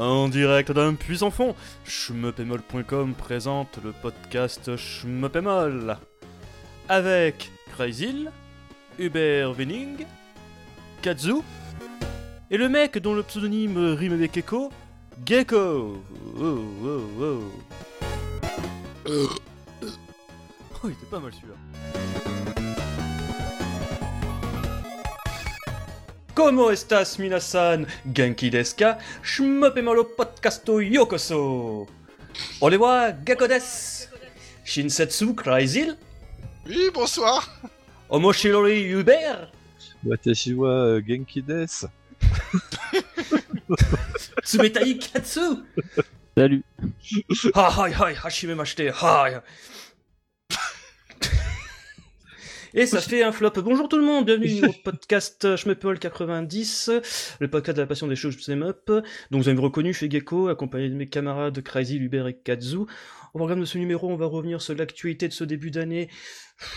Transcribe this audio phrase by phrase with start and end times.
[0.00, 5.98] En direct d'un puissant fond, schmeupémol.com présente le podcast Schmeupémol.
[6.88, 8.32] Avec Crazyl,
[8.98, 10.06] Hubert Wenning,
[11.02, 11.42] Katsu,
[12.50, 14.72] et le mec dont le pseudonyme rime avec Echo,
[15.26, 16.02] Gecko.
[16.34, 17.42] Oh, oh, oh.
[20.82, 22.39] Oh, il était pas mal celui-là.
[26.40, 27.86] Como estas minasan?
[28.16, 31.86] Genki desu ka Shmopemolo podcasto yokoso.
[32.62, 34.08] Ole wa Gecko desu.
[34.64, 35.98] Shinsetsu Crazyl?
[36.66, 37.44] Oui, bonsoir.
[38.08, 39.52] Omoshirori Hubert?
[40.02, 41.88] Watashi wa euh, Genki desu.
[44.42, 45.66] Tsumetai Katsu?
[46.34, 46.64] Salut.
[47.54, 49.42] Ha hai hai hashime mashite hai
[52.72, 53.50] Et ça fait un flop.
[53.64, 56.90] Bonjour tout le monde, bienvenue au podcast Schmeppel 90,
[57.40, 58.90] le podcast de la passion des choses up.
[59.30, 62.76] Donc vous avez reconnu, je suis Gecko, accompagné de mes camarades Crazy, Hubert et Katsu.
[63.34, 66.08] Au programme de ce numéro, on va revenir sur l'actualité de ce début d'année.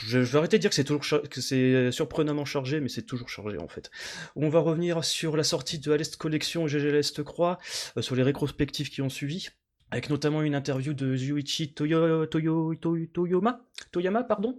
[0.07, 3.29] Je, vais arrêter de dire que c'est toujours que c'est surprenamment chargé, mais c'est toujours
[3.29, 3.91] chargé en fait.
[4.35, 7.59] On va revenir sur la sortie de Alest Collection GG L'Est Croix,
[7.97, 9.49] euh, sur les rétrospectives qui ont suivi,
[9.93, 12.73] avec notamment une interview de Yuichi Toyo, Toyo,
[13.91, 14.57] Toyama, pardon.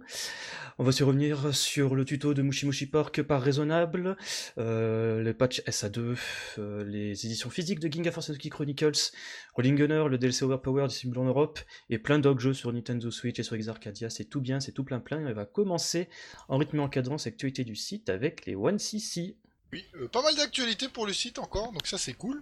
[0.77, 4.15] On va aussi revenir sur le tuto de Mushimushi Park par Raisonnable,
[4.57, 6.17] euh, les patchs SA2,
[6.57, 9.11] euh, les éditions physiques de Ginga Force Suzuki Chronicles,
[9.55, 13.37] Rolling Gunner, le DLC Overpower distribué en Europe, et plein d'autres jeux sur Nintendo Switch
[13.37, 14.09] et sur Exarcadia.
[14.09, 15.19] C'est tout bien, c'est tout plein plein.
[15.27, 16.07] Et on va commencer
[16.47, 19.35] en rythme et en cadence actualité du site avec les 1cc.
[19.73, 22.41] Oui, euh, pas mal d'actualités pour le site encore, donc ça c'est cool.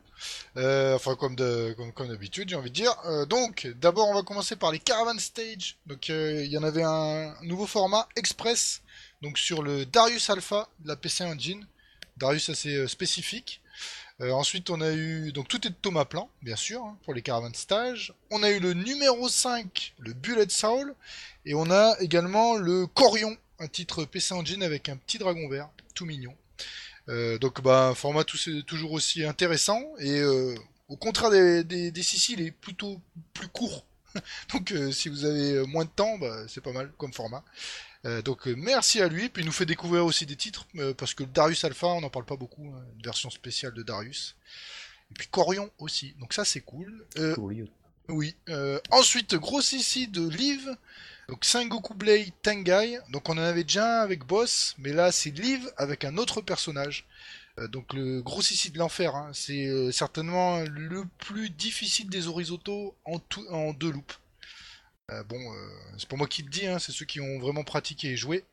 [0.57, 2.93] Euh, enfin, comme de- comme comme d'habitude, j'ai envie de dire.
[3.05, 5.77] Euh, donc, d'abord, on va commencer par les Caravan Stage.
[5.87, 8.81] Donc, il y en avait un nouveau format express,
[9.21, 11.65] donc sur le Darius Alpha de la PC Engine.
[12.17, 13.61] Darius assez spécifique.
[14.19, 17.21] Ensuite, on a eu donc tout est de Thomas Plan, bien sûr, hein, pour les
[17.23, 18.13] Caravan Stage.
[18.29, 20.93] On a eu le numéro 5, le Bullet Soul,
[21.45, 25.69] et on a également le Corion, un titre PC Engine avec un petit dragon vert,
[25.95, 26.33] tout mignon.
[27.09, 30.55] Euh, donc bah un format tout- toujours aussi intéressant et euh,
[30.87, 31.91] au contraire des, des,
[32.29, 33.01] il est plutôt
[33.33, 33.85] plus court.
[34.53, 37.43] donc euh, si vous avez moins de temps, bah, c'est pas mal comme format.
[38.05, 40.65] Euh, donc euh, merci à lui, puis il nous fait découvrir aussi des titres
[40.97, 44.35] parce que Darius Alpha, on n'en parle pas beaucoup, hein, une version spéciale de Darius.
[45.11, 47.05] Et puis Corion aussi, donc ça c'est cool.
[48.09, 48.35] Oui.
[48.91, 50.69] Ensuite, gros ici de Liv.
[51.27, 52.99] Donc Sengoku Blade Tengai.
[53.09, 56.41] Donc on en avait déjà un avec Boss, mais là c'est Liv avec un autre
[56.41, 57.05] personnage.
[57.59, 59.15] Euh, donc le gros ici de l'enfer.
[59.15, 59.31] hein.
[59.33, 64.19] C'est euh, certainement le plus difficile des horizontaux en, deux loops.
[65.11, 65.39] Euh, bon,
[65.97, 68.45] c'est pas moi qui le dis, hein, c'est ceux qui ont vraiment pratiqué et joué.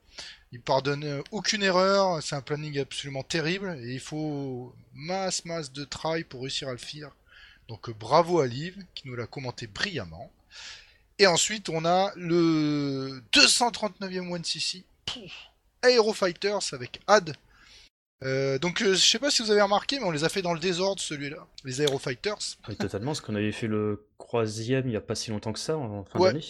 [0.52, 5.72] Il pardonne euh, aucune erreur, c'est un planning absolument terrible et il faut masse masse
[5.72, 7.10] de try pour réussir à le faire.
[7.68, 10.30] Donc bravo à Liv qui nous l'a commenté brillamment.
[11.20, 15.30] Et ensuite on a le 239e One CC, Pouf,
[15.86, 17.36] Aero Fighters avec Ad.
[18.22, 20.40] Euh, donc euh, je sais pas si vous avez remarqué, mais on les a fait
[20.42, 22.38] dans le désordre celui-là, les Aero Fighters.
[22.68, 25.58] Oui, totalement, parce qu'on avait fait le troisième il n'y a pas si longtemps que
[25.58, 26.32] ça, en fin Ouais.
[26.32, 26.44] d'année.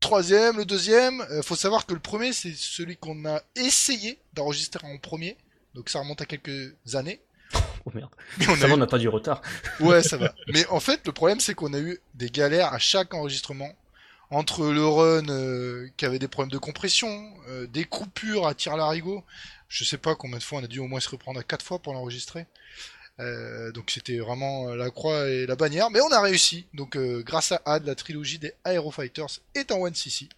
[0.00, 4.84] Troisième, le deuxième, euh, faut savoir que le premier c'est celui qu'on a essayé d'enregistrer
[4.86, 5.36] en premier,
[5.74, 7.20] donc ça remonte à quelques années.
[7.86, 8.10] Oh merde.
[8.38, 9.40] Mais on a Ça va, eu- on n'a pas du retard.
[9.80, 10.34] Ouais, ça va.
[10.48, 13.70] Mais en fait, le problème, c'est qu'on a eu des galères à chaque enregistrement.
[14.30, 18.76] Entre le run euh, qui avait des problèmes de compression, euh, des coupures à tir
[18.76, 19.24] larigot.
[19.68, 21.64] Je sais pas combien de fois on a dû au moins se reprendre à quatre
[21.64, 22.46] fois pour l'enregistrer.
[23.20, 25.90] Euh, donc c'était vraiment la croix et la bannière.
[25.90, 26.66] Mais on a réussi.
[26.74, 30.28] Donc grâce à Ad, la trilogie des Aero Fighters est en 1cc.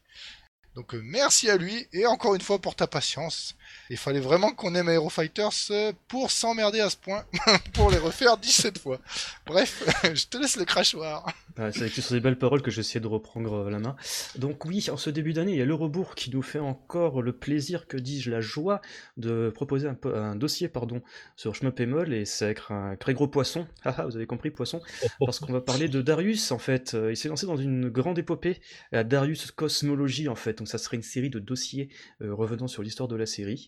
[0.77, 3.57] Donc merci à lui et encore une fois pour ta patience.
[3.91, 7.25] Il fallait vraiment qu'on aime Aero Fighters euh, pour s'emmerder à ce point,
[7.75, 9.01] pour les refaire 17 fois.
[9.47, 9.83] Bref,
[10.15, 11.27] je te laisse le crachoir.
[11.59, 13.97] Ouais, c'est avec ces belles paroles que j'essayais de reprendre euh, la main.
[14.37, 17.21] Donc oui, en ce début d'année, il y a le rebours qui nous fait encore
[17.21, 18.81] le plaisir, que dis-je, la joie
[19.17, 21.03] de proposer un, dossier pardon,
[21.37, 24.81] sur Shmup et c'est avec un très gros poisson, haha, vous avez compris, poisson,
[25.19, 26.95] parce qu'on va parler de Darius, en fait.
[26.95, 28.61] Euh, Il s'est lancé dans une grande épopée,
[28.93, 31.89] la Darius Cosmology, en fait, donc ça serait une série de dossiers
[32.21, 33.60] revenant sur l'histoire de la série,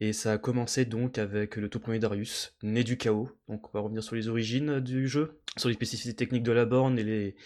[0.00, 3.78] et ça a commencé donc avec le tout premier Darius, né du chaos, donc on
[3.78, 7.04] va revenir sur les origines du jeu, sur les spécificités techniques de la borne et
[7.04, 7.36] les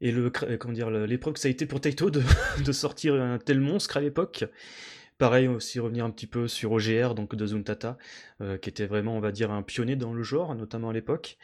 [0.00, 0.30] et euh,
[0.72, 4.44] dire l'épreuve que ça a été pour Taito de, sortir un tel monstre à l'époque.
[5.18, 7.96] Pareil aussi revenir un petit peu sur OGR donc de Zuntata
[8.40, 11.38] euh, qui était vraiment on va dire un pionnier dans le genre notamment à l'époque.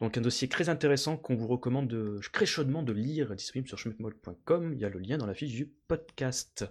[0.00, 4.72] Donc un dossier très intéressant qu'on vous recommande de, très de lire, disponible sur schmittmol.com,
[4.74, 6.66] il y a le lien dans la fiche du podcast.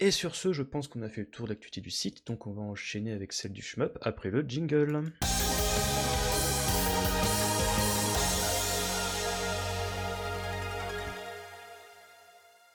[0.00, 2.52] Et sur ce, je pense qu'on a fait le tour d'actualité du site, donc on
[2.52, 5.04] va enchaîner avec celle du shmup après le jingle.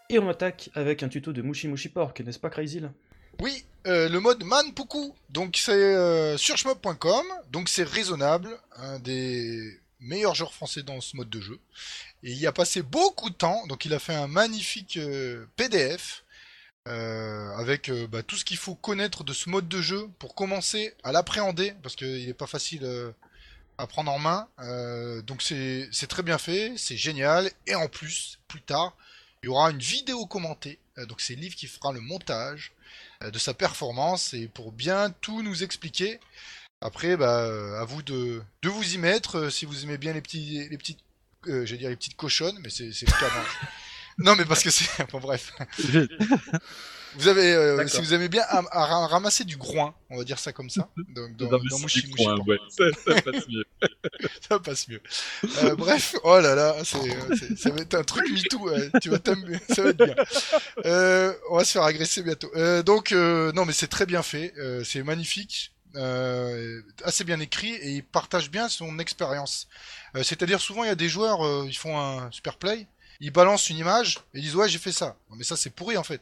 [0.10, 2.82] Et on attaque avec un tuto de Mushi Mushi Pork, n'est-ce pas Crazy
[3.42, 9.78] Oui, euh, le mode Manpuku, donc c'est euh, sur shmup.com, donc c'est raisonnable, un des
[10.00, 11.60] meilleurs joueurs français dans ce mode de jeu.
[12.24, 15.46] Et il y a passé beaucoup de temps, donc il a fait un magnifique euh,
[15.58, 16.24] PDF
[16.88, 20.34] euh, avec euh, bah, tout ce qu'il faut connaître de ce mode de jeu pour
[20.34, 23.12] commencer à l'appréhender, parce qu'il n'est pas facile euh,
[23.78, 24.48] à prendre en main.
[25.24, 28.96] Donc c'est très bien fait, c'est génial, et en plus, plus tard,
[29.44, 32.74] il y aura une vidéo commentée, donc c'est Liv qui fera le montage
[33.22, 36.20] de sa performance, et pour bien tout nous expliquer.
[36.82, 40.78] Après, bah, à vous de, vous y mettre, si vous aimez bien les petits, les
[40.78, 41.00] petites,
[41.46, 43.32] les petites cochonnes, mais c'est le cas.
[44.20, 45.52] Dans- Non, mais parce que c'est, bon bref.
[47.16, 50.24] Vous avez, euh, si vous aimez bien à, à ra- ramasser du groin, on va
[50.24, 50.88] dire ça comme ça.
[50.96, 52.48] Donc, dans, mais dans Mushi coin, Pork.
[52.48, 52.84] ouais, ça,
[53.16, 53.66] ça passe mieux.
[54.48, 55.02] ça passe mieux.
[55.64, 58.92] Euh, bref, oh là là, c'est, euh, c'est- ça va être un truc MeToo, ouais,
[59.02, 60.16] tu vas t'aimer, ça va être bien.
[60.86, 62.52] Euh, on va se faire agresser bientôt.
[62.56, 67.40] Euh, donc, euh, non, mais c'est très bien fait, euh, c'est magnifique, euh, assez bien
[67.40, 69.68] écrit, et il partage bien son expérience.
[70.16, 72.86] Euh, c'est-à-dire, souvent, il y a des joueurs, euh, ils font un super play,
[73.20, 75.16] ils balancent une image, et ils disent, ouais, j'ai fait ça.
[75.36, 76.22] Mais ça, c'est pourri, en fait.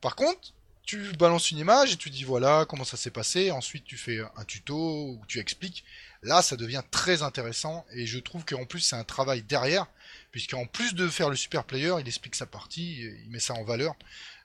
[0.00, 0.52] Par contre,
[0.84, 3.50] tu balances une image et tu dis voilà comment ça s'est passé.
[3.50, 5.84] Ensuite, tu fais un tuto où tu expliques.
[6.22, 9.86] Là, ça devient très intéressant et je trouve qu'en plus, c'est un travail derrière,
[10.30, 13.64] puisqu'en plus de faire le super player, il explique sa partie, il met ça en
[13.64, 13.94] valeur.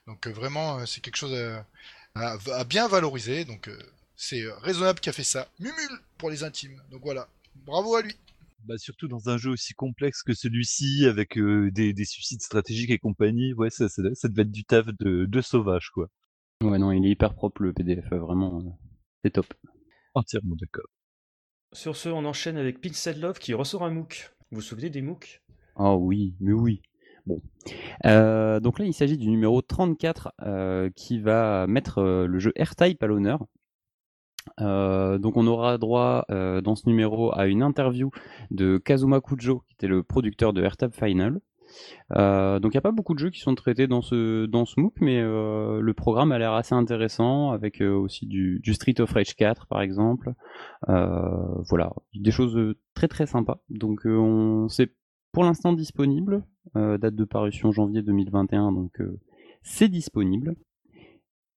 [0.06, 1.34] Donc, euh, vraiment, euh, c'est quelque chose
[2.14, 3.46] à, à- bien valoriser.
[3.46, 3.78] Donc, euh,
[4.16, 5.48] c'est euh, raisonnable qui a fait ça.
[5.60, 6.78] Mumule pour les intimes.
[6.90, 7.26] Donc, voilà.
[7.54, 8.14] Bravo à lui.
[8.64, 12.90] Bah, surtout dans un jeu aussi complexe que celui-ci, avec euh, des, des suicides stratégiques
[12.90, 16.08] et compagnie, ouais, ça, ça, ça devait être du taf de, de sauvage, quoi.
[16.62, 18.60] Ouais, non, il est hyper propre le PDF, euh, vraiment.
[18.60, 18.70] euh,
[19.22, 19.52] C'est top.
[20.14, 20.86] Entièrement d'accord.
[21.72, 24.30] Sur ce, on enchaîne avec Pinside Love qui ressort un MOOC.
[24.50, 25.42] Vous vous souvenez des MOOC?
[25.76, 26.80] Oh oui, mais oui.
[27.26, 27.40] Bon.
[28.06, 32.52] Euh, donc là, il s'agit du numéro 34 euh, qui va mettre euh, le jeu
[32.58, 33.44] R-Type à l'honneur.
[34.60, 38.10] Euh, donc on aura droit euh, dans ce numéro à une interview
[38.50, 41.40] de Kazuma Kujo, qui était le producteur de R-Type Final.
[42.14, 44.64] Euh, donc il n'y a pas beaucoup de jeux qui sont traités dans ce, dans
[44.64, 49.34] ce MOOC, mais le programme a l'air assez intéressant, avec aussi du, Street of Rage
[49.34, 50.34] 4 par exemple.
[50.86, 53.60] Voilà, des choses très très sympas.
[53.70, 54.94] Donc on c'est
[55.32, 56.44] pour l'instant disponible,
[56.74, 59.00] date de parution janvier 2021, donc
[59.62, 60.54] c'est disponible.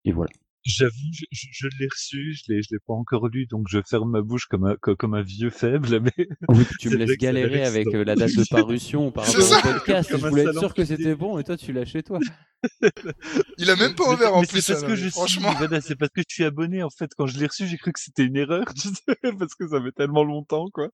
[0.04, 0.32] Et voilà.
[0.64, 3.80] J'avoue, je, je, je l'ai reçu, je l'ai, je l'ai pas encore lu, donc je
[3.90, 7.18] ferme ma bouche comme un, co- comme un vieux faible, mais Oui, tu me laisses
[7.18, 10.10] galérer avec euh, la date de parution par rapport au podcast.
[10.12, 12.20] Je voulais être sûr que c'était bon et toi tu l'as chez toi.
[13.58, 14.62] Il a même pas Mais- ouvert en mais plus.
[14.62, 15.54] c'est parce ça, que non, je franchement.
[15.82, 17.12] c'est parce que je suis abonné en fait.
[17.18, 19.82] Quand je l'ai reçu, j'ai cru que c'était une erreur, tu sais, parce que ça
[19.82, 20.90] fait tellement longtemps, quoi.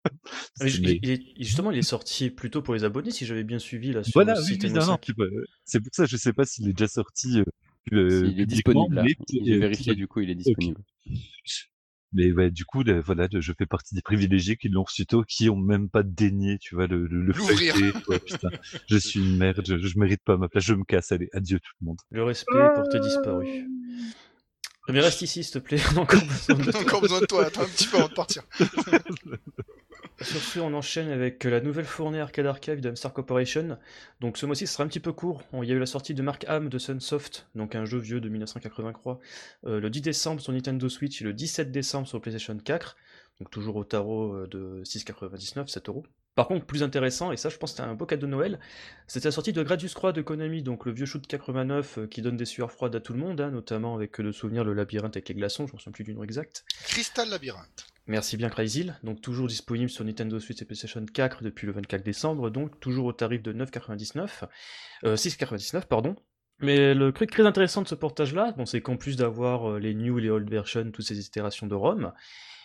[0.62, 3.44] Mais ju- Mais- il est- Justement, il est sorti plutôt pour les abonnés, si j'avais
[3.44, 5.00] bien suivi là sur Voilà, le oui, non, non, MO5.
[5.01, 5.27] tu vois,
[5.66, 7.42] c'est pour ça, je sais pas s'il est déjà sorti.
[7.91, 9.03] Euh, il est disponible là.
[9.03, 10.81] mais- J'ai euh, vérifié du coup, il est disponible.
[12.15, 15.24] Mais ouais, du coup, là, voilà, je fais partie des privilégiés qui l'ont reçu tôt,
[15.24, 18.50] qui ont même pas daigné, tu vois, le, le, le putain.
[18.88, 21.59] Je suis une merde, je, je mérite pas ma place, je me casse, allez, adieu
[21.59, 21.97] tout le monde.
[22.12, 23.63] Le respect pour tes disparus.
[24.89, 27.19] Mais reste ici, s'il te plaît, on a encore besoin de On a encore besoin
[27.21, 27.45] de toi.
[27.47, 28.44] Attends un petit peu avant de partir.
[30.22, 33.78] Sur ce, on enchaîne avec la nouvelle fournée Arcade Archive de Hamster Corporation.
[34.22, 35.42] Donc ce mois-ci, ce sera un petit peu court.
[35.54, 38.22] Il y a eu la sortie de Mark Ham de Sunsoft, donc un jeu vieux
[38.22, 39.20] de 1983,
[39.66, 42.96] euh, le 10 décembre sur Nintendo Switch et le 17 décembre sur PlayStation 4.
[43.40, 46.06] Donc toujours au tarot euh, de 6,99, 7 euros.
[46.35, 48.59] Par contre, plus intéressant, et ça je pense que c'était un beau cadeau de Noël,
[49.07, 52.21] c'était la sortie de Gradius Croix de Konami, donc le vieux shoot 89 euh, qui
[52.21, 54.73] donne des sueurs froides à tout le monde, hein, notamment avec euh, le souvenir le
[54.73, 56.66] labyrinthe avec les glaçons, je ne me souviens plus du nom exact.
[56.85, 57.85] Crystal Labyrinthe.
[58.07, 62.04] Merci bien Crazy, donc toujours disponible sur Nintendo Switch et PlayStation 4 depuis le 24
[62.04, 64.44] décembre, donc toujours au tarif de 9,99,
[65.06, 66.16] euh, 6,99 pardon.
[66.59, 69.94] Mais le truc très intéressant de ce portage-là, bon, c'est qu'en plus d'avoir euh, les
[69.94, 72.13] new et les old versions, toutes ces itérations de ROM,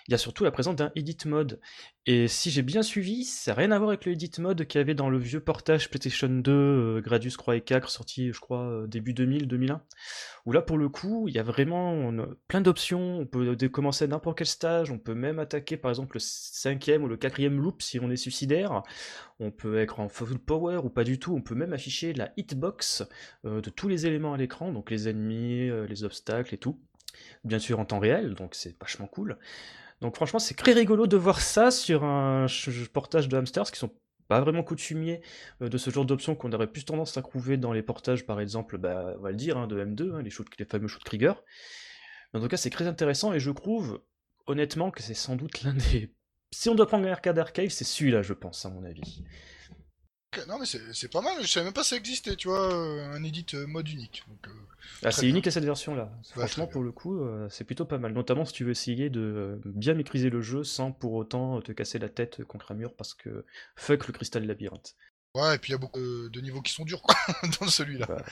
[0.08, 1.60] il y a surtout la présence d'un edit mode.
[2.06, 4.78] Et si j'ai bien suivi, ça n'a rien à voir avec le edit mode qu'il
[4.78, 8.40] y avait dans le vieux portage PlayStation 2, euh, Gradius Croix et 4, sorti je
[8.40, 9.80] crois euh, début 2000-2001,
[10.46, 12.10] où là pour le coup, il y a vraiment
[12.48, 16.20] plein d'options, on peut commencer n'importe quel stage, on peut même attaquer par exemple le
[16.20, 18.82] cinquième ou le quatrième loop si on est suicidaire,
[19.40, 22.32] on peut être en full power ou pas du tout, on peut même afficher la
[22.38, 23.06] hitbox
[23.44, 26.80] euh, de tous les éléments à l'écran, donc les ennemis, les obstacles et tout,
[27.44, 29.36] bien sûr en temps réel, donc c'est vachement cool.
[30.00, 32.46] Donc franchement, c'est très rigolo de voir ça sur un
[32.92, 33.90] portage de hamsters qui sont
[34.28, 35.22] pas vraiment coutumiers
[35.62, 38.40] euh, de ce genre d'options qu'on aurait plus tendance à trouver dans les portages, par
[38.40, 41.42] exemple, bah, on va le dire, hein, de M2, hein, les, fameux shoot Krieger.
[42.34, 44.02] En tout cas, c'est très intéressant et je trouve,
[44.46, 46.14] honnêtement, que c'est sans doute l'un des...
[46.50, 49.24] Si on doit prendre un arcade archive, c'est celui-là, je pense, à mon avis.
[50.46, 53.12] Non mais c'est pas mal, je savais même pas que ça existait, tu vois, euh,
[53.14, 54.22] un edit euh, mode unique.
[54.28, 54.50] Donc, euh,
[55.02, 56.12] Ah, c'est unique à cette version-là.
[56.36, 58.12] Ouais, Franchement, pour le coup, euh, c'est plutôt pas mal.
[58.12, 61.98] Notamment si tu veux essayer de bien maîtriser le jeu sans pour autant te casser
[61.98, 64.96] la tête contre un mur parce que fuck le cristal labyrinthe.
[65.34, 67.14] Ouais, et puis il y a beaucoup de niveaux qui sont durs, quoi,
[67.60, 68.06] dans celui-là.
[68.06, 68.24] Bah,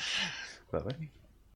[0.73, 0.97] bah ouais.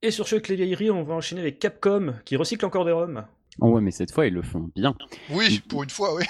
[0.03, 2.93] Et sur ce, avec les vieilleries, on va enchaîner avec Capcom qui recycle encore des
[2.93, 3.27] ROM.
[3.61, 4.97] Oh ouais, mais cette fois, ils le font bien.
[5.29, 6.25] Oui, pour une fois, oui.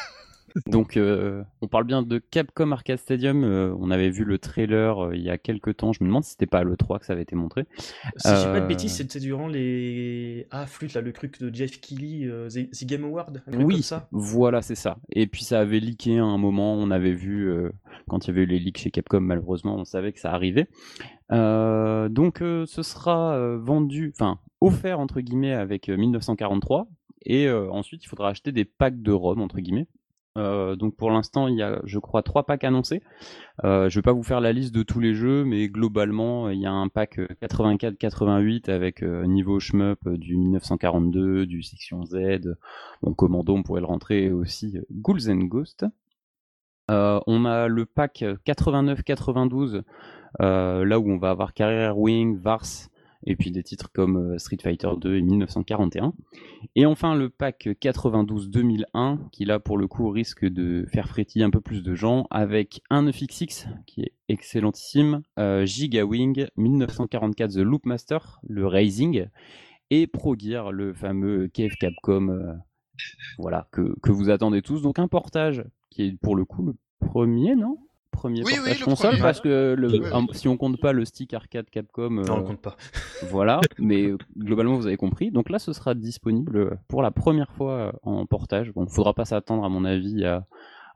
[0.66, 3.44] Donc, euh, on parle bien de Capcom Arcade Stadium.
[3.44, 5.92] euh, on avait vu le trailer euh, il y a quelques temps.
[5.92, 7.66] Je me demande si c'était pas à l'E3 que ça avait été montré.
[8.16, 10.46] Si j'ai pas de bêtises, c'était durant les.
[10.50, 13.74] Ah, flûte, là, le truc de Jeff Keighley, The, The Game Award, un truc Oui,
[13.74, 14.08] comme ça.
[14.12, 14.98] voilà, c'est ça.
[15.12, 16.74] Et puis ça avait leaké à un moment.
[16.74, 17.52] On avait vu
[18.08, 20.68] quand il y avait eu les leaks chez Capcom, malheureusement, on savait que ça arrivait.
[21.30, 26.86] Donc, ce sera vendu, enfin offert entre guillemets avec euh, 1943.
[27.26, 29.86] Et ensuite, il faudra acheter des packs de ROM entre guillemets.
[30.38, 33.02] Euh, donc pour l'instant, il y a, je crois, trois packs annoncés.
[33.64, 36.60] Euh, je vais pas vous faire la liste de tous les jeux, mais globalement, il
[36.60, 42.04] y a un pack euh, 84-88 avec euh, niveau shmup euh, du 1942, du section
[42.04, 42.56] Z,
[43.02, 45.84] bon commando, on pourrait le rentrer aussi euh, Ghouls and Ghosts.
[46.90, 49.82] Euh, on a le pack 89-92,
[50.40, 52.88] euh, là où on va avoir Carrier Wing, Vars,
[53.26, 56.14] et puis des titres comme euh, Street Fighter 2 et 1941.
[56.74, 61.50] Et enfin le pack 92-2001, qui là pour le coup risque de faire frétiller un
[61.50, 67.56] peu plus de gens, avec un 9XX qui est excellentissime, euh, Giga Wing, 1944 The
[67.58, 69.26] Loopmaster, le Rising,
[69.90, 72.52] et Pro Gear, le fameux KF Capcom, euh,
[73.38, 74.82] voilà, que, que vous attendez tous.
[74.82, 77.78] Donc un portage qui est pour le coup le premier, non?
[78.10, 79.22] Premier Oui, portage le console, premier.
[79.22, 80.08] parce que le, Oui, oui.
[80.12, 82.76] un- si on compte pas le stick arcade Capcom, Non, on euh, le compte pas.
[83.30, 85.30] voilà, mais euh, globalement vous avez compris.
[85.30, 88.72] Donc là, ce sera disponible euh, pour la première fois euh, en portage.
[88.72, 90.44] Bon, faudra pas s'attendre à mon avis à,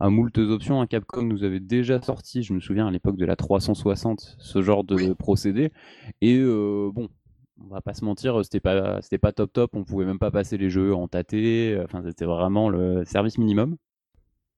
[0.00, 0.80] à moultes options.
[0.80, 4.60] Un Capcom nous avait déjà sorti, je me souviens à l'époque de la 360, ce
[4.62, 5.14] genre de Oui.
[5.14, 5.70] procédé.
[6.20, 7.08] Et euh, bon,
[7.64, 9.70] on va pas se mentir, c'était pas c'était pas top top.
[9.74, 11.80] On pouvait même pas passer les jeux en tâté.
[11.84, 13.76] Enfin, c'était vraiment le service minimum.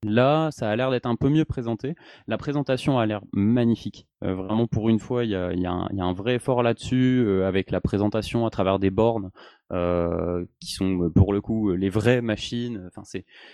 [0.02, 1.94] Là, ça a l'air d'être un peu mieux présenté.
[2.26, 4.06] La présentation a l'air magnifique.
[4.22, 7.80] Euh, vraiment, pour une fois, il y a, un- vrai effort là-dessus, euh, avec la
[7.80, 9.30] présentation à travers des bornes
[9.72, 12.88] euh, qui sont, pour le coup, les vraies machines.
[12.88, 13.02] Enfin,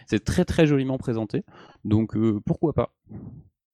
[0.07, 1.45] c'est très très joliment présenté.
[1.85, 2.93] Donc, pourquoi pas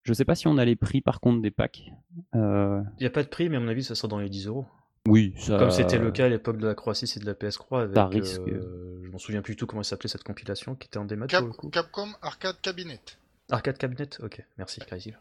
[0.02, 1.90] Je sais pas si on a les prix par contre des packs.
[2.34, 4.46] Il n'y a pas de prix, mais à mon avis, ça sera dans les 10
[4.46, 4.66] euros.
[5.06, 5.58] Oui, ça.
[5.58, 7.82] Comme c'était le cas à l'époque de la Croatie et de la PS3.
[7.82, 8.40] Avec, Ça risque.
[8.48, 11.04] euh, je m'en souviens plus du tout comment elle s'appelait cette compilation qui était en
[11.04, 11.68] démat Cap- pour le coup.
[11.70, 13.00] Capcom Arcade Cabinet.
[13.50, 15.12] Arcade Cabinet Ok, merci Crazy.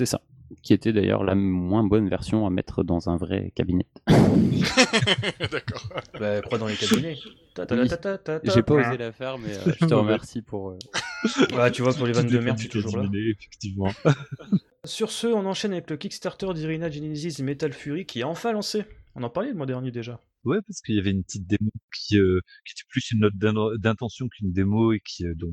[0.00, 0.20] C'est ça.
[0.62, 3.84] Qui était d'ailleurs la moins bonne version à mettre dans un vrai cabinet.
[5.50, 5.88] D'accord.
[6.18, 7.16] Bah, crois dans les cabinets?
[8.44, 10.70] J'ai pas osé la faire, mais euh, je te remercie pour.
[10.70, 10.78] euh,
[11.56, 13.08] Ouais, tu vois, pour les vannes de merde, je suis toujours là.
[13.12, 13.90] effectivement.
[14.84, 18.84] Sur ce, on enchaîne avec le Kickstarter d'Irina Genesis Metal Fury qui est enfin lancé.
[19.14, 20.22] On en parlait le mois dernier déjà.
[20.44, 23.34] Ouais, parce qu'il y avait une petite démo qui, euh, qui était plus une note
[23.36, 25.52] d'in- d'intention qu'une démo et qui, euh, dont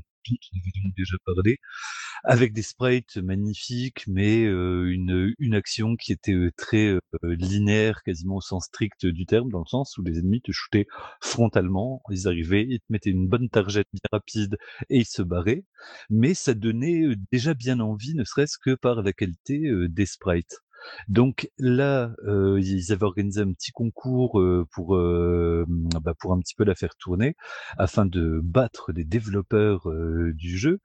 [2.24, 4.92] avec des sprites magnifiques, mais euh,
[5.40, 9.60] une, action qui était euh, très euh, linéaire, quasiment au sens strict du terme, dans
[9.60, 10.88] le sens où les ennemis te shootaient
[11.22, 14.58] frontalement, ils arrivaient, ils te mettaient une bonne targette rapide
[14.90, 15.66] et ils se barraient,
[16.10, 20.65] mais ça donnait déjà bien envie, ne serait-ce que par la qualité des sprites.
[21.08, 26.40] Donc là, euh, ils avaient organisé un petit concours euh, pour euh, bah, pour un
[26.40, 27.36] petit peu la faire tourner,
[27.78, 29.88] afin de battre les développeurs
[30.34, 30.80] du jeu.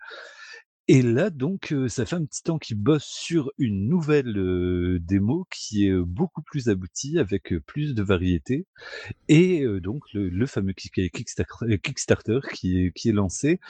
[0.88, 5.86] Et là, donc, ça fait un petit temps qu'ils bossent sur une nouvelle démo qui
[5.86, 8.66] est beaucoup plus aboutie, avec plus de variété.
[9.28, 13.60] Et donc, le, fameux Kick- Kickstarter, Kickstarter qui est, qui est lancé.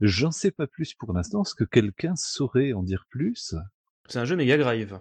[0.00, 1.42] J'en sais pas plus pour l'instant.
[1.42, 3.54] Est-ce que quelqu'un saurait en dire plus
[4.10, 4.98] C'est un jeu Mega Drive.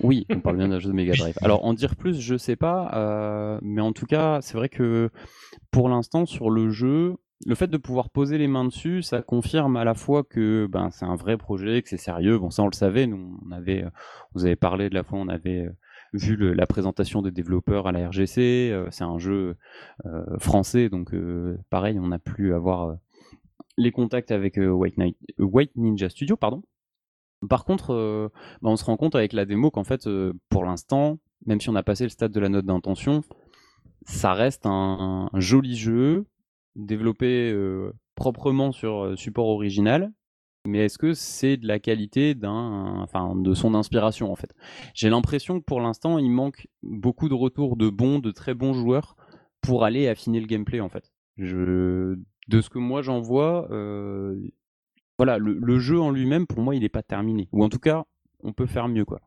[0.00, 1.34] Oui, on parle bien d'un jeu Mega Drive.
[1.42, 5.10] Alors, en dire plus, je sais pas, euh, mais en tout cas, c'est vrai que
[5.72, 9.76] pour l'instant, sur le jeu, le fait de pouvoir poser les mains dessus, ça confirme
[9.76, 12.38] à la fois que ben, c'est un vrai projet, que c'est sérieux.
[12.38, 13.84] Bon, ça, on le savait, nous, on avait,
[14.32, 15.76] vous avez parlé de la fois, on avait euh,
[16.12, 18.70] vu la présentation des développeurs à la RGC.
[18.70, 19.56] euh, c'est un jeu
[20.38, 21.12] français, donc
[21.68, 22.96] pareil, on a pu avoir
[23.76, 24.94] les contacts avec White,
[25.38, 26.62] White Ninja Studio, pardon.
[27.48, 28.28] Par contre, euh,
[28.60, 31.68] bah, on se rend compte avec la démo qu'en fait, euh, pour l'instant, même si
[31.70, 33.22] on a passé le stade de la note d'intention,
[34.04, 36.26] ça reste un, joli jeu
[36.76, 40.12] développé euh, proprement sur support original.
[40.64, 44.54] Mais est-ce que c'est de la qualité d'un, enfin, de son inspiration en fait?
[44.94, 48.72] J'ai l'impression que pour l'instant, il manque beaucoup de retours de bons, de très bons
[48.72, 49.16] joueurs
[49.60, 51.12] pour aller affiner le gameplay en fait.
[51.36, 53.66] De ce que moi j'en vois,
[55.22, 57.48] voilà, le, le jeu en lui-même, pour moi, il n'est pas terminé.
[57.52, 58.04] Ou en tout cas,
[58.42, 59.20] on peut faire mieux, quoi.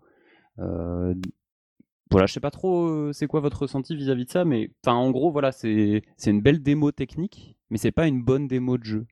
[0.59, 1.13] Euh,
[2.11, 5.11] voilà, je sais pas trop euh, c'est quoi votre ressenti vis-à-vis de ça, mais en
[5.11, 8.83] gros voilà c'est c'est une belle démo technique, mais c'est pas une bonne démo de
[8.83, 9.07] jeu.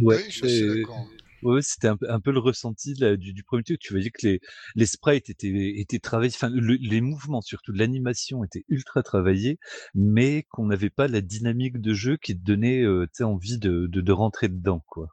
[0.00, 1.06] Ouais, Oui, je suis c'est- d'accord.
[1.42, 3.78] ouais, c'était un, peu- un peu le ressenti là, du, du premier truc.
[3.80, 4.40] Tu voyais que les,
[4.74, 9.58] les sprites étaient, étaient travaillés, enfin, le- les mouvements, surtout l'animation, était ultra travaillés,
[9.94, 14.00] mais qu'on n'avait pas la dynamique de jeu qui te donnait euh, envie de, de,
[14.00, 15.08] de rentrer dedans, quoi.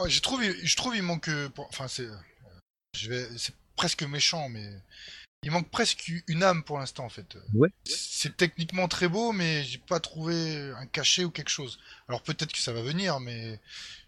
[0.00, 1.28] Oh, je trouve, je trouve, il manque.
[1.28, 2.08] euh, pour- Enfin, c'est,
[2.98, 4.66] je vais, c'est presque méchant, mais
[5.42, 7.36] il manque presque une âme pour l'instant en fait.
[7.54, 7.68] Ouais.
[7.84, 11.78] C'est techniquement très beau, mais j'ai pas trouvé un cachet ou quelque chose.
[12.08, 13.60] Alors peut-être que ça va venir, mais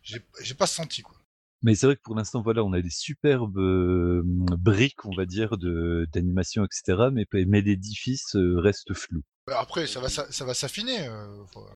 [0.02, 1.16] j'ai, j'ai pas senti quoi.
[1.62, 5.26] Mais c'est vrai que pour l'instant, voilà, on a des superbes euh, briques, on va
[5.26, 7.11] dire, de d'animation, etc.
[7.12, 9.22] Mais, mais l'édifice euh, reste flou.
[9.49, 11.08] Bah, Après, ça va, s'a- ça va s'affiner.
[11.08, 11.26] euh,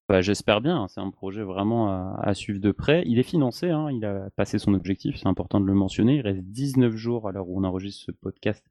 [0.09, 3.03] Bah, J'espère bien, hein, c'est un projet vraiment à, à suivre de près.
[3.07, 6.15] Il est financé, hein, il a passé son objectif, c'est important de le mentionner.
[6.17, 8.65] Il reste 19 jours à l'heure où on enregistre ce podcast.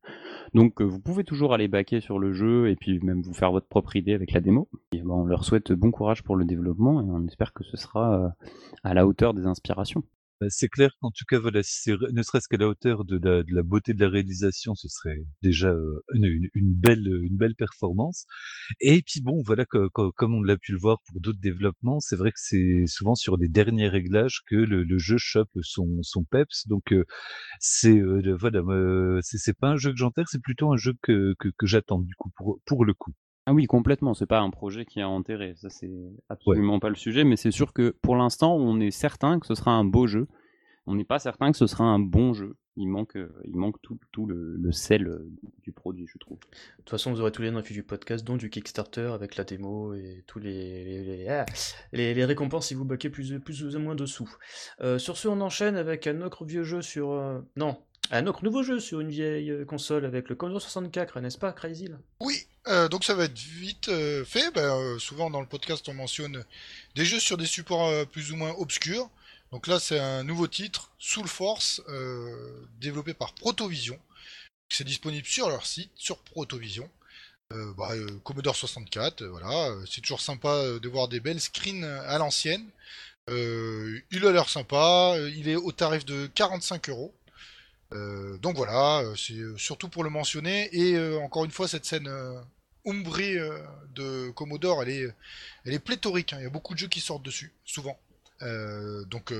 [0.53, 3.51] Donc euh, vous pouvez toujours aller baquer sur le jeu et puis même vous faire
[3.51, 4.69] votre propre idée avec la démo.
[4.93, 7.75] Et, bah, on leur souhaite bon courage pour le développement et on espère que ce
[7.75, 8.29] sera euh,
[8.85, 10.03] à la hauteur des inspirations.
[10.45, 13.43] Bah, C'est clair qu'en tout cas, voilà, si ne serait-ce qu'à la hauteur de la,
[13.43, 15.73] de la beauté de la réalisation, ce serait déjà
[16.13, 18.25] une, belle, une belle performance.
[18.81, 21.99] Et puis bon, voilà, co- co- comme on l'a pu le voir pour d'autres développements,
[22.01, 26.01] c'est vrai que c'est souvent sur les derniers réglages que le, le jeu chope son,
[26.03, 26.67] son peps.
[26.67, 27.05] Donc euh,
[27.59, 28.61] c'est euh, le- voilà,
[29.23, 31.99] c'est c'est pas un jeu que j'enterre, c'est plutôt un jeu que, que, que j'attends
[32.01, 33.13] du coup pour, pour le coup.
[33.45, 34.13] Ah oui, complètement.
[34.13, 35.53] C'est pas un projet qui est enterré.
[35.55, 35.91] Ça, c'est
[36.29, 37.23] absolument pas le sujet.
[37.23, 40.27] Mais c'est sûr que pour l'instant, on est certain que ce sera un beau jeu.
[40.87, 42.55] On n'est pas certain que ce sera un bon jeu.
[42.77, 45.29] Il manque, euh, il manque tout, tout le, le sel euh,
[45.63, 46.37] du produit, je trouve.
[46.39, 46.47] De
[46.79, 49.45] toute façon, vous aurez tous les liens dans du podcast, dont du Kickstarter avec la
[49.45, 51.45] démo et tous les, les, les- ah,
[51.93, 54.29] les- les récompenses si vous baquez plus, plus ou moins dessous.
[54.81, 57.11] Euh, sur ce, on enchaîne avec un autre vieux jeu sur.
[57.11, 57.77] euh, non,
[58.11, 61.87] un autre nouveau jeu sur une vieille console avec le Commodore 64, n'est-ce pas, Crazy
[61.87, 61.95] là?
[62.19, 64.51] Oui, euh, donc ça va être vite euh, fait.
[64.51, 66.43] Ben, euh, souvent dans le podcast, on mentionne
[66.95, 69.09] des jeux sur des supports euh, plus ou moins obscurs.
[69.51, 73.99] Donc là, c'est un nouveau titre, Soul Force, euh, développé par Protovision.
[74.69, 76.89] C'est disponible sur leur site, sur Protovision.
[77.77, 77.91] Bah,
[78.23, 79.73] Commodore 64, euh, voilà.
[79.89, 82.67] C'est toujours sympa de voir des belles screens à l'ancienne.
[83.29, 85.15] Il a l'air sympa.
[85.35, 87.13] Il est au tarif de 45 euros.
[87.95, 90.69] Euh, donc voilà, euh, c'est euh, surtout pour le mentionner.
[90.75, 92.39] Et euh, encore une fois, cette scène euh,
[92.85, 93.35] Umbri
[93.95, 95.07] de Commodore, elle est,
[95.65, 96.33] elle est pléthorique.
[96.33, 96.37] hein.
[96.39, 97.97] Il y a beaucoup de jeux qui sortent dessus, souvent.
[99.07, 99.33] Donc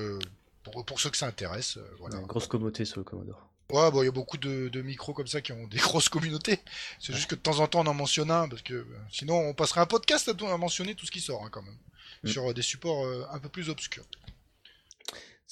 [0.64, 2.16] pour, pour ceux que ça intéresse, voilà.
[2.18, 3.48] Ouais, Grosse communauté sur le Commodore.
[3.72, 6.08] Ouais, bon, il y a beaucoup de, de micros comme ça qui ont des grosses
[6.08, 6.58] communautés.
[6.98, 9.54] C'est juste que de temps en temps on en mentionne un, parce que sinon on
[9.54, 11.76] passerait un podcast à, tout- à mentionner tout ce qui sort hein, quand même.
[12.24, 12.28] Mm.
[12.28, 14.04] Sur des supports un peu plus obscurs.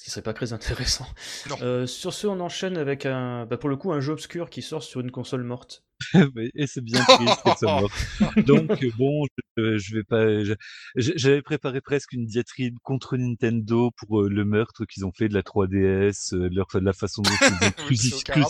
[0.05, 1.07] Ce qui serait pas très intéressant.
[1.49, 1.55] Non.
[1.63, 3.47] Euh, sur ce, on enchaîne avec un.
[3.47, 5.83] Bah, pour le coup, un jeu obscur qui sort sur une console morte.
[6.55, 8.45] Et c'est bien triste qu'elle soit morte.
[8.45, 9.25] Donc euh, bon,
[9.57, 10.27] je, je vais pas.
[10.95, 15.33] J'avais préparé presque une diatribe contre Nintendo pour euh, le meurtre qu'ils ont fait de
[15.33, 18.43] la 3DS, euh, leur, de la façon dont ils ont crucifié.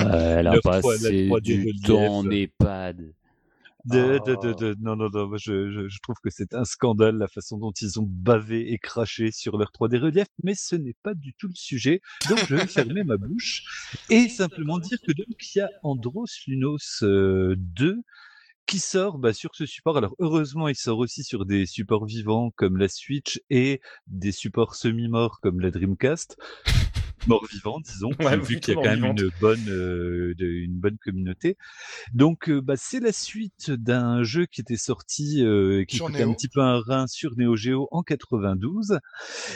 [0.00, 3.12] elle a passé du temps en EHPAD.
[3.84, 4.42] De, de, Oh.
[4.42, 7.58] de, de- non, non, non, je, je, je trouve que c'est un scandale la façon
[7.58, 11.34] dont ils ont bavé et craché sur leur 3D relief, mais ce n'est pas du
[11.34, 13.64] tout le sujet, donc je vais fermer ma bouche
[14.10, 17.96] et simplement dire que donc il y a Andros Lunos euh, 2
[18.66, 19.96] qui sort bah, sur ce support.
[19.96, 24.76] Alors heureusement, il sort aussi sur des supports vivants comme la Switch et des supports
[24.76, 26.36] semi-morts comme la Dreamcast.
[27.26, 30.78] Mort vivant, disons, Ouais, vu qu'il y a quand même une bonne, euh, de- une
[30.78, 31.56] bonne communauté.
[32.14, 36.22] Donc, euh, bah, c'est la suite d'un jeu qui était sorti, euh, qui Sur coûtait
[36.22, 36.34] un Neo.
[36.34, 38.98] petit peu un rein sur Neo Geo en 92.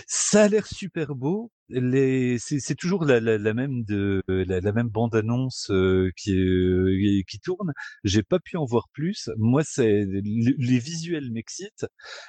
[0.06, 1.50] Ça a l'air super beau.
[1.68, 2.38] Les...
[2.38, 7.22] C'est toujours la, la, la même de la, la même bande annonce euh, qui euh,
[7.28, 7.72] qui tourne.
[8.04, 9.30] J'ai pas pu en voir plus.
[9.36, 11.86] Moi, c'est le- les visuels m'excitent,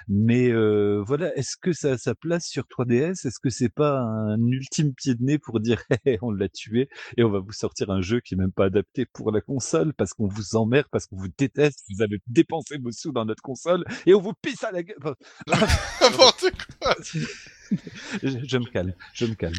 [0.08, 1.36] mais euh, voilà.
[1.38, 5.14] Est-ce que ça a sa place sur 3DS Est-ce que c'est pas un ultime pied
[5.16, 8.20] de nez pour dire Hey, on l'a tué et on va vous sortir un jeu
[8.22, 11.30] qui est même pas adapté pour la console parce qu'on vous emmerde, parce qu'on vous
[11.38, 14.84] déteste, vous avez dépensé vos sous dans notre console et on vous pisse à la
[14.84, 14.98] gueule?
[15.02, 15.16] Enfin,
[16.02, 16.46] N'importe
[16.82, 16.96] quoi.
[18.24, 19.54] je, je me calme, je me calme.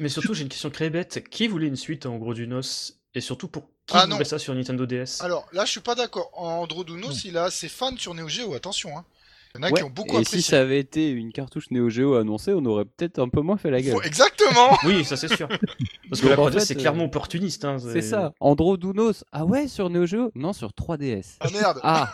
[0.00, 1.24] mais, surtout, j'ai une question très bête.
[1.30, 4.38] Qui voulait une suite en gros du NOS Et surtout, pour qui Ah voulait ça
[4.38, 6.30] sur Nintendo DS Alors là, je suis pas d'accord.
[6.34, 8.96] Androdounos, il a ses fans sur Neo Geo, attention.
[8.96, 9.04] Hein.
[9.56, 10.38] Il y en a Ouais, qui ont beaucoup et apprécié.
[10.40, 13.56] si ça avait été une cartouche Neo Geo annoncée, on aurait peut-être un peu moins
[13.56, 13.92] fait la gueule.
[13.92, 15.46] Faut- Exactement Oui, ça c'est sûr.
[16.10, 17.64] Parce que la en 3DS, fait, c'est euh, clairement opportuniste.
[17.64, 18.32] hein, C'est ça.
[18.40, 19.22] Andro Dounos.
[19.30, 20.32] Ah ouais, sur Neo Geo?
[20.34, 21.36] Non, sur 3DS.
[21.38, 22.12] Ah merde Ah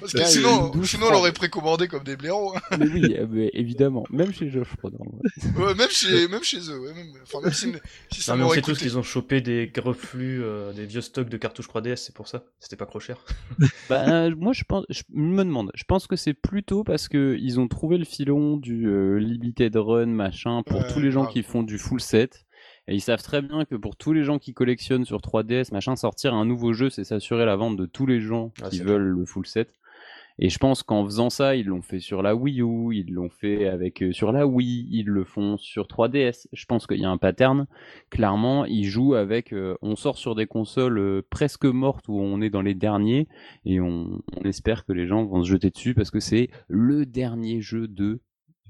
[0.00, 2.54] Parce que Là, sinon, sinon on l'aurait précommandé comme des blaireaux.
[2.56, 2.76] hein.
[2.78, 5.00] Mais oui, mais évidemment, même chez Josh Prodor.
[5.56, 6.78] Ouais, même chez, même chez eux.
[6.80, 7.72] Ouais, même, enfin, même si,
[8.10, 11.00] si ça Non, mais on sait tous qu'ils ont chopé des reflux, euh, des vieux
[11.00, 12.44] stocks de cartouches 3DS, c'est pour ça.
[12.58, 13.18] C'était pas trop cher.
[13.88, 15.70] Bah, euh, moi, je pense, je me demande.
[15.74, 19.76] Je pense que c'est plutôt parce que ils ont trouvé le filon du euh, limited
[19.76, 21.32] run machin pour Ouais, tous les gens grave.
[21.32, 22.43] qui font du full set.
[22.88, 25.96] Et ils savent très bien que pour tous les gens qui collectionnent sur 3DS machin,
[25.96, 29.02] sortir un nouveau jeu, c'est s'assurer la vente de tous les gens Ah, qui veulent
[29.08, 29.70] le full set.
[30.40, 33.30] Et je pense qu'en faisant ça, ils l'ont fait sur la Wii U, ils l'ont
[33.30, 36.48] fait avec euh, sur la Wii, ils le font sur 3DS.
[36.52, 37.66] Je pense qu'il y a un pattern.
[38.10, 39.52] Clairement, ils jouent avec.
[39.52, 43.28] euh, on sort sur des consoles euh, presque mortes où on est dans les derniers
[43.64, 47.06] et on, on espère que les gens vont se jeter dessus parce que c'est le
[47.06, 48.20] dernier jeu de.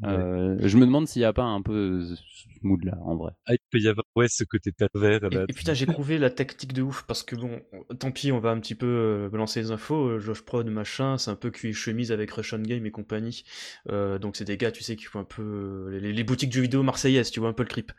[0.02, 2.14] Euh, je me demande s'il n'y a pas un peu ce
[2.62, 3.32] mood là en vrai.
[3.46, 5.22] Ah, il peut y avoir ouais, ce côté pervers.
[5.30, 5.44] Et, Là.
[5.48, 7.62] et putain, j'ai trouvé la tactique de ouf parce que bon,
[8.00, 10.08] tant pis, on va un petit peu euh, balancer les infos.
[10.08, 13.44] euh, Josh Prod, machin, c'est un peu cuit chemise avec Russian Game et compagnie.
[13.88, 16.54] Euh, donc c'est des gars, tu sais, qui font un peu les, les boutiques de
[16.54, 17.92] jeux vidéo marseillaises, tu vois un peu le clip.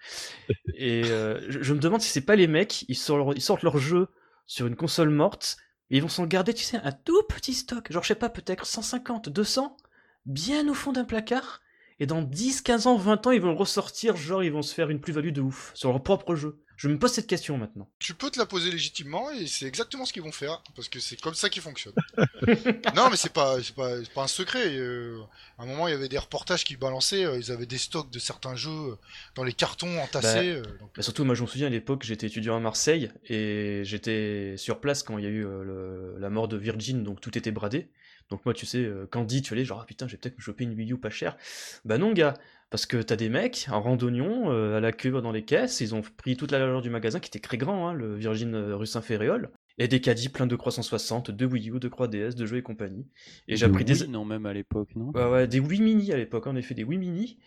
[0.76, 3.64] Et euh, je, je me demande si c'est pas les mecs, ils sortent, ils sortent
[3.64, 4.08] leur jeu
[4.48, 5.58] sur une console morte
[5.90, 8.30] et ils vont s'en garder, tu sais, un tout petit stock, genre je sais pas,
[8.30, 9.78] peut-être 150, 200,
[10.26, 11.62] bien au fond d'un placard.
[12.00, 14.90] Et dans 10, 15 ans, 20 ans, ils vont ressortir, genre ils vont se faire
[14.90, 16.60] une plus-value de ouf sur leur propre jeu.
[16.78, 17.90] Je me pose cette question maintenant.
[18.00, 21.00] Tu peux te la poser légitimement et c'est exactement ce qu'ils vont faire parce que
[21.00, 21.94] c'est comme ça qu'ils fonctionnent.
[22.96, 24.76] non, mais c'est pas, c'est pas, pas un secret.
[24.76, 25.18] euh,
[25.58, 27.24] à un moment, il y avait des reportages qui balançaient.
[27.24, 28.96] euh, ils avaient des stocks de certains jeux euh,
[29.36, 30.50] dans les cartons entassés.
[30.52, 33.84] euh, donc, Bah, surtout, moi je me souviens à l'époque, j'étais étudiant à Marseille et
[33.86, 37.38] j'étais sur place quand il y a eu le- la mort de Virgin, donc tout
[37.38, 37.88] était bradé.
[38.30, 40.42] Donc moi, tu sais, euh, Candy, tu allais genre, ah, putain, je vais peut-être me
[40.42, 41.38] choper une Wii U pas chère.
[41.86, 42.34] Bah non, gars,
[42.70, 45.94] parce que t'as des mecs en randonnion euh, à la queue dans les caisses, ils
[45.94, 48.76] ont pris toute la largeur du magasin qui était très grand, hein, le Virgin euh,
[48.76, 52.58] rue Saint-Féréol, et des caddies pleins de 360, de Wii U, de 3DS, de jeux
[52.58, 53.06] et compagnie.
[53.48, 54.02] Et j'ai appris des...
[54.02, 55.12] Wii, non même à l'époque non?
[55.14, 57.38] Ouais, ouais, des Wii Mini à l'époque, en effet, des Wii Mini.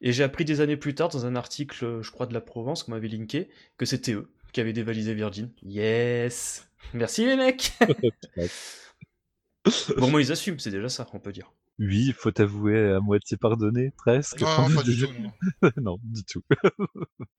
[0.00, 2.84] Et j'ai appris des années plus tard, dans un article, je crois, de la Provence,
[2.84, 5.50] qu'on m'avait linké, que c'était eux qui avaient dévalisé Virgin.
[5.62, 7.72] Yes Merci les mecs
[9.96, 11.52] Bon, moi, ils assument, c'est déjà ça, on peut dire.
[11.78, 14.40] Oui, faut avouer à moitié pardonné, presque.
[14.40, 15.12] Non, pas du tout.
[15.62, 15.70] non.
[15.76, 16.42] non, du tout.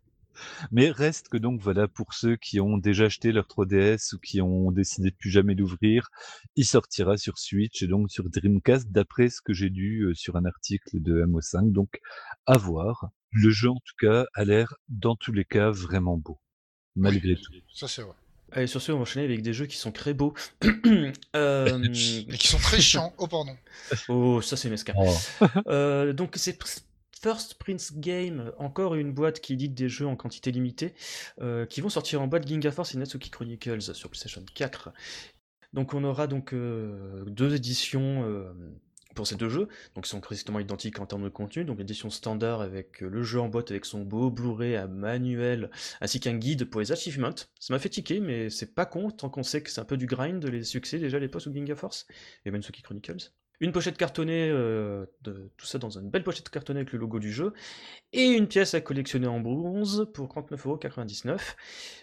[0.72, 4.42] Mais reste que donc voilà pour ceux qui ont déjà acheté leur 3DS ou qui
[4.42, 6.10] ont décidé de plus jamais l'ouvrir,
[6.56, 10.38] il sortira sur Switch et donc sur Dreamcast d'après ce que j'ai lu euh, sur
[10.38, 11.72] un article de MO5.
[11.72, 12.00] Donc
[12.46, 13.10] à voir.
[13.32, 16.40] Le jeu en tout cas a l'air dans tous les cas vraiment beau,
[16.96, 17.54] malgré tout.
[17.72, 18.16] Ça, c'est vrai.
[18.52, 20.34] Allez, sur ce, on va enchaîner avec des jeux qui sont très beaux.
[21.36, 21.92] Euh, Et
[22.38, 23.14] qui sont très chiants.
[23.18, 23.56] Oh, pardon.
[24.08, 24.94] Oh, ça c'est mesquin.
[24.98, 25.46] Oh.
[25.68, 26.58] Euh, donc c'est
[27.22, 30.94] First Prince Game, encore une boîte qui édite des jeux en quantité limitée,
[31.42, 34.92] euh, qui vont sortir en boîte Ginga Force et Natsuki Chronicles sur PlayStation 4.
[35.74, 38.52] Donc on aura donc euh, deux éditions euh,
[39.16, 41.66] pour ces deux jeux, donc ils sont strictement identiques en termes de contenu.
[41.66, 45.72] Donc l'édition standard avec euh, le jeu en boîte avec son beau Blu-ray, un manuel,
[46.02, 47.36] ainsi qu'un guide pour les achievements.
[47.60, 49.98] Ça m'a fait tiquer, mais c'est pas con tant qu'on sait que c'est un peu
[49.98, 52.08] du grind les succès déjà à l'époque sous Ginga Force
[52.46, 53.32] et Natsuki Chronicles.
[53.62, 57.20] Une pochette cartonnée, euh, de, tout ça dans une belle pochette cartonnée avec le logo
[57.20, 57.54] du jeu,
[58.14, 61.38] et une pièce à collectionner en bronze pour 39,99€.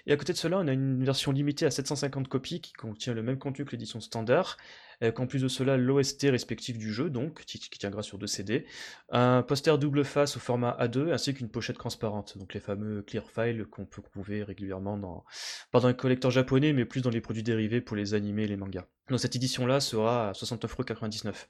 [0.07, 3.15] Et à côté de cela, on a une version limitée à 750 copies qui contient
[3.15, 4.59] le même contenu que l'édition standard,
[5.01, 8.67] avec en plus de cela l'OST respectif du jeu, donc qui, tiendra sur deux CD,
[9.11, 13.25] un poster double face au format A2, ainsi qu'une pochette transparente, donc les fameux clear
[13.29, 15.25] files qu'on peut trouver régulièrement dans,
[15.71, 18.49] pas dans les collecteurs japonais, mais plus dans les produits dérivés pour les animés et
[18.49, 18.87] les mangas.
[19.09, 21.47] Donc cette édition-là sera à 69,99€.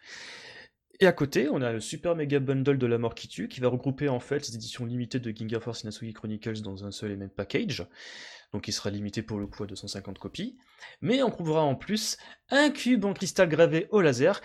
[1.00, 3.60] Et à côté, on a le Super Mega Bundle de la mort qui tue, qui
[3.60, 6.90] va regrouper en fait les éditions limitées de Ginga Force et Natsuki Chronicles dans un
[6.90, 7.86] seul et même package.
[8.52, 10.56] Donc il sera limité pour le coup à 250 copies.
[11.00, 12.16] Mais on trouvera en plus
[12.50, 14.40] un cube en cristal gravé au laser,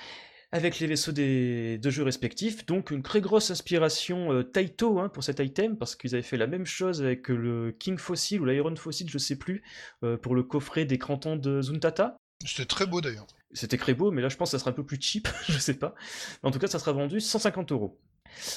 [0.52, 5.08] avec les vaisseaux des deux jeux respectifs, donc une très grosse inspiration euh, Taito hein,
[5.08, 8.46] pour cet item, parce qu'ils avaient fait la même chose avec le King Fossil ou
[8.46, 9.64] l'Iron Fossil, je sais plus,
[10.04, 12.18] euh, pour le coffret des crantons de Zuntata.
[12.46, 13.28] C'était très beau d'ailleurs.
[13.54, 15.58] C'était très beau, mais là je pense que ça sera un peu plus cheap, je
[15.58, 15.96] sais pas.
[16.44, 17.98] En tout cas, ça sera vendu 150 euros.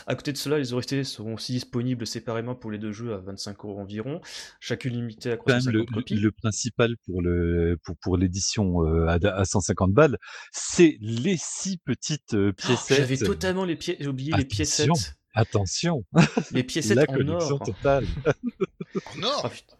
[0.06, 3.18] À côté de cela, les OST seront aussi disponibles séparément pour les deux jeux à
[3.18, 4.20] 25 euros environ,
[4.60, 6.14] chacune limitée à Quand même, le, 350 copies.
[6.14, 10.18] le principal pour le pour, pour l'édition euh, à, à 150 balles,
[10.52, 12.98] c'est les six petites euh, Oh, piécettes.
[12.98, 14.46] J'avais totalement les j'ai oublié les Attention.
[14.94, 15.14] piécettes.
[15.36, 16.04] Attention,
[16.52, 17.60] Les piécettes la en or.
[17.64, 18.06] totale.
[19.18, 19.74] En or Ah, putain.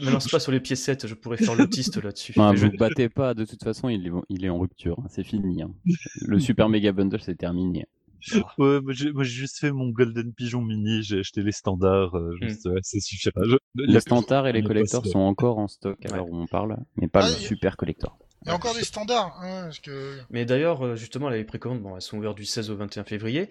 [0.00, 2.32] Me lance pas sur les piécettes, je pourrais faire l'autiste là-dessus.
[2.36, 5.06] Non, je- vous battez pas, de toute façon, il est, il est en rupture, hein,
[5.08, 5.62] c'est fini.
[5.62, 5.70] hein.
[6.22, 7.86] Le Super Mega Bundle, c'est terminé.
[8.58, 12.48] Ouais, moi j'ai juste fait mon Golden Pigeon Mini, j'ai acheté les standards, euh, Hmm.
[12.48, 13.40] juste, ouais, ça suffira.
[13.44, 14.98] Je- Les standards et les passé.
[15.08, 16.16] sont encore en stock à Ouais.
[16.16, 18.18] l'heure où on parle, mais pas Ah, le y- Super Collector.
[18.42, 19.38] Il y a encore des standards.
[19.42, 20.18] Hein, parce que...
[20.30, 23.50] Mais d'ailleurs, euh, justement, les précommandes, bon, elles sont ouvertes du 16 au 21 février.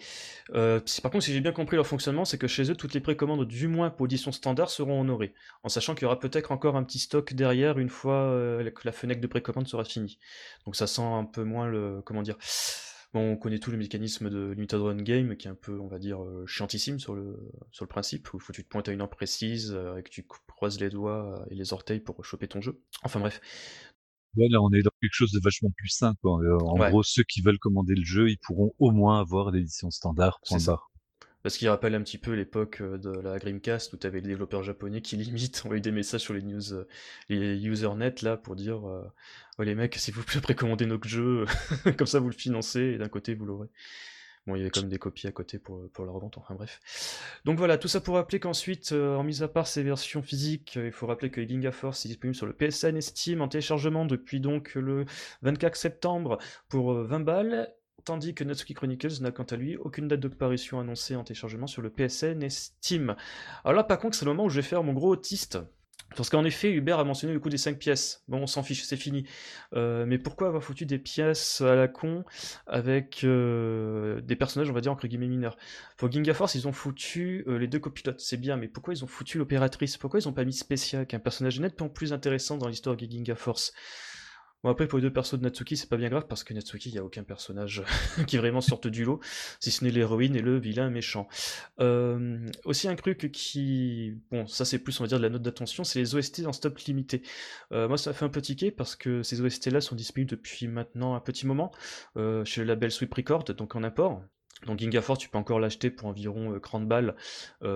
[0.55, 2.99] Euh, par contre, si j'ai bien compris leur fonctionnement, c'est que chez eux, toutes les
[2.99, 5.35] précommandes, du moins pour édition standard, seront honorées.
[5.61, 8.81] En sachant qu'il y aura peut-être encore un petit stock derrière une fois euh, que
[8.83, 10.17] la fenêtre de précommande sera finie.
[10.65, 12.01] Donc ça sent un peu moins le.
[12.03, 12.37] Comment dire
[13.11, 15.87] Bon, on connaît tout le mécanisme de Limited Run Game, qui est un peu, on
[15.87, 17.39] va dire, euh, chiantissime sur le,
[17.71, 19.97] sur le principe, où il faut que tu te pointes à une heure précise euh,
[19.97, 22.79] et que tu croises les doigts et les orteils pour choper ton jeu.
[23.03, 23.41] Enfin bref.
[24.37, 26.19] Ouais, là, on est dans quelque chose de vachement plus simple.
[26.23, 29.89] Euh, en gros, ceux qui veulent commander le jeu, ils pourront au moins avoir l'édition
[29.89, 30.39] standard.
[30.43, 30.79] C'est ça.
[31.41, 34.63] Parce qu'il rappelle un petit peu l'époque de la Dreamcast où tu avais les développeurs
[34.63, 36.85] japonais qui limite envoyaient des messages sur les news,
[37.29, 41.45] les usernet là pour dire oh, les mecs, s'il vous plaît, précommandez notre jeu,
[41.97, 43.67] comme ça vous le financez et d'un côté vous l'aurez.
[44.47, 46.55] Bon, il y avait quand même des copies à côté pour, pour la revente, enfin
[46.55, 46.79] bref.
[47.45, 50.91] Donc voilà, tout ça pour rappeler qu'ensuite, en mise à part ces versions physiques, il
[50.91, 54.39] faut rappeler que Ginga Force est disponible sur le PSN et Steam en téléchargement depuis
[54.39, 55.05] donc le
[55.43, 60.19] 24 septembre pour 20 balles tandis que Natsuki Chronicles n'a quant à lui aucune date
[60.19, 63.15] de parution annoncée en téléchargement sur le PSN et Steam.
[63.63, 65.59] Alors là, par contre, c'est le moment où je vais faire mon gros autiste.
[66.15, 68.23] Parce qu'en effet, Hubert a mentionné le coût des 5 pièces.
[68.27, 69.25] Bon, on s'en fiche, c'est fini.
[69.75, 72.23] Euh, mais pourquoi avoir foutu des pièces à la con
[72.65, 75.55] avec euh, des personnages, on va dire, entre guillemets mineurs?
[75.97, 79.03] Pour Ginga Force, ils ont foutu euh, les deux copilotes, c'est bien, mais pourquoi ils
[79.03, 79.97] ont foutu l'opératrice?
[79.97, 82.97] Pourquoi ils ont pas mis Spécial, qui est un personnage nettement plus intéressant dans l'histoire
[82.97, 83.73] de Ginga Force?
[84.61, 86.89] Bon après pour les deux persos de Natsuki c'est pas bien grave parce que Natsuki
[86.89, 87.81] il y a aucun personnage
[88.27, 89.21] qui vraiment sorte du lot
[89.61, 91.29] si ce n'est l'héroïne et le vilain méchant.
[91.79, 95.43] Euh, aussi un truc qui bon ça c'est plus on va dire de la note
[95.43, 97.21] d'attention c'est les OST en stop limité.
[97.71, 100.67] Euh, moi ça fait un peu tiquer parce que ces OST là sont disponibles depuis
[100.67, 101.71] maintenant un petit moment
[102.17, 104.21] euh, chez le label Sweep Record donc en import.
[104.65, 107.15] Donc Ginga Force, tu peux encore l'acheter pour environ 30 balles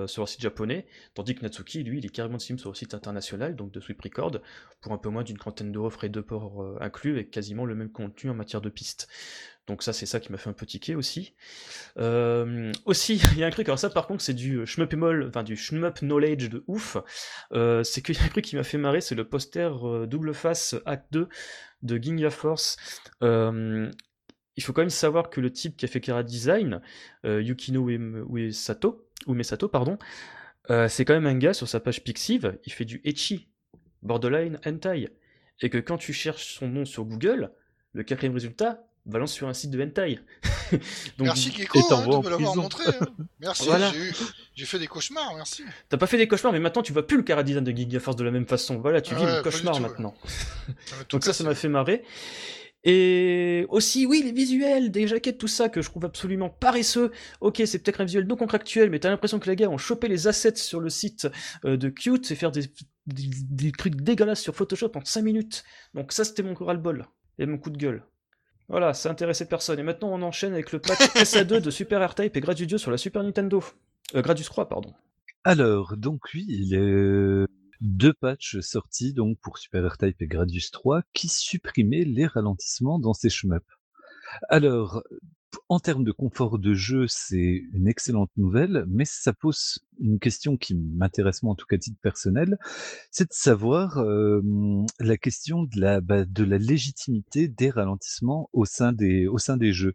[0.06, 2.94] sur le site japonais, tandis que Natsuki, lui, il est carrément disponible sur le site
[2.94, 4.42] international, donc de Sweep Record,
[4.82, 7.90] pour un peu moins d'une trentaine d'euros frais de port inclus, et quasiment le même
[7.90, 9.08] contenu en matière de pistes.
[9.66, 11.36] Donc ça, c'est ça qui m'a fait un peu tiquer aussi.
[11.96, 14.94] aussi, il y a un truc, alors ça par contre, c'est du shmup
[15.28, 16.98] enfin du shmup knowledge de ouf.
[17.52, 19.70] c'est qu'il y a un truc qui m'a fait marrer, c'est le poster
[20.08, 21.30] double face Act 2
[21.84, 22.78] de Ginga Force
[24.56, 26.82] il faut quand même savoir que le type qui a fait Kara Design,
[27.26, 29.98] euh, Yukino Uesato, Umesato, pardon,
[30.70, 33.48] euh, c'est quand même un gars sur sa page Pixiv, il fait du Echi,
[34.02, 35.10] borderline hentai,
[35.62, 37.52] et que quand tu cherches son nom sur Google,
[37.94, 40.20] le quatrième résultat balance sur un site de hentai.
[40.72, 42.84] Donc, merci Gecko hein, de me l'avoir montré.
[43.00, 43.06] Hein.
[43.40, 43.70] Merci,
[44.56, 45.64] j'ai fait des cauchemars, merci.
[45.90, 48.00] T'as pas fait des cauchemars, mais maintenant tu vois plus le Kara Design de Giga
[48.00, 48.78] Force de la même façon.
[48.78, 50.14] Voilà, tu vis le cauchemar maintenant.
[51.10, 52.04] Donc ça, ça m'a fait marrer.
[52.86, 57.12] Et aussi, oui, les visuels, des jaquettes, tout ça, que je trouve absolument paresseux.
[57.40, 60.10] Ok, c'est peut-être un visuel non contractuel, mais t'as l'impression que les gars ont chopé
[60.10, 61.28] les assets sur le site
[61.64, 62.64] euh, de Qt et faire des,
[63.06, 65.64] des, trucs dégueulasses sur Photoshop en 5 minutes.
[65.94, 67.08] Donc ça, c'était mon bol
[67.40, 68.04] et mon coup de gueule.
[68.68, 69.80] Voilà, ça intéressait personne.
[69.80, 72.98] Et maintenant, on enchaîne avec le patch SA2 de Super R-Type et Gradius sur la
[72.98, 73.64] Super Nintendo.
[74.16, 74.94] Euh, Gradius 3, pardon.
[75.46, 77.48] Alors, donc oui, il est
[77.84, 83.14] deux patchs sortis donc pour Super R-Type et Gradius 3 qui supprimaient les ralentissements dans
[83.14, 83.66] ces shmups.
[84.50, 85.04] Alors,
[85.70, 90.58] en termes de confort de jeu, c'est une excellente nouvelle, mais ça pose une question
[90.58, 92.58] qui m'intéresse moi en tout cas à titre personnel,
[93.12, 94.42] c'est de savoir euh,
[95.00, 99.58] la question de la, bah, de la légitimité des ralentissements au sein des, au sein
[99.58, 99.94] des jeux.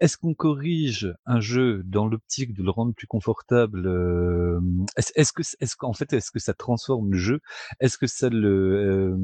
[0.00, 4.60] Est-ce qu'on corrige un jeu dans l'optique de le rendre plus confortable euh,
[4.96, 7.40] Est-ce que, est-ce qu'en fait, est-ce que ça transforme le jeu?
[7.80, 9.16] Est-ce que ça le, euh,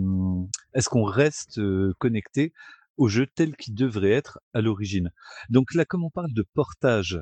[0.75, 1.61] est-ce qu'on reste
[1.99, 2.53] connecté
[3.01, 5.11] au jeu tel qu'il devrait être à l'origine.
[5.49, 7.19] Donc là, comme on parle de portage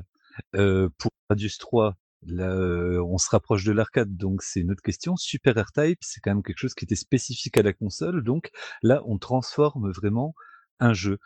[0.55, 4.83] euh, pour Radius 3, là, euh, on se rapproche de l'arcade, donc c'est une autre
[4.83, 5.15] question.
[5.15, 8.51] Super R-Type, c'est quand même quelque chose qui était spécifique à la console, donc
[8.83, 10.35] là, on transforme vraiment
[10.79, 11.19] un jeu.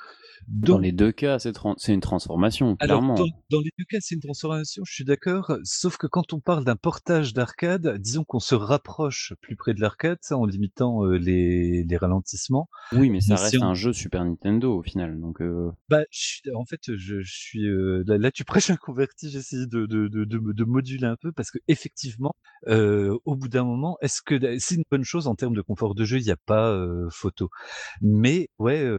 [0.48, 1.54] Dans les deux cas, c'est
[1.94, 3.16] une transformation, clairement.
[3.16, 5.58] Alors, dans, les deux cas, c'est une transformation, je suis d'accord.
[5.64, 9.82] Sauf que quand on parle d'un portage d'arcade, disons qu'on se rapproche plus près de
[9.82, 12.70] l'arcade, en limitant euh, les, les, ralentissements.
[12.92, 15.20] Oui, mais ça reste un jeu Super Nintendo au final.
[15.20, 15.72] Donc, euh...
[15.90, 16.04] bah,
[16.56, 19.30] en fait, je, je suis euh, là, tu prêches un converti.
[19.30, 22.34] J'essaie de, de, de, de, moduler un peu parce que effectivement,
[22.68, 26.04] au bout d'un moment, est-ce que c'est une bonne chose en termes de confort de
[26.04, 26.78] jeu Il n'y a pas
[27.10, 27.50] photo.
[28.02, 28.90] Mais ouais,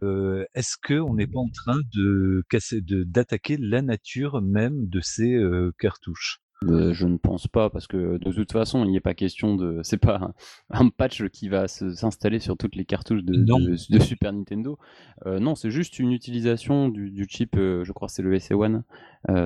[0.53, 5.37] est-ce que on n'est en train de casser, de d'attaquer la nature même de ces
[5.79, 6.41] cartouches?
[6.63, 9.55] Euh, je ne pense pas parce que de toute façon il n'y a pas question
[9.55, 10.33] de c'est pas
[10.69, 14.79] un, patch qui va s'installer sur toutes les cartouches de, de, Super Nintendo
[15.25, 18.81] euh, non c'est juste une utilisation du, chip euh, je crois que c'est le SE1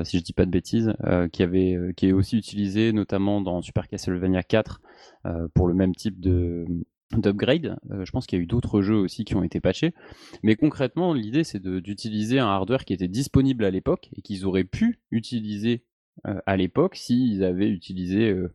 [0.05, 0.93] si je dis pas de bêtises
[1.33, 4.81] qui avait qui est aussi utilisé notamment dans Super Castlevania 4
[5.55, 6.65] pour le même type de
[7.11, 7.77] d'upgrade.
[7.91, 9.93] Euh, je pense qu'il y a eu d'autres jeux aussi qui ont été patchés.
[10.43, 14.63] Mais concrètement, l'idée c'est d'utiliser un hardware qui était disponible à l'époque et qu'ils auraient
[14.63, 15.83] pu utiliser
[16.27, 18.51] euh, à l'époque s'ils avaient utilisé euh,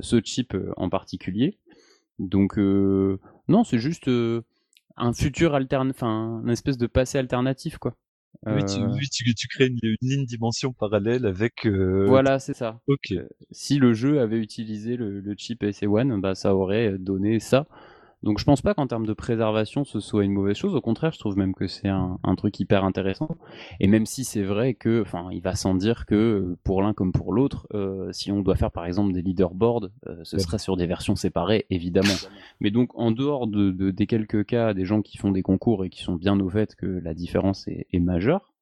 [0.00, 1.58] ce chip en particulier.
[2.18, 4.08] Donc non, c'est juste
[4.96, 7.96] un futur alternatif, enfin, une espèce de passé alternatif quoi.
[8.46, 8.64] Oui,
[9.10, 11.66] tu, tu, crées une, ligne dimension parallèle avec.
[11.66, 12.80] Voilà, c'est ça.
[12.86, 13.14] Ok.
[13.50, 17.66] si le jeu avait utilisé le, le chip SE1, bah, ça aurait donné ça.
[18.22, 20.74] Donc je pense pas qu'en termes de préservation ce soit une mauvaise chose.
[20.74, 23.36] Au contraire, je trouve même que c'est un, truc hyper intéressant.
[23.80, 27.12] Et même si c'est vrai que, enfin, il va sans dire que pour l'un comme
[27.12, 30.76] pour l'autre, euh, si on doit faire par exemple des leaderboards, euh, ce serait sur
[30.76, 32.14] des versions séparées, évidemment.
[32.60, 35.90] Mais donc en dehors de, des quelques cas, des gens qui font des concours et
[35.90, 38.52] qui sont bien au fait que la différence est majeure,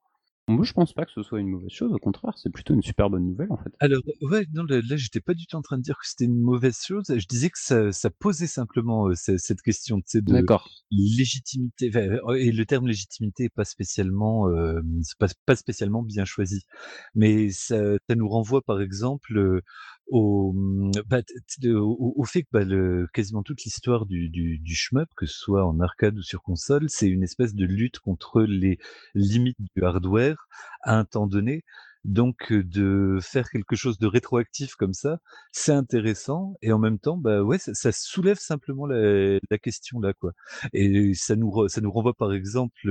[0.46, 1.90] moi, je pense pas que ce soit une mauvaise chose.
[1.92, 3.70] Au contraire, c'est plutôt une super bonne nouvelle, en fait.
[3.80, 6.38] Alors, ouais, non, là, j'étais pas du tout en train de dire que c'était une
[6.38, 7.06] mauvaise chose.
[7.08, 10.46] Je disais que ça, ça posait simplement euh, cette question de
[10.90, 11.90] légitimité.
[12.36, 14.80] Et le terme légitimité est pas spécialement, euh,
[15.18, 16.66] pas, pas, spécialement bien choisi.
[17.14, 19.62] Mais ça, ça nous renvoie, par exemple, euh,
[20.08, 21.22] au, mmh, bah,
[21.66, 25.38] au, au, fait que bah, le, quasiment toute l'histoire du, du, du shmup, que ce
[25.38, 28.78] soit en arcade ou sur console, c'est une espèce de lutte contre les
[29.14, 30.46] limites du hardware
[30.82, 31.64] à un temps donné.
[32.04, 35.20] Donc de faire quelque chose de rétroactif comme ça,
[35.52, 40.00] c'est intéressant et en même temps, bah ouais, ça, ça soulève simplement la, la, question
[40.00, 40.32] là quoi.
[40.74, 42.90] Et ça nous ça nous renvoie par exemple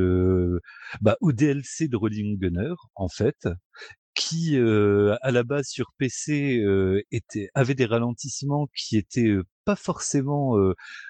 [1.01, 3.47] bah, au DLC de Rolling Gunner en fait,
[4.15, 7.01] qui euh, à la base sur PC euh,
[7.55, 10.57] avait des ralentissements qui étaient euh, pas forcément,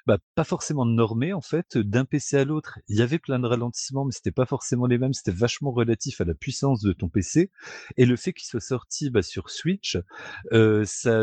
[0.06, 1.78] bah, pas forcément normé en fait.
[1.78, 4.98] D'un PC à l'autre, il y avait plein de ralentissements, mais c'était pas forcément les
[4.98, 5.14] mêmes.
[5.14, 7.52] C'était vachement relatif à la puissance de ton PC.
[7.98, 9.98] Et le fait qu'il soit sorti bah, sur Switch,
[10.52, 11.20] ça,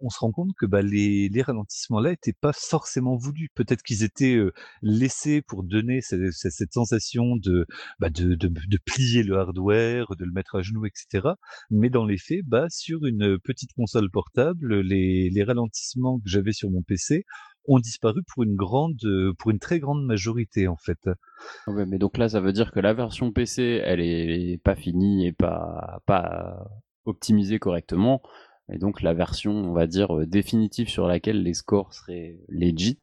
[0.00, 3.50] on se rend compte que bah, les, les ralentissements-là étaient pas forcément voulus.
[3.54, 4.38] Peut-être qu'ils étaient
[4.82, 7.66] laissés pour donner cette, sensation de,
[8.84, 11.28] plier le hardware, de le mettre à genoux, etc.
[11.70, 16.82] Mais dans les faits, sur une petite console portable, les ralentissements que j'avais sur mon
[16.82, 17.24] PC
[17.66, 20.98] ont disparu pour une grande, euh, pour une très grande majorité en fait.
[21.66, 25.26] Ouais, mais donc là, ça veut dire que la version PC, elle est pas finie
[25.26, 26.66] et pas pas
[27.04, 28.22] optimisée correctement,
[28.72, 32.98] et donc la version, on va dire euh, définitive sur laquelle les scores seraient legit,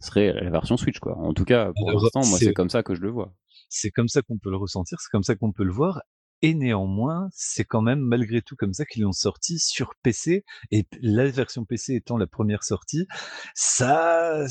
[0.00, 1.18] serait la version Switch quoi.
[1.18, 3.34] En tout cas, pour l'instant, moi, c'est comme ça que je le vois.
[3.68, 6.02] C'est comme ça qu'on peut le ressentir, c'est comme ça qu'on peut le voir.
[6.42, 10.44] Et néanmoins, c'est quand même malgré tout comme ça qu'ils l'ont sorti sur PC.
[10.70, 13.06] Et la version PC étant la première sortie,
[13.54, 14.46] ça,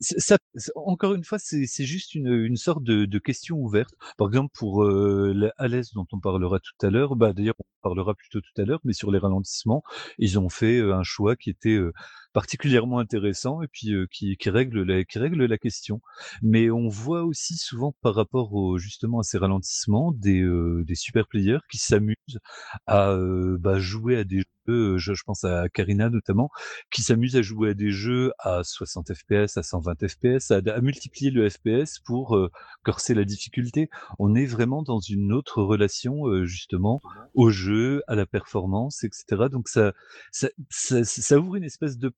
[0.00, 0.38] ça,
[0.74, 3.94] encore une fois, c'est juste une, une sorte de, de, question ouverte.
[4.16, 8.14] Par exemple, pour euh, l'Alès dont on parlera tout à l'heure, bah d'ailleurs on parlera
[8.14, 9.82] plutôt tout à l'heure, mais sur les ralentissements,
[10.18, 11.92] ils ont fait euh, un choix qui était euh,
[12.34, 16.02] particulièrement intéressant et puis qui, qui, règle la, qui règle la question.
[16.42, 20.46] Mais on voit aussi souvent par rapport au, justement à ces ralentissements des,
[20.84, 22.40] des super players qui s'amusent
[22.86, 23.16] à
[23.58, 26.50] bah, jouer à des je, je, pense à Karina notamment,
[26.90, 30.80] qui s'amusent à jouer à des jeux à 60 fps, à 120 fps, à, à
[30.80, 32.38] multiplier le fps pour
[32.82, 33.90] corser la difficulté.
[34.18, 37.00] On est vraiment dans une autre relation justement
[37.34, 39.48] au jeu, à la performance, etc.
[39.50, 39.92] Donc ça,
[40.32, 42.08] ça, ça, ça ouvre une espèce de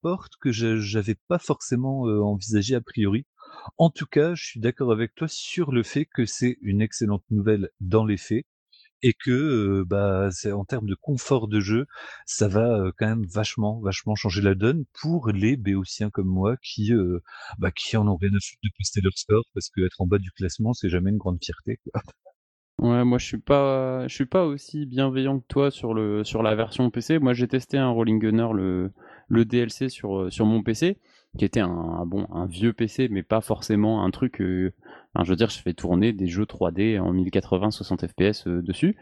[0.40, 3.26] que je n'avais pas forcément euh, envisagé a priori.
[3.78, 7.24] En tout cas, je suis d'accord avec toi sur le fait que c'est une excellente
[7.30, 8.44] nouvelle dans les faits
[9.02, 11.87] et que bah en termes de confort de jeu,
[12.26, 13.82] ça va quand même vachement
[14.14, 16.92] changer la donne pour les béotiens comme moi qui
[17.59, 20.06] bah qui en ont rien à foutre de poster leur score parce que être en
[20.06, 21.78] bas du classement c'est jamais une grande fierté.
[22.78, 27.18] Ouais, moi je suis pas suis pas aussi bienveillant que toi sur la version PC.
[27.18, 30.98] Moi j'ai testé un Rolling Gunner le DLC sur mon PC,
[31.37, 34.40] qui était un, bon, un vieux PC, mais pas forcément un truc.
[34.40, 34.72] Euh,
[35.22, 38.96] je veux dire, je fais tourner des jeux 3D en 1080 60 FPS dessus.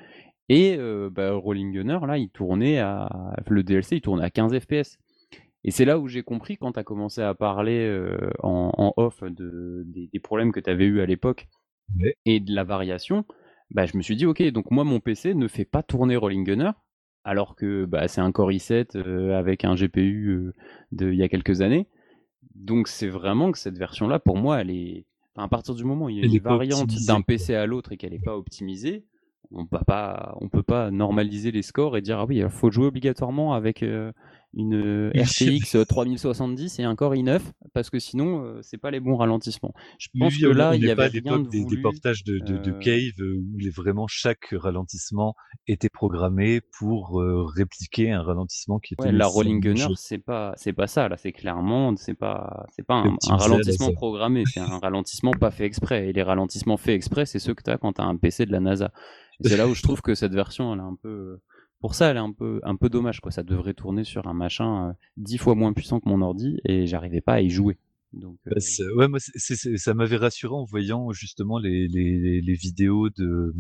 [0.49, 3.35] Et euh, bah, Rolling Gunner, là, il tournait à.
[3.49, 4.99] Le DLC, il tournait à 15 FPS.
[5.65, 7.91] Et c'est là où j'ai compris, quand tu as commencé à parler
[8.43, 11.49] en, off de, des, problèmes que tu avais eu à l'époque
[12.27, 13.25] et de la variation,
[13.71, 16.45] bah, je me suis dit, ok, donc moi, mon PC ne fait pas tourner Rolling
[16.45, 16.73] Gunner,
[17.25, 20.55] alors que bah, c'est un Core i7 euh, avec un GPU euh,
[20.93, 21.89] de il y a quelques années.
[22.55, 25.07] Donc c'est vraiment que cette version-là, pour moi, elle est.
[25.37, 27.97] à partir du moment où il y a une variante d'un PC à l'autre et
[27.97, 29.05] qu'elle n'est pas optimisée,
[29.51, 32.71] on peut pas, on peut pas normaliser les scores et dire ah oui, il faut
[32.71, 33.83] jouer obligatoirement avec.
[33.83, 34.13] Euh,
[34.57, 37.41] une RTX 3070 et un Core i9
[37.73, 39.75] parce que sinon euh, c'est pas les bons ralentissements.
[39.99, 42.71] Je pense que là il y avait rien de des, des, portages de, de, de
[42.73, 45.35] Cave où les, vraiment chaque ralentissement
[45.67, 47.23] était programmé pour
[47.55, 51.17] répliquer un ralentissement qui était ouais, la Rolling Gunner c'est pas c'est pas ça là
[51.17, 55.65] c'est clairement c'est pas c'est pas un, un ralentissement programmé c'est un ralentissement pas fait
[55.65, 58.17] exprès et les ralentissements faits exprès c'est ceux que tu as quand tu as un
[58.17, 58.93] PC de la NASA.
[59.41, 61.39] c'est là où je trouve que cette version elle est un peu
[61.85, 63.21] pour ça, elle est un peu, dommage.
[63.21, 63.31] Quoi.
[63.31, 66.87] Ça devrait tourner sur un machin euh, dix fois moins puissant que mon ordi et
[66.87, 67.77] j'arrivais pas à y jouer.
[68.17, 68.95] Donc, bah, euh...
[68.97, 73.53] ouais, moi, ça m'avait rassuré en voyant justement les, les, les vidéos de,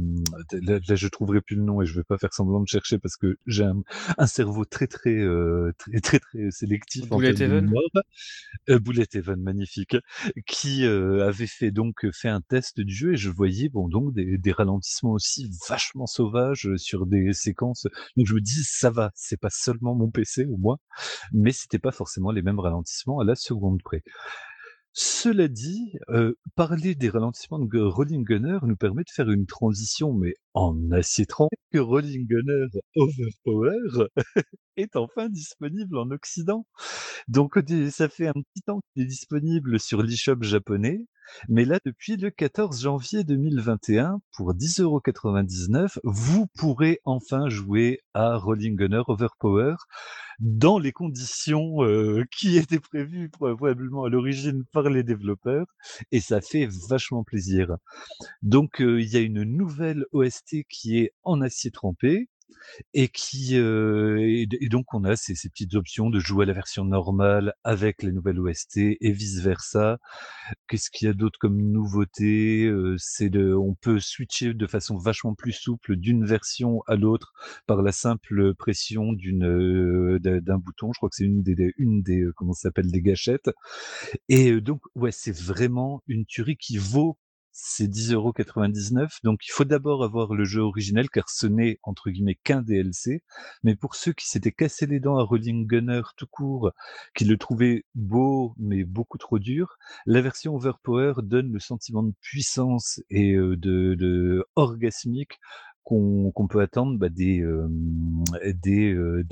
[0.53, 2.99] là, là, je trouverai plus le nom et je vais pas faire semblant de chercher
[2.99, 3.83] parce que j'ai un,
[4.19, 7.09] un, cerveau très très euh, très très très sélectif.
[7.09, 7.73] Bullet Even.
[8.69, 9.97] Euh, Bullet Even, magnifique,
[10.47, 14.15] qui euh, avait fait donc fait un test du jeu et je voyais bon donc
[14.15, 17.87] des, des ralentissements aussi vachement sauvages sur des séquences.
[18.17, 20.79] Donc je me dis ça va, c'est pas seulement mon PC au moins,
[21.33, 24.03] mais c'était pas forcément les mêmes ralentissements à la seconde près.
[24.97, 30.12] Cela dit, euh, parler des ralentissements de Rolling Gunner nous permet de faire une transition,
[30.12, 31.27] mais en acier
[31.73, 34.09] que Rolling Gunner Overpower
[34.77, 36.67] est enfin disponible en Occident.
[37.29, 37.59] Donc
[37.91, 41.07] ça fait un petit temps qu'il est disponible sur l'eShop japonais,
[41.49, 48.77] mais là depuis le 14 janvier 2021, pour 10,99€, vous pourrez enfin jouer à Rolling
[48.77, 49.75] Gunner Overpower
[50.41, 55.67] dans les conditions euh, qui étaient prévues probablement à l'origine par les développeurs,
[56.13, 57.77] et ça fait vachement plaisir.
[58.43, 62.28] Donc euh, il y a une nouvelle OST qui est en acier trempé,
[62.92, 66.84] et qui euh, et, donc on a ces, petites options de jouer à la version
[66.84, 69.99] normale avec les nouvelles OST et vice versa.
[70.68, 74.97] Qu'est-ce qu'il y a d'autre comme nouveauté euh, C'est de, on peut switcher de façon
[74.97, 77.32] vachement plus souple d'une version à l'autre
[77.66, 80.92] par la simple pression d'une euh, d'un bouton.
[80.92, 83.51] Je crois que c'est une des, une des comment ça s'appelle des gâchettes.
[84.28, 87.18] Et donc ouais, c'est vraiment une tuerie qui vaut
[87.57, 89.21] c'est 10,99€.
[89.23, 93.23] Donc il faut d'abord avoir le jeu originel car ce n'est entre guillemets qu'un DLC.
[93.63, 96.73] Mais pour ceux qui s'étaient cassés les dents à Rolling Gunner tout court,
[97.15, 102.13] qui le trouvaient beau mais beaucoup trop dur, la version Overpower donne le sentiment de
[102.21, 105.39] puissance et euh, de, de orgasmique
[105.85, 107.68] qu'on peut attendre bah, des, euh,
[108.55, 109.22] des euh,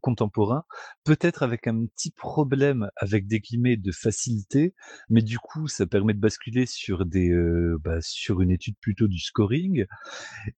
[0.00, 0.64] contemporains,
[1.04, 4.74] peut-être avec un petit problème avec des guillemets de facilité,
[5.08, 9.06] mais du coup ça permet de basculer sur des euh, bah, sur une étude plutôt
[9.08, 9.86] du scoring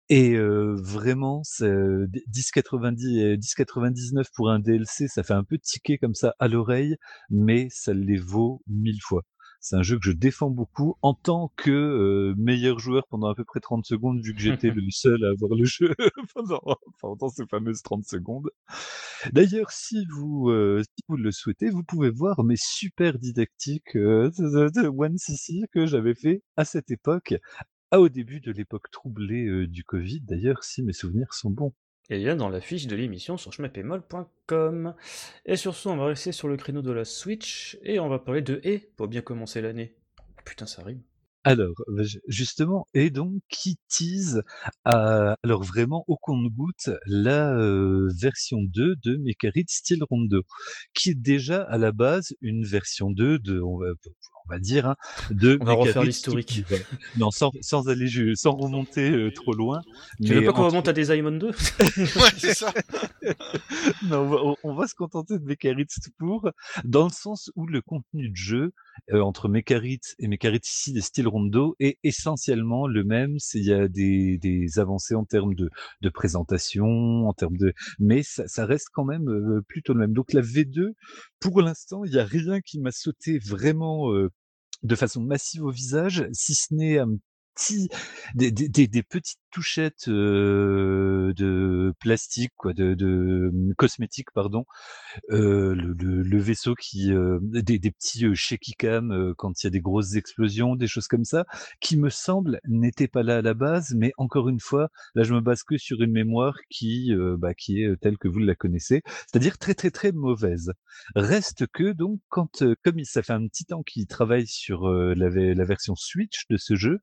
[0.08, 6.34] et euh, vraiment 10,90 10,99 pour un DLC, ça fait un peu tiquer comme ça
[6.38, 6.96] à l'oreille,
[7.30, 9.24] mais ça les vaut mille fois.
[9.61, 13.34] C'est un jeu que je défends beaucoup en tant que euh, meilleur joueur pendant à
[13.34, 15.94] peu près 30 secondes, vu que j'étais le seul à avoir le jeu
[16.34, 16.62] pendant,
[16.98, 18.50] pendant ces fameuses 30 secondes.
[19.32, 24.30] D'ailleurs, si vous, euh, si vous le souhaitez, vous pouvez voir mes super didactiques euh,
[24.38, 27.34] de One CC que j'avais fait à cette époque,
[27.90, 31.74] à, au début de l'époque troublée euh, du Covid, d'ailleurs, si mes souvenirs sont bons.
[32.11, 34.94] Et a dans la fiche de l'émission sur schmepémol.com.
[35.46, 38.18] Et sur ce, on va rester sur le créneau de la Switch et on va
[38.18, 39.94] parler de E pour bien commencer l'année.
[40.44, 41.02] Putain, ça rime.
[41.43, 44.43] Alors, bah, justement, et donc qui tease,
[44.84, 50.43] à, alors vraiment au compte-goutte, la euh, version 2 de Mekarit Steel Rondo,
[50.93, 53.86] qui est déjà à la base une version 2 de, on va,
[54.47, 54.97] on va dire, hein,
[55.30, 56.62] de On va refaire l'historique.
[57.16, 59.80] Non, sans, sans aller, ju- sans remonter euh, trop loin.
[60.22, 61.47] Tu veux mais pas qu'on entre- remonte à Desaimon 2
[61.97, 62.72] ouais, c'est ça.
[64.03, 66.51] non, on va, on- on va se contenter de Mekarit tout court,
[66.84, 68.72] dans le sens où le contenu de jeu
[69.12, 73.37] euh, entre Mekarit et Mekarit ici des styles Rondo est essentiellement le même.
[73.55, 75.70] Il y a des, des avancées en termes de,
[76.03, 80.12] de présentation, en termes de, mais ça, reste quand même euh, plutôt le même.
[80.12, 80.93] Donc la V2,
[81.41, 84.31] pour l'instant, il n'y a rien qui m'a sauté vraiment euh,
[84.83, 87.11] de façon massive au visage, si ce n'est un
[87.55, 87.89] petit,
[88.35, 94.64] des, des, des, des petites touchettes de plastique, quoi, de, de cosmétiques, pardon,
[95.30, 100.14] euh, le, vaisseau qui, des, des petits shaky cam quand il y a des grosses
[100.14, 101.44] explosions, des choses comme ça,
[101.80, 105.34] qui me semble n'étaient pas là à la base, mais encore une fois, là je
[105.34, 109.03] me base que sur une mémoire qui, bah, qui est telle que vous la connaissez,
[109.26, 110.72] c'est-à-dire très très très mauvaise.
[111.14, 115.64] Reste que donc quand, comme ça fait un petit temps qu'il travaille sur la, la
[115.64, 117.01] version Switch de ce jeu,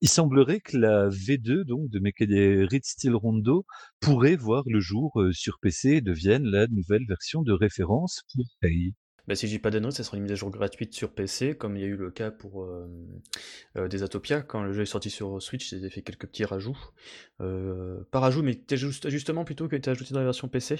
[0.00, 3.64] il semblerait que la V2 donc de Mecharit Steel Rondo
[4.00, 8.44] pourrait voir le jour euh, sur PC et devienne la nouvelle version de référence pour
[8.62, 8.94] Hey.
[9.26, 11.54] Bah, si je dis pas d'anneau, ça sera une mise à jour gratuite sur PC,
[11.54, 12.86] comme il y a eu le cas pour euh,
[13.76, 14.40] euh, Desatopia.
[14.40, 16.78] Quand le jeu est sorti sur Switch, ils avaient fait quelques petits rajouts.
[17.38, 18.58] Pas rajouts, mais
[19.06, 20.78] justement plutôt que été ajouté dans la version PC.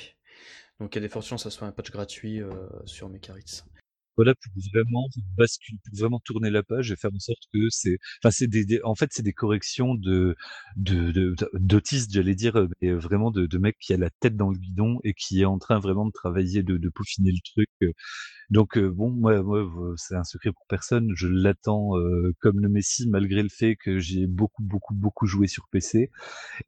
[0.80, 2.40] Donc il y a des fortes chances que ça soit un patch gratuit
[2.86, 3.64] sur Mekaritz
[4.18, 5.08] voilà pour vraiment
[5.38, 8.80] basculer, pour vraiment tourner la page et faire en sorte que c'est, enfin c'est des,
[8.84, 10.36] en fait c'est des corrections de
[10.76, 14.58] de d'autistes, j'allais dire, mais vraiment de, de mecs qui a la tête dans le
[14.58, 17.70] guidon et qui est en train vraiment de travailler, de, de peaufiner le truc.
[18.50, 21.90] Donc bon, moi, moi c'est un secret pour personne, je l'attends
[22.40, 26.10] comme le Messi malgré le fait que j'ai beaucoup beaucoup beaucoup joué sur PC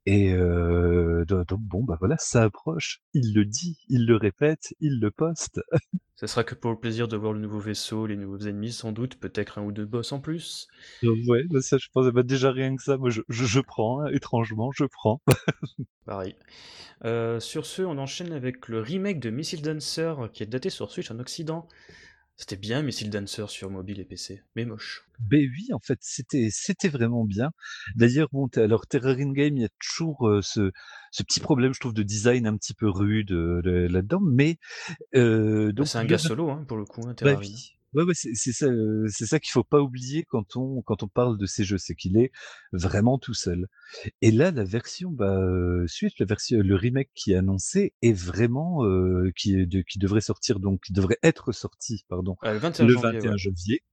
[0.05, 5.11] et donc bon bah voilà, ça approche, il le dit, il le répète, il le
[5.11, 5.61] poste.
[6.21, 8.91] Ce sera que pour le plaisir de voir le nouveau vaisseau, les nouveaux ennemis sans
[8.91, 10.67] doute, peut-être un ou deux boss en plus.
[11.03, 14.01] Euh, ouais, bah, ça je pense, bah, déjà rien que ça, moi je, je, prends,
[14.01, 15.19] hein, étrangement, je prends.
[16.05, 16.35] Pareil.
[17.05, 20.91] Euh, sur ce, on enchaîne avec le remake de Missile Dancer qui est daté sur
[20.91, 21.67] Switch en Occident.
[22.41, 25.05] C'était bien Missile Dancer sur mobile et PC, mais moche.
[25.19, 27.51] Ben oui, en fait, c'était c'était vraiment bien.
[27.95, 30.71] D'ailleurs, bon, alors Terror in Game, il y a toujours euh, ce,
[31.11, 34.57] ce petit problème, je trouve, de design un petit peu rude euh, là-dedans, mais
[35.13, 37.39] euh, bah, donc c'est un gars solo hein, pour le coup, hein, bah
[37.93, 38.67] Ouais, ouais, c'est ça,
[39.09, 41.95] c'est ça qu'il faut pas oublier quand on quand on parle de ces jeux, c'est
[41.95, 42.31] qu'il est
[42.71, 43.67] vraiment tout seul.
[44.21, 45.41] Et là, la version, bah,
[45.87, 48.83] suite, la version, le remake qui est annoncé est vraiment
[49.35, 52.93] qui est de, qui devrait sortir donc, qui devrait être sorti, pardon, le 21 le
[52.93, 53.19] janvier.
[53.19, 53.83] 21 janvier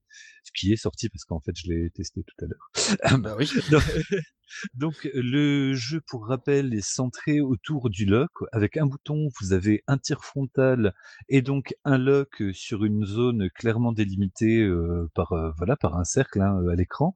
[0.52, 3.18] qui est sorti parce qu'en fait je l'ai testé tout à l'heure.
[3.18, 3.48] bah oui.
[4.74, 8.30] Donc le jeu, pour rappel, est centré autour du lock.
[8.52, 10.94] Avec un bouton, vous avez un tir frontal
[11.28, 16.04] et donc un lock sur une zone clairement délimitée euh, par euh, voilà par un
[16.04, 17.14] cercle hein, à l'écran,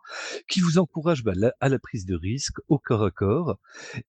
[0.49, 3.59] qui vous encourage bah, à la prise de risque au corps à corps.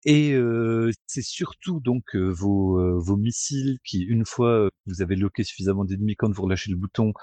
[0.05, 5.85] Et euh, c'est surtout donc vos, vos missiles qui, une fois vous avez locké suffisamment
[5.85, 7.13] d'ennemis quand vous relâchez le bouton,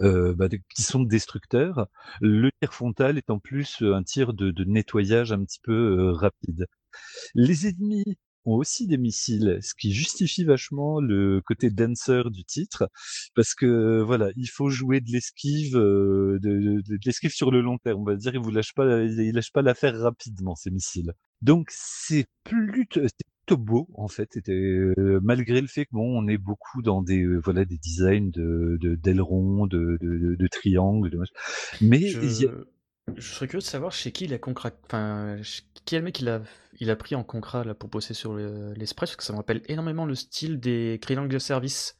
[0.00, 1.47] bah, qui sont destructeurs.
[2.20, 6.66] Le tir frontal est en plus un tir de, nettoyage un petit peu rapide.
[7.34, 8.04] Les ennemis
[8.44, 12.88] ont aussi des missiles, ce qui justifie vachement le côté dancer du titre,
[13.34, 18.00] parce que voilà, il faut jouer de l'esquive, de, de, l'esquive sur le long terme.
[18.00, 21.12] On va dire, ils vous lâchent pas, ils lâchent pas l'affaire rapidement ces missiles.
[21.42, 23.00] Donc c'est plutôt,
[23.48, 24.30] plutôt beau en fait.
[24.32, 24.92] C'était
[25.22, 29.66] malgré le fait que bon, on est beaucoup dans des voilà des designs de d'ailerons,
[29.66, 31.24] de, de, de, triangles,
[31.80, 32.08] mais
[33.16, 34.70] je serais curieux de savoir chez qui il a concra...
[34.84, 35.36] enfin,
[35.86, 36.42] quel mec il a,
[36.78, 39.62] il a pris en concret là, pour bosser sur l'Express, parce que ça me rappelle
[39.66, 41.96] énormément le style des Triangle Service.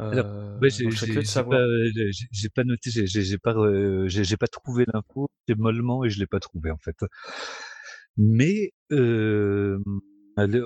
[0.00, 3.54] Euh, j'ai pas, noté, j'ai pas,
[4.06, 6.96] j'ai pas trouvé l'info, c'est mollement et je l'ai pas trouvé en fait.
[8.16, 9.78] Mais euh,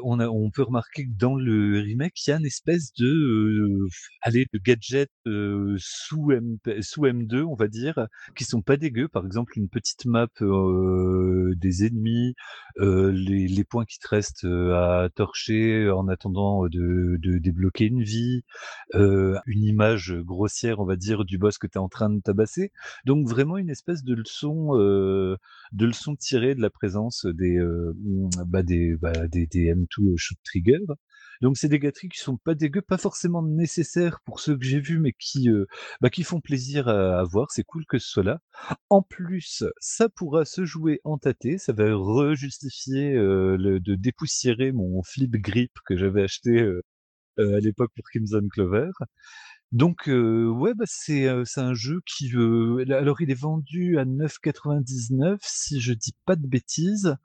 [0.03, 3.07] on, a, on peut remarquer que dans le remake, il y a une espèce de,
[3.07, 3.89] euh,
[4.27, 8.07] de gadget euh, sous, M, sous M2, on va dire,
[8.37, 9.09] qui sont pas dégueux.
[9.09, 12.35] Par exemple, une petite map euh, des ennemis,
[12.79, 18.43] les, les, points qui te restent à torcher en attendant de, débloquer une vie,
[18.95, 22.73] une image grossière, on va dire, du boss que tu es en train de tabasser.
[23.07, 25.37] Donc vraiment une espèce de leçon,
[26.19, 27.59] tirée de la présence des,
[28.47, 29.13] bah, des, bah,
[29.65, 30.81] M2 Shoot Trigger.
[31.41, 34.81] Donc c'est des gâteries qui sont pas dégueux, pas forcément nécessaires pour ceux que j'ai
[34.81, 35.67] vus, mais qui, euh,
[36.01, 37.51] bah, qui font plaisir à, voir.
[37.51, 38.41] C'est cool que ce soit là.
[38.91, 41.59] En plus, ça pourra se jouer en tâté.
[41.59, 46.83] Ça va rejustifier euh, le, de dépoussiérer mon flip grip que j'avais acheté euh,
[47.39, 48.91] à l'époque pour Crimson Clover.
[49.73, 52.31] Donc ouais, bah, c'est, c'est un jeu qui,
[52.91, 57.17] alors il est vendu à 9,99 si je dis pas de bêtises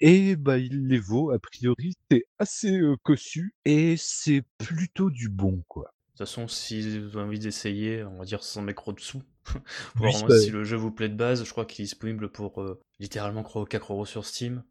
[0.00, 1.94] et bah, il les vaut a priori.
[2.10, 5.92] C'est assez, cossu et c'est plutôt du bon, quoi.
[6.18, 9.60] De toute façon, si vous avez envie d'essayer, on va dire sans mettre dessous, pour
[9.96, 12.64] voir si le jeu vous plaît de base, je crois qu'il est disponible pour,
[12.98, 14.62] littéralement 4 euros sur Steam.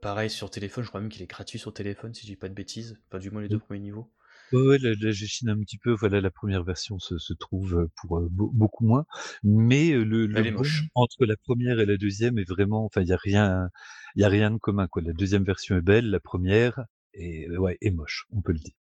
[0.00, 2.48] pareil sur téléphone, je crois même qu'il est gratuit sur téléphone si je dis pas
[2.48, 3.60] de bêtises, enfin du moins les deux mmh.
[3.60, 4.10] premiers niveaux.
[4.52, 5.92] Ouais, ouais, là, là j'échine un petit peu.
[5.92, 9.04] Voilà, la première version se, se trouve pour beaucoup moins,
[9.42, 10.54] mais le, le
[10.94, 13.68] entre la première et la deuxième est vraiment, enfin, il y a rien,
[14.16, 15.02] il y a rien de commun quoi.
[15.02, 16.84] La deuxième version est belle, la première
[17.14, 18.74] est, ouais, est moche, on peut le dire.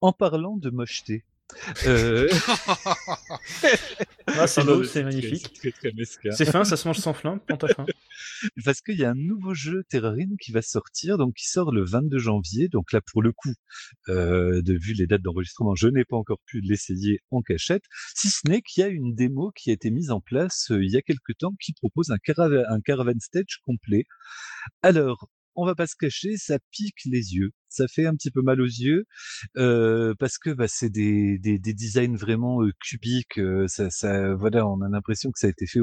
[0.00, 1.24] En parlant de mocheté,
[1.86, 2.28] euh...
[4.26, 5.60] ah, c'est beau, c'est magnifique.
[6.32, 7.86] C'est fin, ça se mange sans flingue, prends ta fin.
[8.64, 11.84] Parce qu'il y a un nouveau jeu Terrarine qui va sortir, donc qui sort le
[11.84, 12.68] 22 janvier.
[12.68, 13.52] Donc là, pour le coup,
[14.08, 17.84] euh, de vu les dates d'enregistrement, je n'ai pas encore pu l'essayer en cachette.
[18.14, 20.84] Si ce n'est qu'il y a une démo qui a été mise en place euh,
[20.84, 24.04] il y a quelque temps qui propose un, caravan, un caravan stage complet.
[24.82, 27.52] Alors, on va pas se cacher, ça pique les yeux.
[27.74, 29.04] Ça fait un petit peu mal aux yeux
[29.56, 33.38] euh, parce que bah, c'est des, des, des designs vraiment euh, cubiques.
[33.38, 35.80] euh, ça, ça, voilà, on a l'impression que ça a été fait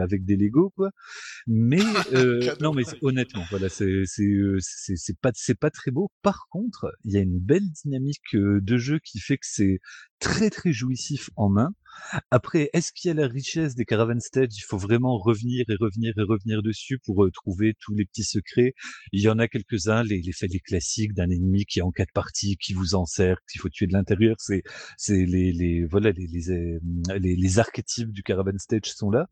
[0.00, 0.90] avec des Lego, quoi.
[1.46, 1.80] Mais
[2.14, 6.10] euh, non, mais honnêtement, voilà, c'est c'est pas c'est pas très beau.
[6.22, 9.80] Par contre, il y a une belle dynamique de jeu qui fait que c'est
[10.20, 11.70] très très jouissif en main.
[12.30, 14.56] Après, est-ce qu'il y a la richesse des Caravan Stage?
[14.56, 18.24] Il faut vraiment revenir et revenir et revenir dessus pour euh, trouver tous les petits
[18.24, 18.74] secrets.
[19.12, 22.12] Il y en a quelques-uns, les, les, les classiques d'un ennemi qui est en quatre
[22.12, 24.36] parties, qui vous encercle, qu'il faut tuer de l'intérieur.
[24.38, 24.62] C'est,
[24.96, 26.78] c'est les, les, voilà, les, les, euh,
[27.18, 29.28] les, les archétypes du Caravan Stage sont là.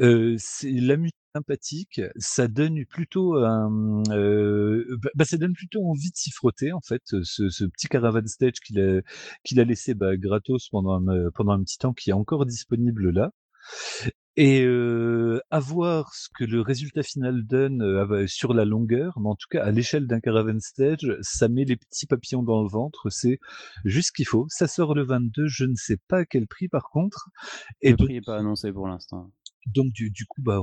[0.00, 0.96] Euh, c'est la
[1.36, 4.84] sympathique, ça donne plutôt un, euh,
[5.14, 7.02] bah, ça donne plutôt envie de s'y frotter en fait.
[7.22, 9.00] Ce, ce petit caravan stage qu'il a,
[9.44, 13.10] qu'il a laissé bah, gratos pendant un, pendant un petit temps, qui est encore disponible
[13.10, 13.32] là.
[14.38, 19.30] Et euh, à voir ce que le résultat final donne euh, sur la longueur, mais
[19.30, 22.68] en tout cas à l'échelle d'un caravan stage, ça met les petits papillons dans le
[22.68, 23.40] ventre, c'est
[23.86, 24.44] juste ce qu'il faut.
[24.50, 27.30] Ça sort le 22, je ne sais pas à quel prix par contre.
[27.80, 29.30] Et le prix n'est pas annoncé pour l'instant
[29.66, 30.60] donc du, coup bah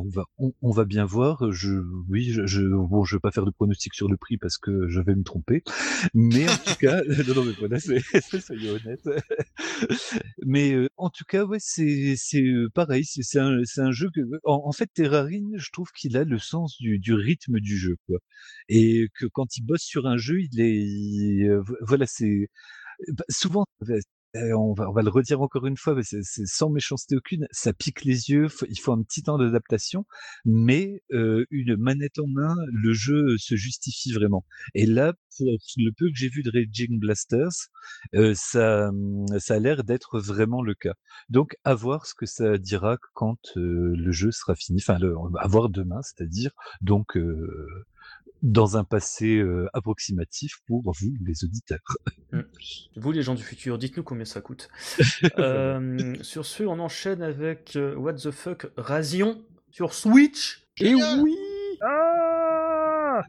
[0.62, 1.52] on va bien voir.
[1.52, 1.72] Je
[2.10, 4.88] oui je, je bon je vais pas faire de pronostic sur le prix parce que
[4.88, 5.64] je vais me tromper.
[6.14, 7.02] Mais en tout cas
[7.88, 8.02] mais c'est
[10.74, 12.44] euh, en tout cas c'est c'est
[12.74, 14.10] pareil c'est un jeu
[14.44, 17.98] en, fait Terrarine je trouve qu'il a le sens du, rythme du jeu
[18.70, 22.50] et que quand il bosse sur un jeu il est il, voilà c'est
[23.10, 23.66] bah, souvent
[24.36, 28.30] on va, le redire encore une fois, mais c'est sans méchanceté aucune, ça pique les
[28.30, 30.06] yeux, il faut un petit temps d'adaptation,
[30.46, 34.46] mais une manette en main, le jeu se justifie vraiment.
[34.74, 37.70] Et là, pour le peu que j'ai vu de Raging Blasters,
[38.16, 40.94] euh, ça, a l'air d'être vraiment le cas.
[41.30, 45.00] Donc, à voir ce que ça dira quand le jeu sera fini, enfin,
[45.40, 47.18] à voir demain, c'est-à-dire, donc,
[48.44, 51.80] dans un passé euh, approximatif pour vous, les auditeurs.
[52.34, 52.42] Mmh.
[52.98, 54.68] Vous, les gens du futur, dites-nous combien ça coûte.
[55.40, 59.42] euh, sur ce, on enchaîne avec euh, What the fuck Razion
[59.72, 60.68] sur Switch.
[60.80, 61.38] Et oui
[61.82, 63.22] ah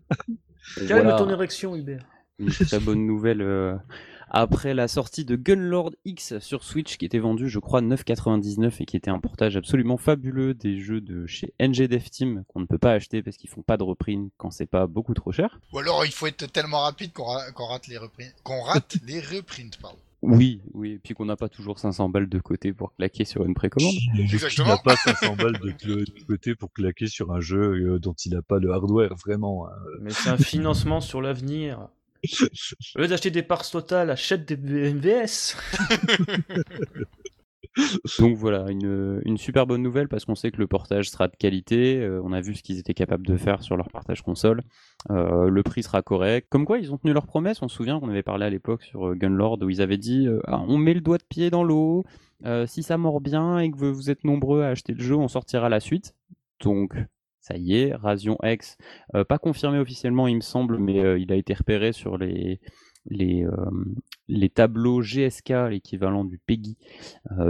[0.89, 1.17] Calme voilà.
[1.17, 2.07] ton érection, Hubert.
[2.39, 3.43] Une très bonne nouvelle.
[4.31, 8.85] Après la sortie de Gunlord X sur Switch qui était vendu je crois 9,99 et
[8.85, 12.66] qui était un portage absolument fabuleux des jeux de chez NG Dev Team qu'on ne
[12.66, 15.61] peut pas acheter parce qu'ils font pas de reprint quand c'est pas beaucoup trop cher.
[15.72, 18.35] Ou alors il faut être tellement rapide qu'on ra qu rate les reprints.
[18.43, 19.99] Qu'on rate les reprints, pardon.
[20.27, 23.45] Oui, oui, et puis qu'on n'a pas toujours 500 balles de côté pour claquer sur
[23.45, 23.95] une précommande.
[24.18, 24.68] Exactement.
[24.68, 28.33] Il n'a pas 500 balles de, côté pour claquer sur un jeu euh, dont il
[28.33, 29.66] n'a pas le hardware, vraiment.
[29.66, 29.72] Hein.
[30.01, 31.89] Mais c'est un financement sur l'avenir.
[32.97, 35.57] Au lieu d'acheter des parts totales, achète des MVS.
[38.20, 41.35] Donc voilà, une, une, super bonne nouvelle parce qu'on sait que le portage sera de
[41.37, 42.01] qualité.
[42.01, 44.62] Euh, on a vu ce qu'ils étaient capables de faire sur leur partage console.
[45.11, 46.47] Euh, le prix sera correct.
[46.51, 47.62] Comme quoi, ils ont tenu leur promesse.
[47.62, 50.29] On se souvient qu'on avait parlé à l'époque sur euh, Gunlord où ils avaient dit
[50.47, 52.05] ah, on met le doigt de pied dans l'eau.
[52.66, 55.68] si ça mord bien et que vous êtes nombreux à acheter le jeu, on sortira
[55.68, 56.14] la suite.
[56.62, 56.95] Donc
[57.45, 58.78] ça y est, Rasion X,
[59.14, 62.59] euh, pas confirmé officiellement il me semble, mais euh, il a été repéré sur les,
[63.05, 63.55] les, euh,
[64.28, 66.78] les tableaux GSK, l'équivalent du PEGI.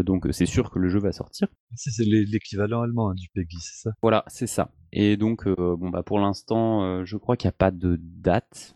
[0.05, 1.47] donc c'est sûr que le jeu va sortir.
[1.77, 3.91] C'est l'équivalent allemand hein, du PEGI, c'est ça?
[4.03, 4.73] Voilà, c'est ça.
[4.91, 8.75] Et donc bon bah pour l'instant, je crois qu'il n'y a pas de date.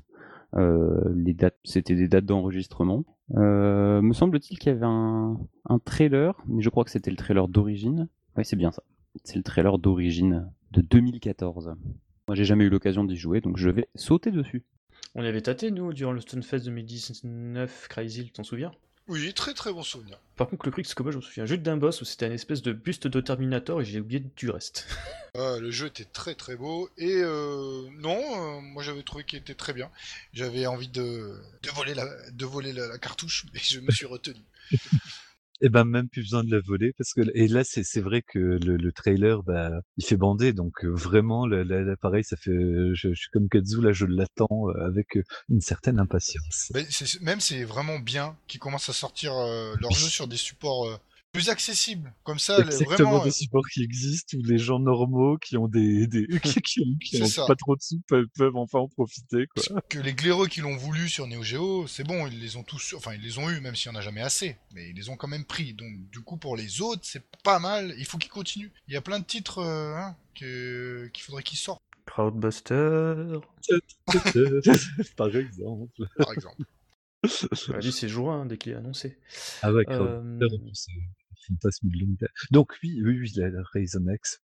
[0.55, 3.05] les dates, c'était des dates d'enregistrement.
[3.31, 7.49] me semble-t-il qu'il y avait un, un trailer, mais je crois que c'était le trailer
[7.49, 8.09] d'origine.
[8.37, 8.85] Oui, c'est bien ça.
[9.25, 11.75] C'est le trailer d'origine de 2014.
[12.27, 14.65] Moi, j'ai jamais eu l'occasion d'y jouer, donc je vais sauter dessus.
[15.15, 18.73] On y avait tâté, nous, durant le Stunfest 2019, Crazy, t'en souviens?
[19.09, 20.19] Oui, très très bon souvenir.
[20.37, 22.27] Par contre, le truc, c'est que moi, je me souviens juste d'un boss où c'était
[22.27, 24.87] un espèce de buste de Terminator et j'ai oublié du reste.
[25.39, 29.39] euh, le jeu était très très beau et euh, non, euh, moi j'avais trouvé qu'il
[29.39, 29.91] était très bien.
[30.35, 34.05] J'avais envie de, de voler, la, de voler la, la cartouche, mais je me suis
[34.07, 34.41] retenu.
[35.61, 38.23] Et ben même plus besoin de la voler parce que et là c'est c'est vrai
[38.23, 42.93] que le, le, trailer bah il fait bander donc euh, vraiment l'appareil ça fait je,
[42.95, 46.71] je, suis comme Katsu là je l'attends euh, avec une certaine impatience.
[46.75, 46.87] Mais
[47.21, 50.97] même c'est vraiment bien qu'ils commencent à sortir euh, leurs jeux sur des supports euh,
[51.33, 52.15] plus accessible.
[52.25, 53.25] Comme ça, Exactement vraiment.
[53.25, 56.97] des supports qui existent où les gens normaux qui ont des, des qui, qui ont,
[57.01, 59.81] qui ont pas trop de sous peuvent, peuvent, enfin en profiter quoi.
[59.89, 62.95] Que les glaireux qui l'ont voulu sur Neo Geo, c'est bon, ils les ont tous,
[62.97, 65.09] enfin ils les ont eu même s'il y en a jamais assez, mais ils les
[65.09, 65.75] ont quand même pris.
[65.75, 67.95] Donc du coup pour les autres c'est pas mal.
[67.99, 68.71] Il faut qu'ils continuent.
[68.89, 71.83] Il y a plein de titres euh, hein, qu'il qu faudrait qu'ils sortent.
[72.07, 73.41] Crowdbuster.
[75.17, 76.07] Par exemple.
[76.17, 76.63] Par exemple.
[77.23, 79.19] Bah, lui, c'est juin dès qu'il est annoncé.
[79.63, 80.39] Ah ouais, euh...
[80.73, 80.93] c'est
[81.49, 82.29] fantasme de l'univers.
[82.51, 84.43] Donc oui, oui, oui, la, Ryzen X.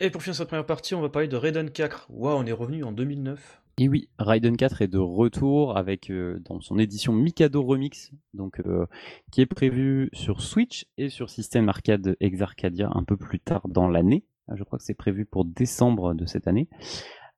[0.00, 2.06] Et pour finir cette première partie, on va parler de Raiden 4.
[2.10, 3.60] Waouh, on est revenu en 2009.
[3.78, 8.60] Et oui, Raiden 4 est de retour avec euh, dans son édition Mikado Remix, donc
[8.60, 8.86] euh,
[9.32, 13.88] qui est prévu sur Switch et sur système arcade Exarcadia un peu plus tard dans
[13.88, 14.24] l'année.
[14.54, 16.68] Je crois que c'est prévu pour décembre de cette année.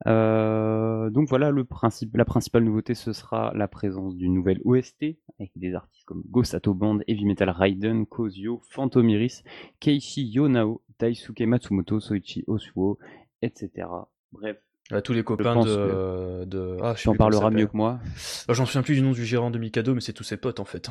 [0.06, 5.04] Euh, donc voilà, le principe, la principale nouveauté, ce sera la présence d'une nouvelle OST
[5.38, 9.42] avec des artistes comme Gosato Band, Heavy Metal Raiden, Kozio, Phantom Iris,
[9.80, 12.98] Keishi Yonao, Daisuke Matsumoto, Soichi Osuo,
[13.42, 13.88] etc.
[14.32, 14.56] Bref,
[14.90, 16.76] à tous les copains de, de...
[16.82, 18.00] Ah, je en parleras mieux que moi.
[18.48, 20.60] Bah, J'en souviens plus du nom du gérant de Mikado, mais c'est tous ses potes
[20.60, 20.88] en fait.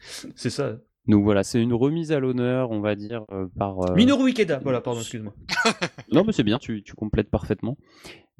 [0.34, 0.78] c'est ça.
[1.06, 3.80] Donc voilà, c'est une remise à l'honneur, on va dire, euh, par.
[3.90, 5.34] euh, Minoru Ikeda, voilà, pardon, excuse-moi.
[6.12, 7.76] Non, mais c'est bien, tu, tu complètes parfaitement.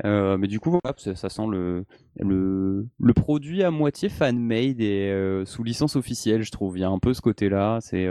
[0.04, 1.84] Euh, mais du coup, voilà, ça, ça sent le,
[2.18, 6.76] le, le produit à moitié fan-made et sous licence officielle, je trouve.
[6.78, 7.78] Il y a un peu ce côté-là.
[7.80, 8.08] C'est,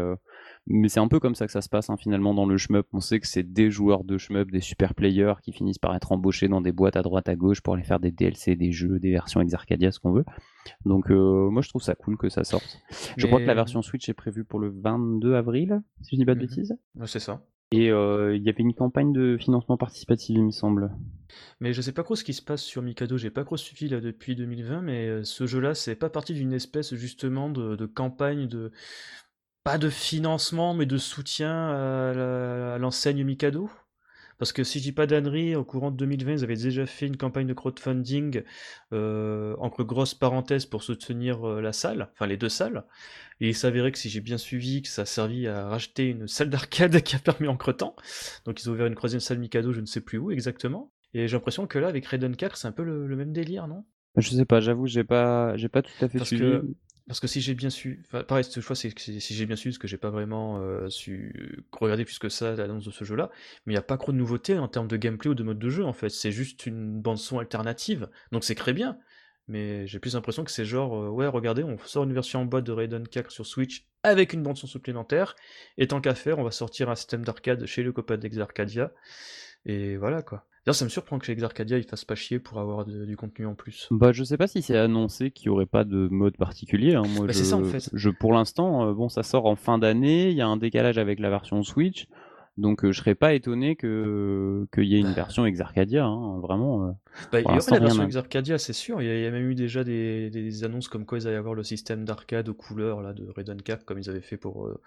[0.67, 2.85] mais c'est un peu comme ça que ça se passe hein, finalement dans le shmup.
[2.93, 6.11] On sait que c'est des joueurs de shmup, des super players qui finissent par être
[6.11, 8.99] embauchés dans des boîtes à droite à gauche pour aller faire des DLC, des jeux,
[8.99, 10.25] des versions Exarcadia, ce qu'on veut.
[10.85, 12.79] Donc euh, moi, je trouve ça cool que ça sorte.
[13.17, 16.25] Je crois que la version Switch est prévue pour le 22 avril, si je dis
[16.25, 16.47] pas de Mhm.
[16.47, 16.77] bêtises.
[17.05, 17.41] C'est ça.
[17.71, 20.91] Et euh, il y avait une campagne de financement participatif, il me semble.
[21.59, 23.87] Mais je sais pas trop ce qui se passe sur Mikado, j'ai pas trop suivi
[23.89, 27.85] là depuis 2020, mais euh, ce jeu-là, c'est pas partie d'une espèce justement de, de
[27.85, 28.71] campagne de.
[29.63, 33.69] Pas de financement, mais de soutien à l'enseigne Mikado?
[34.39, 37.05] Parce que si je dis pas d'ânerie, au courant de 2020, ils avaient déjà fait
[37.07, 38.43] une campagne de crowdfunding,
[38.93, 42.85] euh, entre grosses parenthèses, pour soutenir euh, la salle, enfin les deux salles.
[43.41, 46.27] Et il s'avérait que si j'ai bien suivi, que ça a servi à racheter une
[46.27, 47.95] salle d'arcade qui a permis entre-temps.
[48.45, 50.91] Donc ils ont ouvert une troisième salle Mikado, je ne sais plus où exactement.
[51.13, 53.67] Et j'ai l'impression que là, avec Raiden 4, c'est un peu le, le même délire,
[53.67, 53.83] non?
[54.17, 56.61] Je sais pas, j'avoue, j'ai pas, j'ai pas tout à fait Parce suivi.
[56.61, 56.65] que,
[57.09, 59.79] parce que si j'ai bien su, pareil, cette fois, c'est si j'ai bien su, parce
[59.79, 63.31] que j'ai pas vraiment euh, su regarder plus que ça l'annonce de ce jeu-là,
[63.65, 65.57] mais il n'y a pas trop de nouveautés en termes de gameplay ou de mode
[65.57, 66.09] de jeu, en fait.
[66.09, 68.99] C'est juste une bande-son alternative, donc c'est très bien.
[69.47, 72.45] Mais j'ai plus l'impression que c'est genre, euh, ouais, regardez, on sort une version en
[72.45, 75.35] boîte de Raiden 4 sur Switch avec une bande-son supplémentaire,
[75.79, 78.93] et tant qu'à faire, on va sortir un système d'arcade chez le copain d'Exarcadia,
[79.65, 80.45] et voilà, quoi.
[80.65, 83.15] D'ailleurs, ça me surprend que chez Exarcadia, ils fassent pas chier pour avoir de- du
[83.17, 83.87] contenu en plus.
[83.91, 86.95] Bah, je sais pas si c'est annoncé qu'il y aurait pas de mode particulier.
[86.95, 87.03] hein.
[87.15, 87.89] Moi, Bah, je, c'est ça, en fait.
[87.93, 90.29] je, pour l'instant, euh, bon, ça sort en fin d'année.
[90.29, 92.07] Il y a un décalage avec la version Switch,
[92.59, 96.05] donc euh, je serais pas étonné que qu'il y ait une version Exarcadia.
[96.05, 96.87] Hein, vraiment.
[96.87, 96.91] euh.
[97.31, 99.01] Bah, il y l'instant, la version Exarcadia, c'est sûr.
[99.01, 101.27] Il y, a, il y a même eu déjà des, des annonces comme quoi ils
[101.27, 104.37] allaient avoir le système d'arcade aux couleurs là, de Raiden 4, comme ils avaient fait
[104.37, 104.81] pour euh,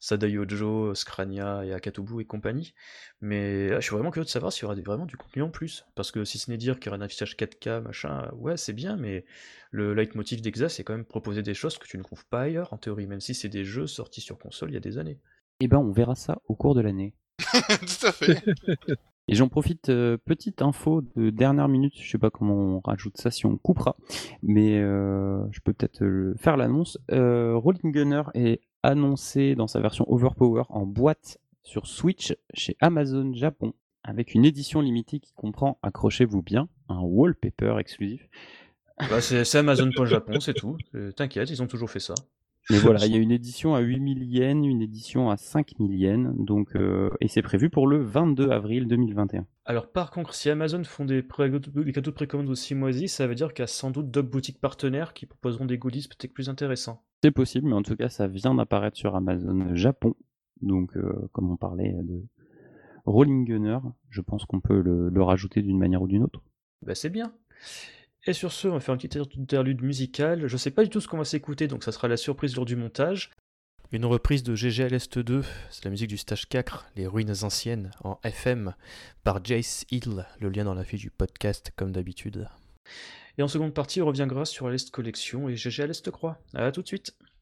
[0.00, 2.74] Sadayojo, Scrania et Akatubu et compagnie.
[3.20, 5.42] Mais là, je suis vraiment curieux de savoir s'il y aura des- vraiment du contenu
[5.42, 5.86] en plus.
[5.94, 8.72] Parce que si ce n'est dire qu'il y aura un affichage 4K, machin, ouais, c'est
[8.74, 9.24] bien, mais
[9.70, 12.72] le leitmotiv d'Exa, c'est quand même proposer des choses que tu ne trouves pas ailleurs,
[12.72, 15.18] en théorie, même si c'est des jeux sortis sur console il y a des années.
[15.60, 17.14] Eh ben, on verra ça au cours de l'année.
[17.38, 18.42] Tout à fait.
[19.28, 23.16] Et j'en profite, euh, petite info de dernière minute, je sais pas comment on rajoute
[23.16, 23.96] ça si on coupera,
[24.42, 26.98] mais euh, je peux peut-être euh, faire l'annonce.
[27.10, 33.34] Euh, Rolling Gunner est annoncé dans sa version Overpower en boîte sur Switch chez Amazon
[33.34, 38.28] Japon, avec une édition limitée qui comprend, accrochez-vous bien, un wallpaper exclusif.
[39.10, 40.76] Bah, c'est Amazon.Japon, c'est tout.
[41.16, 42.14] T'inquiète, ils ont toujours fait ça.
[42.70, 46.34] Mais voilà, il y a une édition à 8000 yens, une édition à 5000 yens,
[46.36, 49.46] donc, euh, et c'est prévu pour le 22 avril 2021.
[49.66, 53.26] Alors par contre, si Amazon font des, pré- des cadeaux de précommande aussi moisis, ça
[53.28, 56.32] veut dire qu'il y a sans doute d'autres boutiques partenaires qui proposeront des goodies peut-être
[56.34, 57.02] plus intéressants.
[57.22, 60.14] C'est possible, mais en tout cas, ça vient d'apparaître sur Amazon Japon.
[60.60, 62.22] Donc, euh, comme on parlait de
[63.04, 63.78] Rolling Gunner,
[64.10, 66.42] je pense qu'on peut le, le rajouter d'une manière ou d'une autre.
[66.82, 67.32] Bah c'est bien.
[68.28, 70.48] Et sur ce, on va faire une petite interlude musicale.
[70.48, 72.64] Je sais pas du tout ce qu'on va s'écouter, donc ça sera la surprise lors
[72.64, 73.30] du montage.
[73.92, 78.18] Une reprise de GGLS 2, c'est la musique du stage 4, Les ruines anciennes, en
[78.24, 78.74] FM,
[79.22, 82.48] par Jace Hill, le lien dans la fiche du podcast comme d'habitude.
[83.38, 86.40] Et en seconde partie, on reviendra sur l'Est Collection et GGLS te crois.
[86.54, 87.35] A tout de suite.「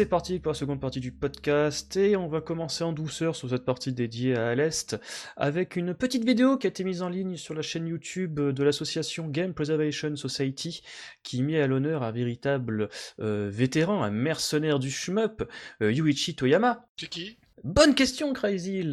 [0.00, 3.50] c'est parti pour la seconde partie du podcast, et on va commencer en douceur sur
[3.50, 4.96] cette partie dédiée à l'Est,
[5.36, 8.62] avec une petite vidéo qui a été mise en ligne sur la chaîne YouTube de
[8.64, 10.82] l'association Game Preservation Society,
[11.22, 12.88] qui met à l'honneur un véritable
[13.20, 15.46] euh, vétéran, un mercenaire du shmup,
[15.82, 16.86] euh, Yuichi Toyama.
[16.96, 17.36] C'est qui?
[17.62, 18.90] Bonne question, Crazy.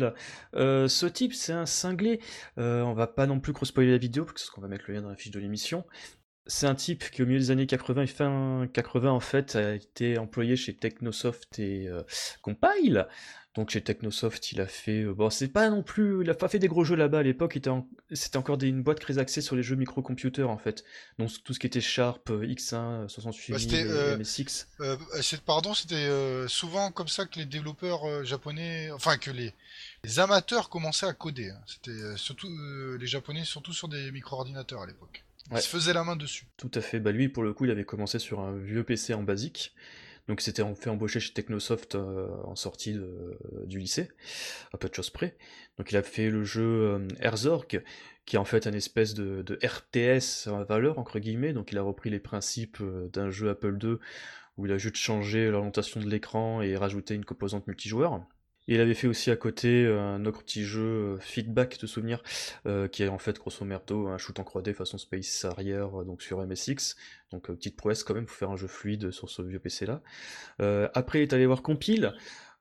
[0.56, 2.20] Euh, ce type, c'est un cinglé.
[2.58, 5.02] Euh, on va pas non plus cross-spoiler la vidéo, parce qu'on va mettre le lien
[5.04, 5.86] dans la fiche de l'émission.
[6.48, 9.76] C'est un type qui, au milieu des années 80 et fin 80, en fait, a
[9.76, 12.04] été employé chez Technosoft et euh,
[12.42, 13.08] Compile.
[13.56, 15.02] Donc chez Technosoft, il a fait.
[15.02, 16.22] euh, bon, c'est pas non plus.
[16.24, 17.58] Il a pas fait des gros jeux là-bas à l'époque.
[17.68, 20.84] en- C'était encore des- une boîte très axée sur les jeux microcomputers, en fait.
[21.18, 24.68] Donc tout ce qui était Sharp, euh, X1, 68 Bah, 000 c'était, et euh, MSX.
[24.80, 26.08] Euh, c'est- Pardon, c'était
[26.48, 29.54] souvent comme ça que les développeurs japonais, enfin que les,
[30.04, 31.50] les amateurs commençaient à coder.
[31.50, 31.60] hein.
[31.66, 32.48] C'était surtout
[33.00, 35.24] les japonais, surtout sur des micro-ordinateurs à l'époque.
[35.52, 35.60] Ouais.
[35.60, 36.46] Ils se faisaient la main dessus.
[36.58, 37.00] Tout à fait.
[37.00, 39.74] Bah lui, pour le coup, il avait commencé sur un vieux PC en basique.
[40.28, 44.10] Donc c'était fait embauché chez Technosoft euh, en sortie de- du lycée,
[44.74, 45.38] à peu de choses près.
[45.78, 47.82] Donc il a fait le jeu euh, Herzorg,
[48.26, 51.54] qui est en fait un espèce de, de RTS à valeur, entre guillemets.
[51.54, 53.96] Donc il a repris les principes euh, d'un jeu Apple II,
[54.58, 58.22] où il a juste changé l'orientation de l'écran et rajouté une composante multijoueur.
[58.68, 62.22] Il avait fait aussi à côté euh, un autre petit jeu euh, Feedback de souvenir,
[62.66, 66.22] euh, qui est en fait grosso merdo un shoot en 3D façon Space arrière, donc
[66.22, 66.98] sur MSX.
[67.32, 70.02] Donc petite prouesse quand même pour faire un jeu fluide sur ce vieux PC là.
[70.94, 72.14] Après il est allé voir Compile,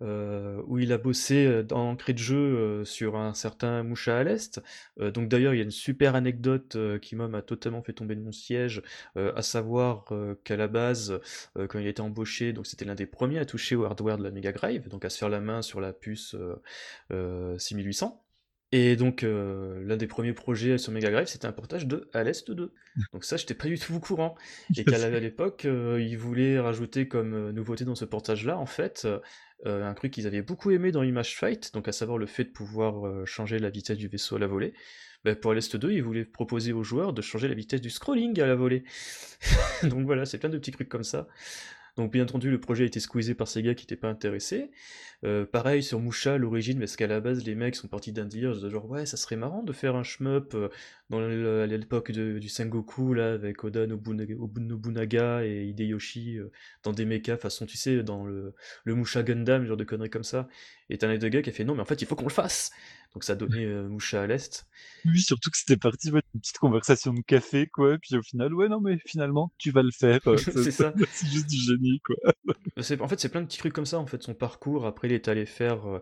[0.03, 4.18] euh, où il a bossé euh, dans l'entrée de jeu euh, sur un certain Moucha
[4.18, 4.61] à l'Est.
[4.99, 8.32] Donc d'ailleurs il y a une super anecdote qui m'a totalement fait tomber de mon
[8.32, 8.82] siège,
[9.16, 10.05] à savoir
[10.44, 11.20] qu'à la base,
[11.55, 14.22] quand il a été embauché, donc c'était l'un des premiers à toucher au hardware de
[14.22, 16.62] la Mega Drive, donc à se faire la main sur la puce euh,
[17.12, 18.22] euh, 6800.
[18.72, 22.24] Et donc, euh, l'un des premiers projets sur Mega Drive, c'était un portage de À
[22.24, 22.72] l'Est 2.
[23.12, 24.34] Donc ça, j'étais pas du tout au courant.
[24.76, 29.06] Et qu'à l'époque, euh, ils voulaient rajouter comme euh, nouveauté dans ce portage-là, en fait,
[29.66, 32.44] euh, un truc qu'ils avaient beaucoup aimé dans Image Fight, donc à savoir le fait
[32.44, 34.74] de pouvoir changer la vitesse du vaisseau à la volée.
[35.24, 38.40] Ben, pour l'Est 2, ils voulaient proposer aux joueurs de changer la vitesse du scrolling
[38.40, 38.84] à la volée.
[39.84, 41.26] donc voilà, c'est plein de petits trucs comme ça.
[41.97, 44.70] Donc bien entendu, le projet a été squeezé par ces gars qui n'étaient pas intéressés.
[45.24, 48.26] Euh, pareil sur Musha à l'origine, parce qu'à la base, les mecs sont partis d'un
[48.26, 50.68] délire de genre ouais, ça serait marrant de faire un shmup euh,
[51.11, 51.20] dans
[51.66, 56.50] l'époque du Sengoku là avec Oda Nobunaga, Obu- Nobunaga et Hideyoshi euh,
[56.82, 58.54] dans des mechas façon tu sais dans le,
[58.84, 60.48] le Musha Gundam, genre de conneries comme ça.
[60.90, 62.24] Et t'as un des gars qui a fait non mais en fait il faut qu'on
[62.24, 62.70] le fasse.
[63.14, 64.66] Donc ça a donné euh, Musha à l'est.
[65.04, 67.96] Oui, surtout que c'était parti ouais, d'une petite conversation de café, quoi.
[67.98, 70.20] Puis au final, ouais, non, mais finalement, tu vas le faire.
[70.26, 70.92] euh, C'est ça.
[71.12, 72.16] C'est juste du génie, quoi.
[72.82, 74.86] C'est- En fait, c'est plein de petits trucs comme ça, en fait, son parcours.
[74.86, 76.00] Après, il est allé faire, euh,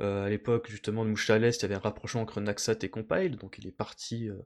[0.00, 2.76] euh, à l'époque, justement, de Moucha à l'Est, il y avait un rapprochement entre Naxat
[2.82, 4.36] et Compile, donc il est parti euh,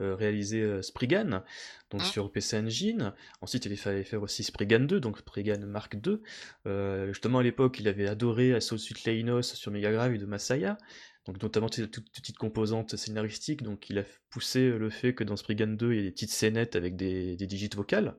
[0.00, 1.42] euh, réaliser euh, Spriggan,
[1.90, 2.04] donc Ah.
[2.04, 3.12] sur PC Engine.
[3.40, 6.18] Ensuite, il fallait faire aussi Spriggan 2, donc Spriggan Mark II.
[6.66, 10.78] Euh, justement, à l'époque, il avait adoré Assault Suite Leinos sur Mega Drive de Masaya,
[11.26, 15.36] donc notamment toutes toutes petites composantes scénaristiques, donc il a poussé le fait que dans
[15.36, 18.16] Spriggan 2, il y ait des petites scénettes avec des, des digits vocales,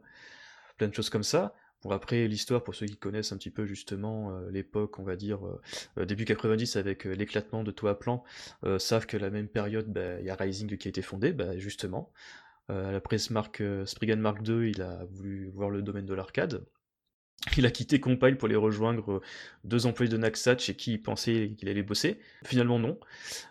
[0.78, 1.56] plein de choses comme ça.
[1.86, 5.16] Bon, après, l'histoire, pour ceux qui connaissent un petit peu justement euh, l'époque, on va
[5.16, 5.62] dire, euh,
[6.00, 8.24] euh, début 90 avec euh, l'éclatement de Toa Plan,
[8.80, 11.58] savent que la même période, bah, il y a Rising qui a été fondé, bah,
[11.60, 12.12] justement.
[12.70, 16.66] Après ce Mark, Spriggan Mark II, il a voulu voir le domaine de l'arcade.
[17.58, 19.22] Il a quitté Compile pour les rejoindre
[19.64, 22.20] deux employés de Naxat chez qui il pensait qu'il allait bosser.
[22.44, 23.00] Finalement, non.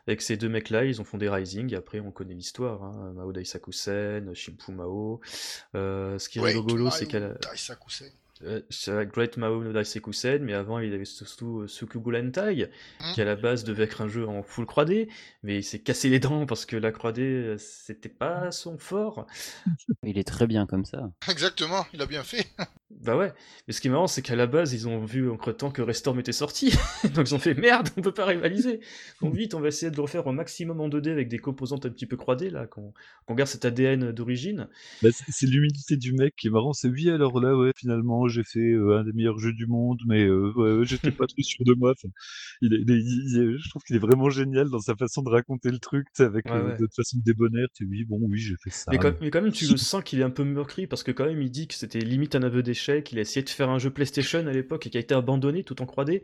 [0.09, 1.73] Avec ces deux mecs-là, ils ont fondé Rising.
[1.73, 2.83] Et après, on connaît l'histoire.
[2.83, 3.13] Hein.
[3.15, 5.21] Mao Daisakusen, Shimpu Mao.
[5.77, 7.35] Euh, ce qui est rigolo, c'est la...
[7.35, 8.11] Daisakusen.
[8.43, 12.69] Euh, c'est Great Mao no Daisekusen, mais avant il avait surtout euh, Tsukugu Lentai,
[13.15, 15.09] qui à la base devait être un jeu en full 3D,
[15.43, 19.27] mais il s'est cassé les dents parce que la 3D euh, c'était pas son fort.
[20.03, 21.11] Il est très bien comme ça.
[21.31, 22.47] Exactement, il a bien fait.
[23.01, 23.33] Bah ouais,
[23.67, 25.83] mais ce qui est marrant c'est qu'à la base ils ont vu entre temps que
[25.83, 26.73] Restorm était sorti,
[27.15, 28.81] donc ils ont fait merde, on peut pas rivaliser.
[29.21, 31.87] Donc vite on va essayer de le refaire au maximum en 2D avec des composantes
[31.87, 32.93] un petit peu 3D là, qu'on
[33.35, 34.69] garde cet ADN d'origine.
[35.03, 36.73] Bah, c'est c'est l'humilité du mec qui est marrant.
[36.73, 40.01] C'est oui, alors là, ouais, finalement, j'ai fait euh, un des meilleurs jeux du monde,
[40.07, 41.93] mais euh, j'étais pas trop sûr de moi.
[41.93, 42.09] Enfin,
[42.61, 45.23] il est, il est- il est- je trouve qu'il est vraiment génial dans sa façon
[45.23, 46.73] de raconter le truc, avec Ouais, euh, ouais.
[46.73, 47.67] de toute façon débonnaire.
[47.75, 48.91] Tu oui, bon, oui, j'ai fait ça.
[48.91, 51.11] Mais quand, mais quand même, tu le sens qu'il est un peu meurtri parce que
[51.13, 53.11] quand même, il dit que c'était limite un aveu d'échec.
[53.13, 55.65] Il a essayé de faire un jeu PlayStation à l'époque et qui a été abandonné
[55.65, 56.23] tout en 3D.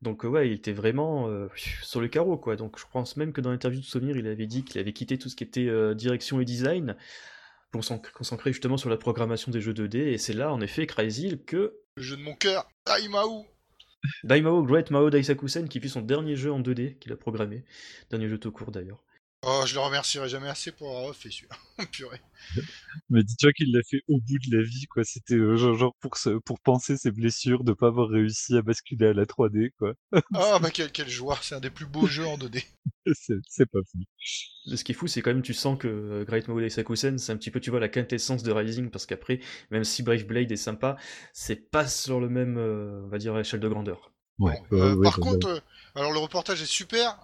[0.00, 1.48] Donc euh, ouais, il était vraiment euh,
[1.82, 2.54] sur le carreau quoi.
[2.56, 5.18] Donc je pense même que dans l'interview de Souvenir, il avait dit qu'il avait quitté
[5.18, 6.94] tout ce qui était euh, direction et design
[7.70, 9.96] pour s'en concentrer justement sur la programmation des jeux 2D.
[9.96, 13.46] Et c'est là, en effet, Crazy que Le jeu de mon cœur, Daimao.
[14.24, 17.64] Daimao Great Mao Daisakusen qui fit son dernier jeu en 2D qu'il a programmé,
[18.10, 19.02] dernier jeu tout court d'ailleurs.
[19.42, 21.86] Oh, je le remercierai jamais assez pour avoir fait celui-là.
[21.92, 22.20] Purée.
[23.08, 25.04] Mais dis-toi qu'il l'a fait au bout de la vie, quoi.
[25.04, 28.62] C'était euh, genre, genre pour, se, pour penser ses blessures de pas avoir réussi à
[28.62, 29.94] basculer à la 3D, quoi.
[30.34, 32.64] Ah, bah quelle, quelle joie, c'est un des plus beaux jeux en 2D.
[33.14, 33.98] c'est pas fou.
[34.18, 37.30] Ce qui est fou, c'est quand même, tu sens que euh, Great Maul Sakusen, c'est
[37.30, 39.38] un petit peu, tu vois, la quintessence de Rising, parce qu'après,
[39.70, 40.96] même si Brave Blade est sympa,
[41.32, 44.12] c'est pas sur le même, euh, on va dire, échelle de grandeur.
[44.38, 44.60] Ouais.
[44.70, 45.60] Bon, ouais, euh, ouais, par contre, euh,
[45.94, 47.18] alors le reportage est super.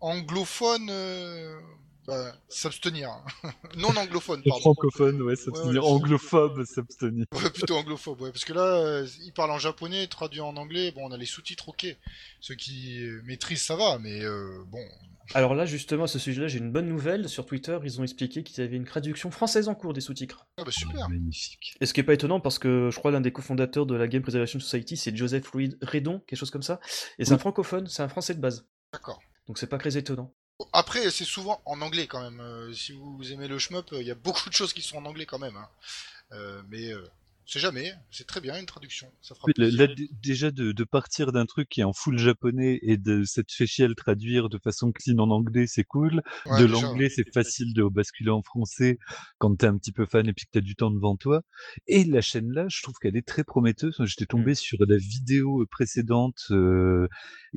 [0.00, 1.58] Anglophone, euh,
[2.06, 3.10] bah, s'abstenir.
[3.76, 4.60] non anglophone, pardon.
[4.60, 7.26] francophone, ouais, c'est- anglophobe, s'abstenir.
[7.34, 8.32] Ouais, plutôt anglophobe, ouais.
[8.32, 10.92] Parce que là, euh, il parle en japonais, traduit en anglais.
[10.92, 11.86] Bon, on a les sous-titres, ok.
[12.40, 14.82] Ceux qui maîtrisent, ça va, mais euh, bon.
[15.32, 17.28] Alors là, justement, à ce sujet-là, j'ai une bonne nouvelle.
[17.28, 20.44] Sur Twitter, ils ont expliqué qu'ils avaient une traduction française en cours des sous-titres.
[20.58, 21.08] Ah bah super.
[21.08, 21.76] Magnifique.
[21.80, 24.08] Et ce qui est pas étonnant, parce que je crois l'un des cofondateurs de la
[24.08, 26.80] Game Preservation Society, c'est Joseph Louis Redon, quelque chose comme ça.
[27.20, 27.34] Et c'est Oui.
[27.36, 28.66] un francophone, c'est un français de base.
[28.92, 29.20] D'accord.
[29.50, 30.32] Donc c'est pas très étonnant.
[30.72, 32.38] Après, c'est souvent en anglais quand même.
[32.38, 34.98] Euh, si vous aimez le shmup, euh, il y a beaucoup de choses qui sont
[34.98, 35.56] en anglais quand même.
[35.56, 35.68] hein.
[36.30, 36.92] Euh, mais
[37.50, 37.92] c'est jamais.
[38.12, 39.08] C'est très bien une traduction.
[39.22, 39.88] Ça fera là,
[40.22, 43.66] déjà de, de partir d'un truc qui est en full japonais et de cette fait
[43.66, 46.22] chier à le traduire de façon clean en anglais, c'est cool.
[46.46, 47.10] Ouais, de l'anglais, ouais.
[47.10, 48.98] c'est facile de basculer en français
[49.38, 51.42] quand t'es un petit peu fan et puis que t'as du temps devant toi.
[51.88, 53.96] Et la chaîne là, je trouve qu'elle est très prometteuse.
[54.04, 57.08] J'étais tombé sur la vidéo précédente euh,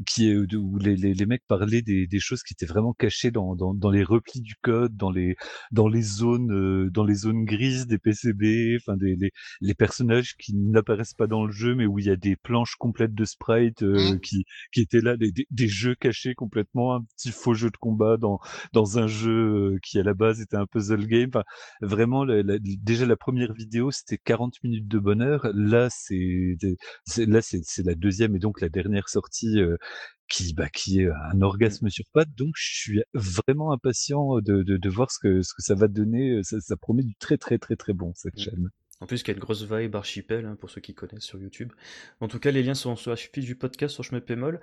[0.08, 2.94] qui est de- où les, les, les mecs parlaient des, des choses qui étaient vraiment
[2.94, 5.36] cachées dans, dans, dans les replis du code, dans les
[5.72, 9.32] dans les zones euh, dans les zones grises des PCB, enfin des les,
[9.62, 12.76] les personnages qui n'apparaissent pas dans le jeu, mais où il y a des planches
[12.76, 14.20] complètes de sprites euh, Mhm.
[14.22, 18.40] qui, qui étaient là, des, jeux cachés complètement, un petit faux jeu de combat dans,
[18.74, 21.30] dans un jeu euh, qui à la base était un puzzle game.
[21.34, 21.44] Enfin,
[21.82, 25.50] vraiment, la- la- déjà la première vidéo, c'était 40 minutes de bonheur.
[25.54, 26.58] Là, c'est
[27.18, 27.42] là
[27.86, 29.60] la deuxième et donc la dernière sortie.
[29.60, 29.78] euh,
[30.30, 34.78] qui, bah, qui est un orgasme sur pattes, donc je suis vraiment impatient de, de,
[34.78, 36.42] de voir ce que, ce que ça va donner.
[36.44, 38.44] Ça, ça promet du très très très très bon cette Mhm.
[38.44, 38.70] chaîne.
[39.04, 41.38] En plus, qu'il y a une grosse vibe archipel, hein, pour ceux qui connaissent sur
[41.38, 41.74] YouTube.
[42.22, 44.62] En tout cas, les liens sont sur la fiche du podcast sur Schmeppemol.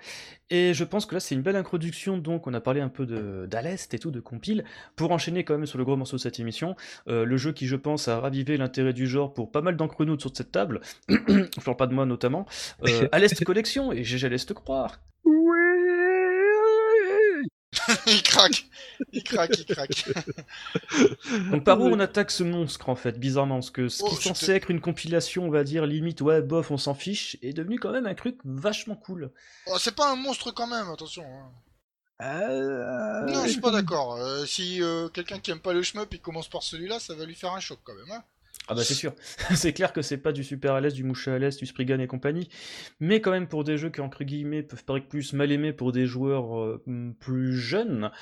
[0.49, 2.16] Et je pense que là, c'est une belle introduction.
[2.16, 4.64] Donc, on a parlé un peu de d'Alest et tout, de compile.
[4.97, 6.74] Pour enchaîner quand même sur le gros morceau de cette émission,
[7.07, 10.07] euh, le jeu qui, je pense, a ravivé l'intérêt du genre pour pas mal d'entre
[10.07, 10.80] nous autour de cette table,
[11.11, 12.47] je parle pas de moi notamment,
[12.88, 15.01] euh, Alest Collection et GG Alest Croire.
[18.15, 18.67] il craque.
[19.13, 20.05] Il craque, il craque.
[21.51, 24.19] Donc par où on attaque ce monstre en fait, bizarrement, parce que ce qui Oh,
[24.19, 27.53] est censé être une compilation, on va dire limite, ouais, bof, on s'en fiche, est
[27.53, 29.31] devenu quand même un truc vachement cool.
[29.67, 31.25] Oh, c'est pas un monstre quand même, attention.
[31.25, 31.51] hein.
[32.23, 34.17] Euh, Non, je suis pas d'accord.
[34.17, 37.25] Euh, si euh, quelqu'un qui aime pas le shmup, il commence par celui-là, ça va
[37.25, 38.11] lui faire un choc quand même.
[38.13, 38.23] Hein.
[38.71, 39.14] Ah bah c'est sûr,
[39.55, 41.99] c'est clair que c'est pas du Super à l'Est, du Moucha à l'Est, du Spriggan
[41.99, 42.49] et compagnie,
[43.01, 45.91] mais quand même pour des jeux qui entre guillemets peuvent paraître plus mal aimés pour
[45.91, 46.83] des joueurs euh,
[47.18, 48.12] plus jeunes,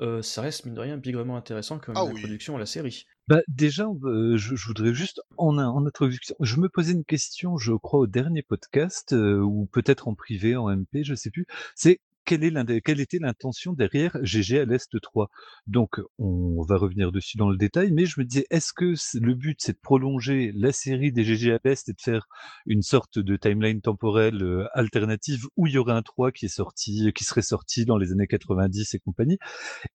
[0.00, 2.38] euh, ça reste mine de rien bigrement intéressant comme Ah oui.
[2.54, 3.06] à la série.
[3.28, 7.56] Bah déjà, euh, je, je voudrais juste en, en introduction, je me posais une question,
[7.56, 11.46] je crois au dernier podcast euh, ou peut-être en privé, en MP, je sais plus.
[11.74, 15.30] C'est quelle, était l'intention derrière GG à l'Est 3
[15.66, 19.34] Donc, on va revenir dessus dans le détail, mais je me disais, est-ce que le
[19.34, 22.26] but c'est de prolonger la série des GG à l'Est et de faire
[22.66, 26.48] une sorte de timeline temporelle euh, alternative où il y aurait un 3 qui est
[26.48, 29.38] sorti, qui serait sorti dans les années 90 et compagnie?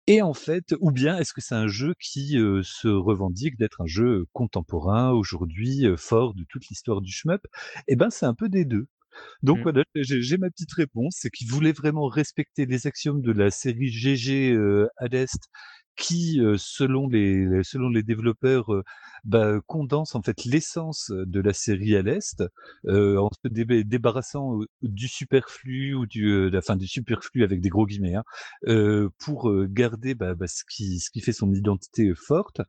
[0.08, 3.82] Et en fait, ou bien est-ce que c'est un jeu qui euh, se revendique d'être
[3.82, 7.46] un jeu contemporain aujourd'hui, euh, fort de toute l'histoire du shmup?
[7.88, 8.88] Eh ben, c'est un peu des deux.
[9.44, 9.64] Donc Mm.
[9.64, 13.52] voilà, j'ai j'ai ma petite réponse, c'est qu'il voulait vraiment respecter les axiomes de la
[13.52, 15.40] série GG euh, à l'est,
[15.98, 18.84] qui, euh, selon les selon les développeurs, euh,
[19.24, 22.44] bah, condense en fait l'essence de la série à l'est,
[22.88, 27.62] euh, en se dé- débarrassant euh, du superflu ou du, euh, enfin du superflu avec
[27.62, 28.24] des gros guillemets, hein,
[28.68, 32.62] euh, pour euh, garder bah, bah, ce qui ce qui fait son identité forte,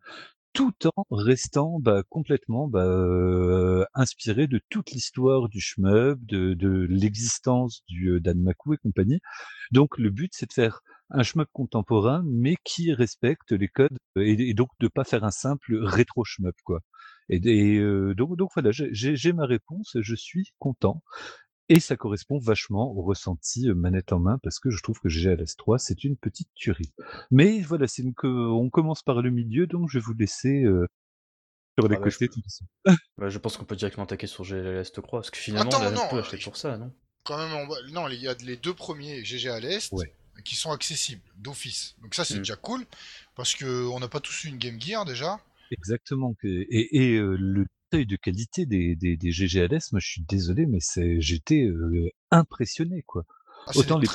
[0.52, 6.86] tout en restant bah, complètement bah, euh, inspiré de toute l'histoire du shmup, de, de
[6.90, 9.20] l'existence du euh, Danmaku et compagnie.
[9.72, 10.80] Donc le but c'est de faire
[11.10, 15.76] un shmup contemporain, mais qui respecte les codes et, donc de pas faire un simple
[15.84, 16.80] rétro shmup quoi.
[17.28, 21.02] Et, euh, donc, donc voilà, j'ai ma réponse, je suis content.
[21.68, 25.08] Et ça correspond vachement au ressenti euh, manette en main parce que je trouve que
[25.08, 26.92] GGLS3 c'est une petite tuerie.
[27.30, 30.64] Mais voilà, c'est une que on commence par le milieu, donc je vais vous laisser
[30.64, 30.86] euh,
[31.78, 32.64] sur les Ah bah, côtés je- tout ça.
[33.18, 35.86] Bah, je pense qu'on peut directement attaquer sur GG Alest Croix, parce que finalement, Attends,
[35.86, 36.92] on non, euh, acheter pour ça, non?
[37.24, 40.12] Quand même, on va- non, il y a les deux premiers GG à l'Est Ouais.
[40.44, 41.94] qui sont accessibles d'office.
[42.02, 42.38] Donc ça, c'est Mm.
[42.38, 42.84] déjà cool
[43.36, 45.38] parce que on n'a pas tous eu une Game Gear déjà.
[45.70, 46.34] Exactement.
[46.34, 50.22] que- Et, et euh, le seuil de qualité des, des, des GGLS, moi je suis
[50.22, 53.24] désolé, mais c'est j'étais euh, impressionné quoi.
[53.66, 54.08] Ah, Autant les.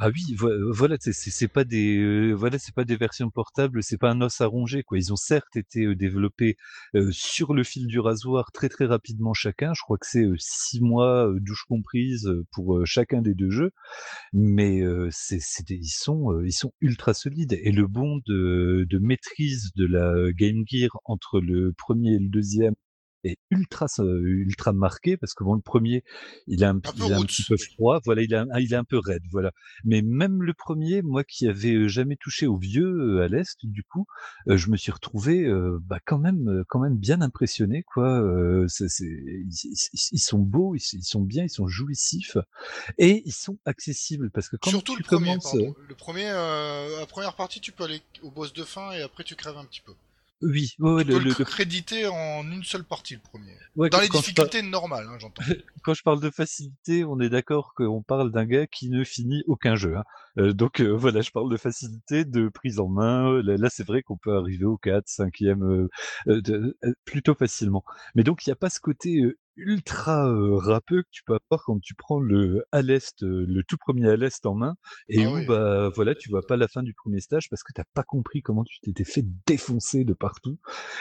[0.00, 0.34] Ah oui,
[0.72, 4.40] voilà, c'est pas des euh, voilà, c'est pas des versions portables, c'est pas un os
[4.40, 4.98] à ronger quoi.
[4.98, 6.56] Ils ont certes été développés
[6.96, 9.72] euh, sur le fil du rasoir très très rapidement chacun.
[9.72, 13.70] Je crois que c'est six mois, douche comprise, pour chacun des deux jeux,
[14.32, 15.38] mais c'est
[15.70, 20.64] ils sont ils sont ultra solides et le bond de, de maîtrise de la Game
[20.66, 22.74] Gear entre le premier et le deuxième
[23.24, 26.04] est ultra ultra marqué parce que bon le premier
[26.46, 28.84] il est un, il un petit peu froid voilà il est un, il est un
[28.84, 29.52] peu raide voilà.
[29.84, 34.06] Mais même le premier moi qui avais jamais touché au vieux à l'est du coup
[34.46, 35.46] je me suis retrouvé
[35.82, 38.22] bah quand même quand même bien impressionné quoi
[38.68, 39.74] c'est, ils,
[40.12, 42.36] ils, sont beaux ils, sont bien ils sont jouissifs
[42.98, 45.54] et ils sont accessibles parce que quand surtout tu le premier commences...
[45.88, 49.34] le premier la première partie tu peux aller au boss de fin et après tu
[49.34, 49.92] crèves un petit peu
[50.44, 53.56] oui, ouais, tu le, peux le, le, créditer en une seule partie le premier.
[53.76, 55.42] Ouais, Dans les difficultés normales, hein, j'entends.
[55.82, 59.42] quand je parle de facilité, on est d'accord qu'on parle d'un gars qui ne finit
[59.46, 59.96] aucun jeu.
[59.96, 60.04] Hein.
[60.38, 63.42] Euh, donc euh, voilà, je parle de facilité, de prise en main.
[63.42, 65.88] Là, là, c'est vrai qu'on peut arriver au 4, 5e
[66.28, 67.84] euh, de, plutôt facilement.
[68.14, 69.22] Mais donc il n'y a pas ce côté
[69.56, 73.62] ultra euh, râpeux que tu peux avoir quand tu prends le à l'est, euh, le
[73.64, 74.76] tout premier à l'est en main,
[75.08, 75.46] et Ah où oui.
[75.46, 78.42] bah voilà, tu vois pas la fin du premier stage parce que t'as pas compris
[78.42, 80.58] comment tu t'étais fait défoncer de partout,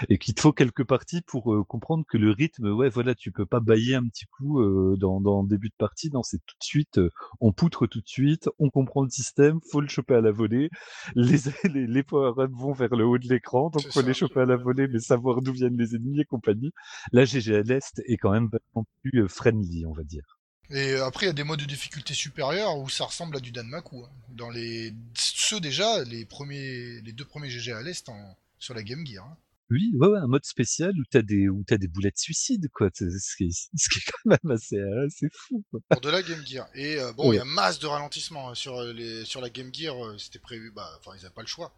[0.10, 3.32] et qu'il te faut quelques parties pour euh, comprendre que le rythme, ouais voilà, tu
[3.32, 6.40] peux pas bailler un petit coup euh, dans, dans le début de partie, non c'est
[6.46, 9.88] tout de suite, euh, on poutre tout de suite, on comprend le système, faut le
[9.88, 10.70] choper à la volée,
[11.16, 11.38] les
[11.74, 14.04] les, les power vont vers le haut de l'écran, donc faut ça.
[14.04, 16.72] les choper à la volée, mais savoir d'où viennent les ennemis et compagnie.
[17.12, 20.40] Là, GG à l'Est est quand même vachement plus euh, friendly, on va dire.
[20.70, 23.52] Et après, il y a des modes de difficulté supérieurs où ça ressemble à du
[23.52, 24.04] Danmaku.
[24.04, 24.10] Hein.
[24.30, 28.38] Dans les ceux déjà, les premiers, les deux premiers GG à l'est en...
[28.60, 29.26] sur la Game Gear.
[29.26, 29.38] Hein.
[29.70, 32.90] Oui, ouais, ouais, un mode spécial où t'as des où t'as des boulettes suicides, quoi.
[32.94, 35.64] C'est- Ce qui, est, quand même assez, assez fou.
[35.72, 35.80] Quoi.
[35.90, 36.68] Pour de la Game Gear.
[36.76, 37.36] Et euh, bon, il Ouais.
[37.38, 39.96] y a masse de ralentissement hein, sur euh, les sur la Game Gear.
[40.06, 40.72] euh, C'était prévu.
[40.72, 41.74] Bah, enfin, ils avaient pas le choix.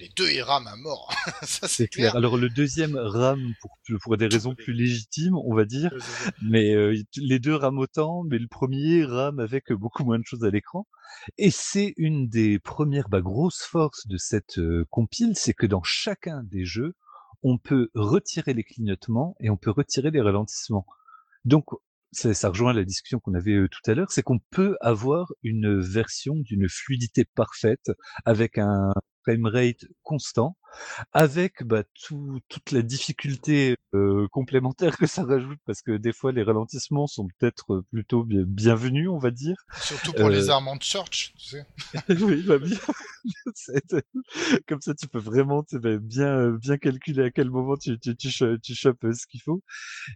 [0.00, 1.12] Les deux ils rament à mort.
[1.42, 2.12] ça c'est clair.
[2.12, 2.16] clair.
[2.16, 5.92] Alors le deuxième rame pour pour des raisons plus légitimes, on va dire,
[6.42, 10.42] mais euh, les deux rament autant, mais le premier rame avec beaucoup moins de choses
[10.42, 10.86] à l'écran.
[11.36, 15.82] Et c'est une des premières bah, grosses forces de cette euh, compile, c'est que dans
[15.82, 16.94] chacun des jeux,
[17.42, 20.86] on peut retirer les clignotements et on peut retirer les ralentissements.
[21.44, 21.66] Donc,
[22.12, 25.32] ça, ça rejoint la discussion qu'on avait euh, tout à l'heure, c'est qu'on peut avoir
[25.42, 27.90] une version d'une fluidité parfaite
[28.24, 28.92] avec un
[29.22, 30.56] framerate constant,
[31.12, 36.32] avec bah, tout, toute la difficulté euh, complémentaire que ça rajoute, parce que des fois
[36.32, 39.56] les ralentissements sont peut-être plutôt bien- bienvenus, on va dire.
[39.82, 41.66] Surtout pour Euh, les armes en search, tu sais.
[42.20, 42.78] oui, bah bien.
[44.66, 48.30] Comme ça, tu peux vraiment vas bien, bien calculer à quel moment tu, tu, tu,
[48.30, 49.62] cho- tu chopes ce qu'il faut.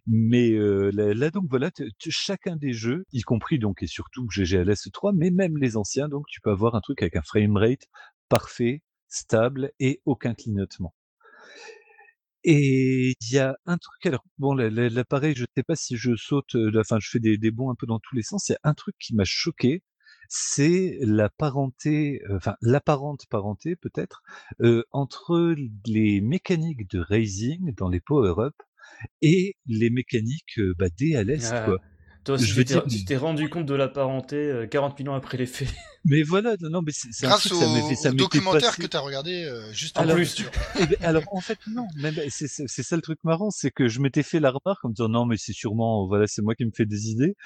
[0.06, 1.70] Mais euh, là, là, donc voilà,
[2.08, 6.26] chacun des jeux, y compris donc et surtout GGLS 3, mais même les anciens, donc
[6.28, 7.86] tu peux avoir un truc avec un framerate
[8.28, 10.94] parfait, stable et aucun clignotement.
[12.44, 15.76] Et il y a un truc, alors bon, là, là- là, pareil, je sais pas
[15.76, 18.22] si je saute, euh, enfin je fais des, des bonds un peu dans tous les
[18.22, 18.48] sens.
[18.48, 19.82] Il y a un truc qui m'a choqué,
[20.28, 24.22] c'est la parenté, euh, enfin l'apparente parenté peut-être,
[24.60, 25.54] euh, entre
[25.86, 28.54] les mécaniques de racing dans les power-up
[29.22, 30.86] et les mécaniques bah,
[31.16, 31.78] à l'est, Ah, quoi.
[32.24, 35.16] Toi aussi, Je tu t'es- dire- rendu compte de la parenté euh, 40 000 ans
[35.16, 35.68] après les faits.
[36.06, 38.82] Mais voilà, non, non, mais c'est un Grâce truc, au, ça ça au documentaire passé-
[38.82, 40.44] que t'as regardé euh, juste En avant, plus.
[40.78, 43.70] Eh ben, alors en fait non, même c'est c'est c'est ça le truc marrant, c'est
[43.70, 46.42] que je m'étais fait la remarque en me disant non mais c'est sûrement voilà c'est
[46.42, 47.36] moi qui me fais des idées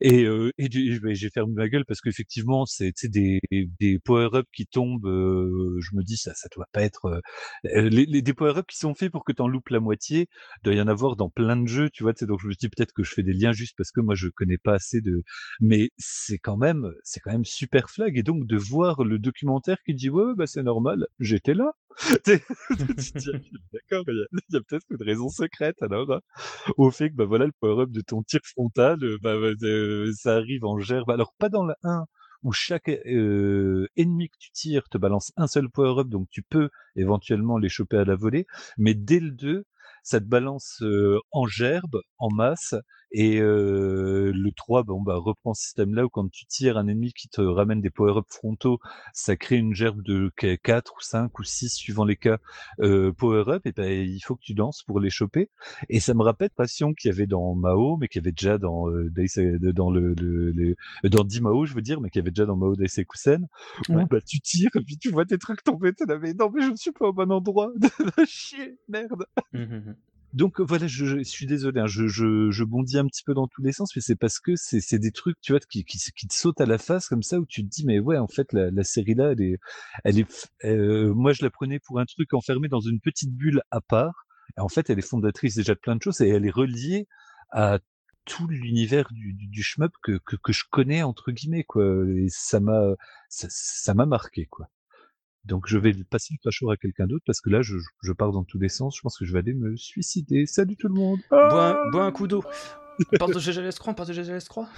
[0.00, 3.38] et euh, et du- ben, j'ai fermé ma gueule parce qu'effectivement c'est tu sais, des
[3.52, 7.20] des power up qui tombent, euh, je me dis ça ça doit pas être euh,
[7.66, 10.26] euh, les, les des power up qui sont faits pour que t'en loupes la moitié,
[10.64, 12.54] doit y en avoir dans plein de jeux tu vois tu sais, donc je me
[12.54, 15.00] dis peut-être que je fais des liens juste parce que moi je connais pas assez
[15.00, 15.22] de
[15.60, 18.16] mais c'est quand même c'est quand même super flag.
[18.18, 21.72] Et donc de voir le documentaire qui dit ouais, bah c'est normal j'étais là.
[22.26, 26.20] D'accord il y a, peut-être une raison secrète alors hein,
[26.76, 30.12] au fait que bah voilà le power up de ton tir frontal euh, bah, euh,
[30.14, 31.10] ça arrive en gerbe.
[31.10, 32.04] Alors pas dans le 1
[32.44, 36.42] où chaque euh, ennemi que tu tires te balance un seul power up donc tu
[36.42, 38.46] peux éventuellement les choper à la volée.
[38.76, 39.64] Mais dès le 2
[40.04, 40.82] ça te balance
[41.32, 42.74] en gerbe en masse
[43.12, 47.12] et euh, le 3, bon, bah, reprend ce système-là où quand tu tires un ennemi
[47.12, 48.78] qui te ramène des power-up frontaux,
[49.12, 50.30] ça crée une gerbe de
[50.62, 52.38] 4 ou 5 ou 6 suivant les cas
[52.80, 55.50] euh, power-up et ben il faut que tu danses pour les choper.
[55.88, 58.58] Et ça me rappelle passion qu'il y avait dans Mao, mais qu'il y avait déjà
[58.58, 59.10] dans euh,
[59.72, 60.76] dans le, le, le-
[61.08, 63.46] dans Dimao, je veux dire, mais qu'il y avait déjà dans Mao Daisekusen,
[63.88, 64.06] où Ouais.
[64.06, 66.62] bah tu tires et puis tu vois tes trucs tomber, t'es là, mais non mais
[66.62, 67.70] je ne suis pas au bon endroit,
[68.26, 69.24] chier, merde.
[69.52, 69.96] Mhm, mhm.
[70.34, 73.62] Donc voilà, je, je suis désolé, hein, je, je, bondis un petit peu dans tous
[73.62, 76.34] les sens, mais c'est parce que c'est des trucs, tu vois, qui, qui, qui te
[76.34, 78.70] sautent à la face comme ça, où tu te dis, mais ouais, en fait, la,
[78.70, 79.58] la série là, elle est,
[80.04, 83.62] elle est, euh, moi je la prenais pour un truc enfermé dans une petite bulle
[83.70, 84.26] à part.
[84.56, 87.06] Et en fait, elle est fondatrice déjà de plein de choses et elle est reliée
[87.50, 87.78] à
[88.24, 91.84] tout l'univers du, du, du shmup que, que, que je connais entre guillemets quoi.
[92.08, 92.94] Et ça m'a,
[93.28, 94.68] ça m'a marqué quoi.
[95.48, 98.32] Donc je vais passer le crachoir à quelqu'un d'autre parce que là je, je pars
[98.32, 98.96] dans tous les sens.
[98.96, 100.46] Je pense que je vais aller me suicider.
[100.46, 101.18] Salut tout le monde.
[101.30, 102.44] Bois, un- bois un coup d'eau.
[103.18, 104.68] Parle de GGLS 3, on parle de GGLS 3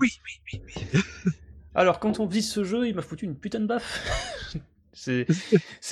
[0.00, 1.00] Oui, oui, oui, oui.
[1.74, 4.52] Alors, quand on vise ce jeu, il m'a foutu une putain de baffe.
[4.92, 5.26] c'est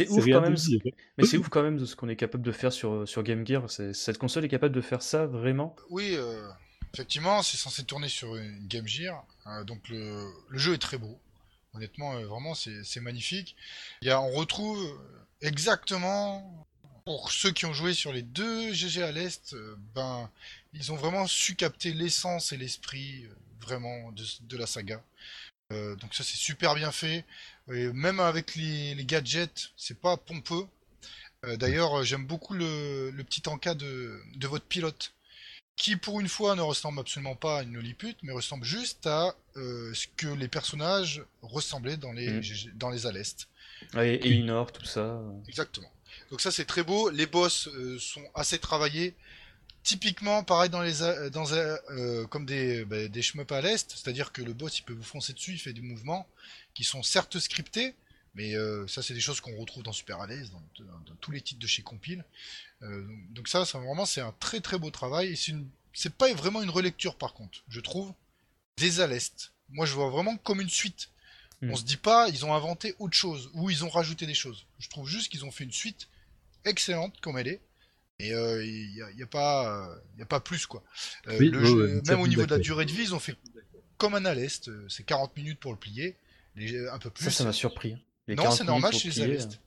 [0.08, 0.54] ouf quand même.
[0.54, 0.80] dire.
[1.18, 3.46] Mais c'est ouf quand même de ce qu'on est capable de faire sur, sur Game
[3.46, 3.70] Gear.
[3.70, 5.76] C'est- Cette console est capable de faire ça vraiment?
[5.90, 6.42] Oui, euh,
[6.92, 10.98] effectivement, c'est censé tourner sur une Game Gear, euh, donc le, le jeu est très
[10.98, 11.18] beau.
[11.74, 13.56] Honnêtement, euh, vraiment, c'est magnifique.
[14.04, 14.98] On retrouve
[15.40, 16.66] exactement,
[17.04, 20.30] pour ceux qui ont joué sur les deux GG à l'Est, euh, ben,
[20.72, 25.02] ils ont vraiment su capter l'essence et l'esprit, euh, vraiment, de, la saga.
[25.72, 27.24] Euh, donc ça, c'est super bien fait.
[27.68, 30.66] Même avec les, gadgets, c'est pas pompeux.
[31.44, 35.14] Euh, D'ailleurs, euh, j'aime beaucoup le, petit encas de, de votre pilote
[35.76, 39.34] qui pour une fois ne ressemble absolument pas à une Lilliput, mais ressemble juste à
[39.56, 42.42] euh, ce que les personnages ressemblaient dans les, Mm.
[42.42, 43.48] GG dans les Alest.
[43.94, 45.20] Ouais, et Inor, tout ça.
[45.48, 45.90] Exactement.
[46.30, 47.10] Donc ça c'est très beau.
[47.10, 49.14] Les boss euh, sont assez travaillés.
[49.82, 53.20] Typiquement, pareil dans les a- dans euh, comme des bah, des
[53.50, 56.26] à l'est, c'est-à-dire que le boss il peut vous foncer dessus, il fait des mouvements
[56.72, 57.94] qui sont certes scriptés,
[58.34, 61.32] mais euh, ça c'est des choses qu'on retrouve dans Super Alice, dans, dans- dans tous
[61.32, 62.24] les titres de chez Compile.
[62.82, 65.28] Euh, donc, donc ça, ça vraiment c'est un très très beau travail.
[65.32, 68.14] Et c'est une c'est pas vraiment une relecture par contre, je trouve,
[68.78, 69.52] des Alest.
[69.70, 71.10] Moi je vois vraiment comme une suite.
[71.62, 71.70] Mm.
[71.70, 74.66] On se dit pas ils ont inventé autre chose ou ils ont rajouté des choses.
[74.78, 76.08] Je trouve juste qu'ils ont fait une suite
[76.64, 77.60] excellente comme elle est.
[78.20, 80.82] Et il n'y a, y a pas euh, y a pas plus quoi.
[81.28, 83.14] Euh, Oui, le ouais, jeu- ouais, même au niveau de la durée de vie, ils
[83.14, 83.36] ont fait
[83.98, 86.16] comme un Alest, euh, c'est 40 minutes pour le plier,
[86.56, 87.24] les- un peu plus.
[87.24, 87.94] Ça, ça m'a surpris.
[87.94, 88.00] hein.
[88.28, 89.60] Les Non, 40 c'est normal chez les plier, Alest.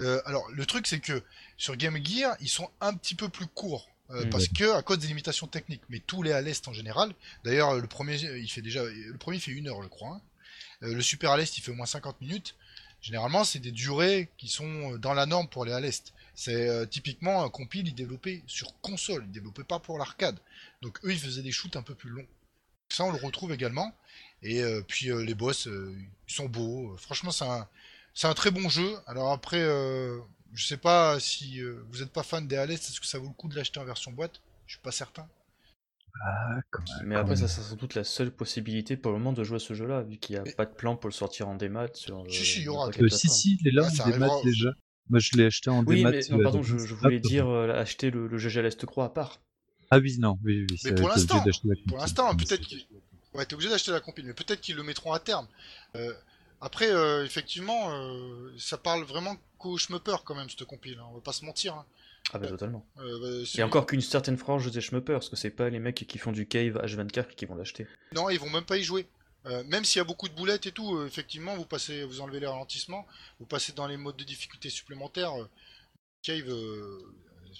[0.00, 1.22] Euh, alors, le truc, c'est que
[1.56, 3.88] sur Game Gear, ils sont un petit peu plus courts.
[4.10, 7.12] Euh, parce que à cause des limitations techniques, mais tous les à l'est en général.
[7.44, 10.10] D'ailleurs, le premier, il fait déjà, le premier fait une heure, je crois.
[10.10, 10.20] hein.
[10.82, 12.54] Euh, le super à l'est, il fait au moins 50 minutes.
[13.00, 16.12] Généralement, c'est des durées qui sont euh, dans la norme pour les à l'est.
[16.34, 20.38] C'est euh, typiquement un compile, il développait sur console, il développait pas pour l'arcade.
[20.82, 22.26] Donc eux, ils faisaient des shoots un peu plus longs.
[22.88, 23.94] Ça, on le retrouve également.
[24.42, 26.94] Et puis les boss, ils sont beaux.
[26.98, 27.66] Franchement, c'est un,
[28.14, 28.96] c'est un très bon jeu.
[29.06, 29.66] Alors après,
[30.56, 33.28] je sais pas si euh, vous êtes pas fan des Hades, est-ce que ça vaut
[33.28, 34.40] le coup de l'acheter en version boîte?
[34.66, 35.28] Je suis pas certain.
[36.24, 39.34] Ah, quand même, Mais après, ça c'est sans doute la seule possibilité pour le moment
[39.34, 41.14] de jouer à ce jeu-là, vu qu'il n'y a Mais- pas de plan pour le
[41.14, 42.24] sortir en démat sur.
[42.30, 43.88] Si, euh, si, il y aura des- quelle Euh, si, si, il est là Ah,
[43.88, 44.42] en ça démat arrivera.
[44.42, 44.70] déjà.
[45.10, 46.10] Moi, je l'ai acheté en Oui, démat.
[46.12, 49.08] mais non, euh, pardon, je, voulais dire euh, acheter le, le GG Lest Croix à
[49.10, 49.40] part.
[49.90, 50.80] Ah oui, non, oui, oui.
[50.84, 52.84] Mais pour l'instant, d'acheter la pour l'instant, peut-être qu'ils
[53.34, 55.46] ouais, t'es obligé d'acheter la compile, mais peut-être qu'ils le mettront à terme.
[55.96, 56.12] Euh,
[56.60, 60.98] après, euh, effectivement, euh, ça parle vraiment qu'aux schmuppers quand même, cette compile.
[61.00, 61.74] hein, on va pas se mentir.
[61.74, 61.86] hein.
[62.32, 62.84] Ah bah totalement.
[62.98, 66.06] Euh, bah, a encore qu'une certaine frange des schmuppers, parce que c'est pas les mecs
[66.08, 67.86] qui font du cave H24 qui vont l'acheter.
[68.14, 69.06] Non, ils vont même pas y jouer.
[69.46, 72.40] Euh, même s'il y a beaucoup de boulettes et tout, effectivement, vous passez, vous enlevez
[72.40, 73.06] les ralentissements,
[73.38, 75.32] vous passez dans les modes de difficulté supplémentaires.
[76.22, 76.52] Cave,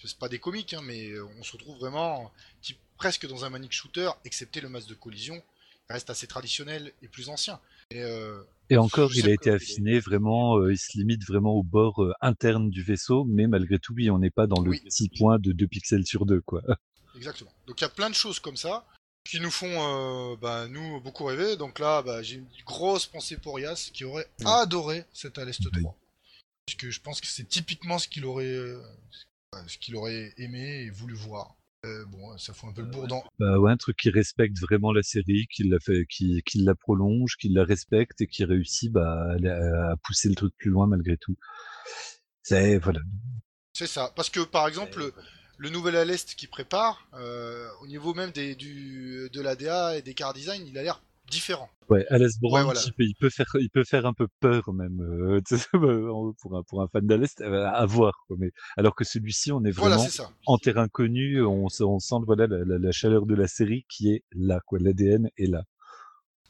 [0.05, 3.71] c'est pas des comiques, hein, mais on se retrouve vraiment type, presque dans un manic
[3.73, 5.41] shooter, excepté le masque de collision,
[5.89, 7.61] reste assez traditionnel et plus ancien.
[7.91, 11.63] Et, euh, Et encore, il a été affiné vraiment, euh, il se limite vraiment au
[11.63, 14.81] bord euh, interne du vaisseau, mais malgré tout, oui, on n'est pas dans le Oui.
[14.81, 16.63] petit point de 2 pixels sur 2, quoi.
[17.17, 17.53] Exactement.
[17.67, 18.85] Donc il y a plein de choses comme ça
[19.25, 21.57] qui nous font, bah, nous, beaucoup rêver.
[21.57, 25.83] Donc là, bah, j'ai une grosse pensée pour Yas qui aurait adoré cet Alest Oui.
[25.83, 25.97] 3.
[26.67, 28.55] Parce que je pense que c'est typiquement ce qu'il aurait,
[29.67, 31.56] ce qu'il aurait aimé et voulu voir.
[31.87, 33.23] Euh, bon, ça fout un peu le bourdon.
[33.39, 36.75] Bah ouais, un truc qui respecte vraiment la série, qui la fait, qui, qui la
[36.75, 40.87] prolonge, qui la respecte et qui réussit bah, à, à pousser le truc plus loin
[40.87, 41.37] malgré tout.
[42.43, 43.01] C'est voilà.
[43.73, 44.13] C'est ça.
[44.17, 45.15] Parce que par exemple, le,
[45.59, 50.15] le nouvel Alest qui prépare, euh, au niveau même des, du, de l'ADA et des
[50.15, 51.69] car design, il a l'air différent.
[51.89, 52.81] Ouais, Alice voilà.
[52.85, 56.57] il, peut, il peut faire, il peut faire un peu peur même euh, sais, pour
[56.57, 58.25] un pour un fan d'Alest euh, à voir.
[58.27, 60.05] Quoi, mais alors que celui-ci, on est vraiment
[60.47, 63.87] en terrain connu, on, se- on sent voilà la, la- la chaleur de la série
[63.89, 64.79] qui est là, quoi.
[64.81, 65.63] L'ADN est là.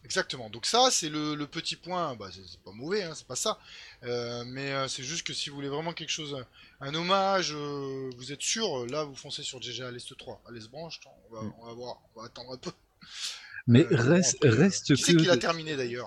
[0.05, 0.49] Exactement.
[0.51, 2.15] Donc ça, c'est le, le petit point.
[2.15, 3.59] Bah, c'est pas mauvais, hein, c'est pas ça.
[4.05, 6.37] Euh, mais c'est juste que si vous voulez vraiment quelque chose,
[6.81, 10.43] un hommage, euh, vous êtes sûr, là, vous foncez sur GG à l'Est 3.
[10.49, 12.71] À l'Est Branche, attends, on va, on va voir, on va attendre un peu.
[13.67, 15.19] Mais Euh, reste, euh, reste Qui c'est que.
[15.19, 16.07] qui l'a terminé d'ailleurs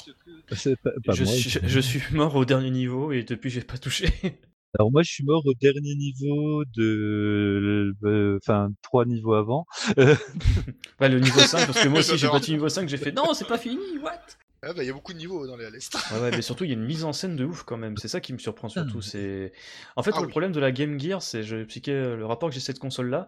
[0.54, 1.34] C'est pas, pas je, moi.
[1.34, 4.08] suis, je suis mort au dernier niveau et depuis j'ai pas touché.
[4.78, 9.66] Alors moi, je suis mort au dernier niveau de, euh, enfin trois niveaux avant.
[9.98, 13.34] ouais, le niveau 5, parce que moi aussi j'ai battu niveau 5, j'ai fait non,
[13.34, 14.14] c'est pas fini, what?
[14.62, 15.96] Ah bah il y a beaucoup de niveaux dans les Alest.
[16.12, 17.96] ouais, ouais, mais surtout il y a une mise en scène de ouf quand même.
[17.98, 18.98] C'est ça qui me surprend surtout.
[19.00, 19.02] Ah.
[19.02, 19.54] C'est
[19.96, 20.32] en fait Ah le oui.
[20.32, 23.10] problème de la Game Gear, c'est je vais expliquer le rapport que j'ai cette console
[23.10, 23.28] là.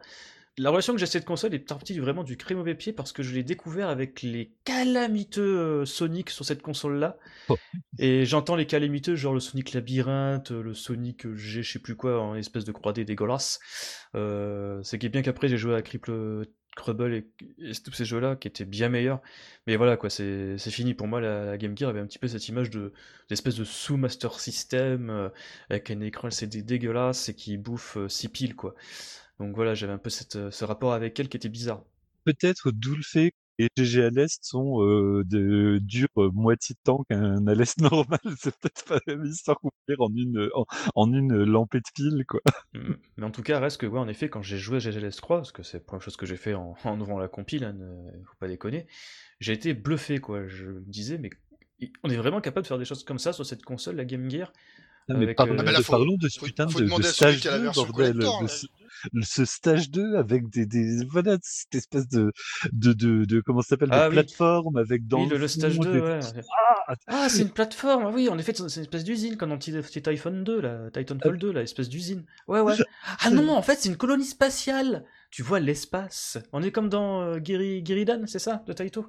[0.58, 3.14] La relation que j'ai à cette console est partie vraiment du très mauvais pied parce
[3.14, 7.18] que je l'ai découvert avec les calamiteux euh, Sonic sur cette console là.
[7.48, 7.58] Oh.
[8.00, 12.22] Et j'entends les calamiteux, genre le Sonic Labyrinthe, le Sonic G, je sais plus quoi,
[12.22, 13.60] en espèce de 3D dégueulasse.
[14.16, 16.46] Euh, c'est qui est bien qu'après j'ai joué à Cripple
[16.76, 17.28] Crubble et,
[17.60, 19.22] et tous ces jeux-là qui étaient bien meilleurs.
[19.68, 20.94] Mais voilà, quoi, c'est fini.
[20.94, 22.94] Pour moi, la, la Game Gear avait un petit peu cette image de
[23.30, 25.30] d'espèce de sous-master system euh,
[25.70, 28.76] avec un écran LCD dégueulasse et qui bouffe 6 piles, quoi.
[29.42, 31.84] Donc voilà, j'avais un peu cette, euh, ce rapport avec elle qui était bizarre.
[32.26, 33.36] Peut-être d'où le fait que
[33.78, 37.78] les GG à l'Est sont euh, de durent euh, moitié de temps qu'un à l'Est
[37.82, 38.20] normal.
[38.38, 40.66] C'est peut-être pas la même histoire qu'on peut dire en une en,
[40.96, 42.40] en une lampée de pile, quoi.
[42.74, 42.94] Mm.
[43.18, 45.38] Mais en tout cas, reste que, ouais, en effet, quand j'ai joué à GGLS 3,
[45.38, 47.74] parce que c'est la première chose que j'ai fait en, en ouvrant la compile, hein,
[47.74, 48.86] ne- faut pas déconner,
[49.40, 50.48] j'ai été bluffé, quoi.
[50.48, 51.32] Je me disais, mais
[52.04, 54.30] on est vraiment capable de faire des choses comme ça sur cette console, la Game
[54.30, 54.54] Gear
[55.10, 56.68] Ah, mais Avec, parlons, euh, Ah bah là, de, faut- parlons de ce faut- putain
[56.68, 58.12] faut de, à stage qui a la 2, version bordel.
[58.14, 58.54] collector, de là.
[59.22, 62.32] Ce, stage 2 avec des, des voilà, cette espèce de,
[62.72, 64.16] de, de, de comment ça s'appelle, de Ah oui.
[64.16, 66.20] plateforme avec dans Oui, le, le stage fond 2, des- ouais.
[66.88, 69.58] Ah, Ah, c'est une plateforme, ah oui, en effet, c'est une espèce d'usine, comme dans
[69.58, 72.26] Tit- Titanfall 2, là, Titanfall 2, là, espèce d'usine.
[72.48, 72.76] Ouais, ouais.
[73.24, 76.38] Ah non, en fait, c'est une colonie spatiale Tu vois l'espace.
[76.54, 77.40] On est comme dans euh,
[78.28, 79.06] c'est ça, de Taito?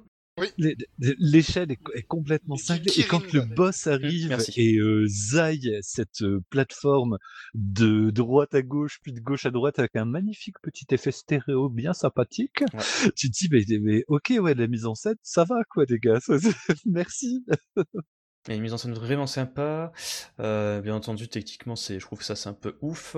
[1.19, 2.91] L'échelle est, est complètement cinglée.
[2.97, 4.51] Et quand le boss arrive merci.
[4.55, 7.17] et euh, zaille cette euh, plateforme
[7.53, 11.69] de droite à gauche, puis de gauche à droite, avec un magnifique petit effet stéréo
[11.69, 13.11] bien sympathique, Ouais.
[13.15, 15.99] tu te dis, mais, mais ok, ouais, la mise en scène, ça va, quoi, les
[15.99, 16.19] gars.
[16.19, 16.33] ça-
[16.85, 17.45] Merci.
[17.77, 19.93] Il y a une mise en scène vraiment sympa.
[20.39, 23.15] Euh, bien entendu, techniquement, c'est, je trouve que ça c'est un peu ouf.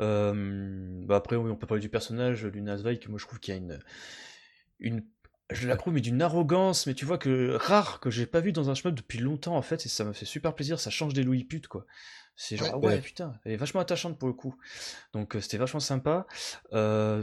[0.00, 3.38] Euh, bah après, oui, on peut parler du personnage, Luna Zweig, que moi je trouve
[3.40, 3.78] qu'il y a une,
[4.78, 5.04] une,
[5.50, 8.52] je la trouve mais d'une arrogance, mais tu vois que rare que j'ai pas vu
[8.52, 10.80] dans un shmup depuis longtemps en fait, et ça me fait super plaisir.
[10.80, 11.84] Ça change des Louis putes quoi.
[12.36, 12.72] C'est genre Ouais.
[12.74, 13.00] ah ouais Ouais.
[13.02, 14.54] putain, elle est vachement attachante pour le coup.
[15.12, 16.26] Donc euh, c'était vachement sympa.
[16.72, 17.22] Euh,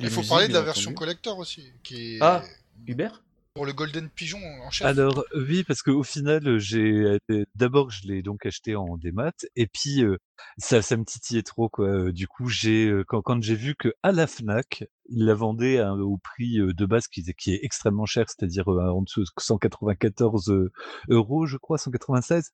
[0.00, 0.96] Il faut musiques, parler de la version entendu.
[0.98, 2.42] collector aussi, qui est Ah.
[2.86, 3.22] Hubert?
[3.54, 4.86] Pour le Golden Pigeon en chef.
[4.86, 9.66] Alors oui, parce qu'au final, j'ai euh, d'abord je l'ai donc acheté en démat, et
[9.66, 10.16] puis euh,
[10.58, 11.86] ça, ça me titillait trop quoi.
[11.88, 15.94] Euh, Du coup, j'ai quand, j'ai vu que à la Fnac, ils la vendaient à-
[15.94, 20.70] au prix de base qui, est- extrêmement cher, c'est-à-dire en dessous de 194 euh,
[21.08, 22.50] euros, je crois, 196.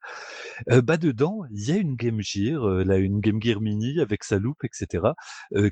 [0.71, 4.25] Euh, bah dedans, il y a une Game Gear, là une Game Gear Mini avec
[4.25, 5.05] sa loupe, etc.,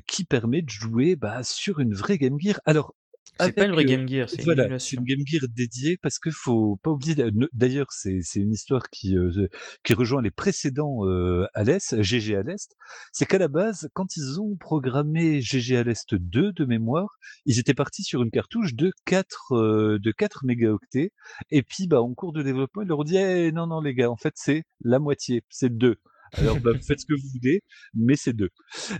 [0.07, 2.59] qui permet de jouer bah, sur une vraie Game Gear.
[2.65, 2.93] Alors
[3.39, 4.63] C'est pas une vraie euh, Game Gear, c'est une voilà,
[4.97, 7.15] une Game Gear dédiée parce que faut pas oublier.
[7.15, 9.47] de- D'ailleurs, c'est une histoire qui euh,
[9.83, 12.75] qui rejoint les précédents euh, à l'Est, GG à l'Est.
[13.11, 17.59] C'est qu'à la base, quand ils ont programmé GG à l'Est 2 de mémoire, ils
[17.59, 21.11] étaient partis sur une cartouche de 4 euh, de 4 mégaoctets.
[21.51, 23.93] Et puis, bah, en cours de développement, ils leur ont dit Eh, non, non, les
[23.95, 25.97] gars, en fait, c'est la moitié, c'est 2.
[26.37, 27.61] Alors, bah, faites ce que vous voulez,
[27.93, 28.49] mais c'est 2.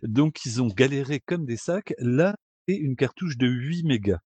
[0.04, 1.94] Donc, ils ont galéré comme des sacs.
[2.00, 2.36] Là,
[2.74, 4.20] une cartouche de 8 mégas.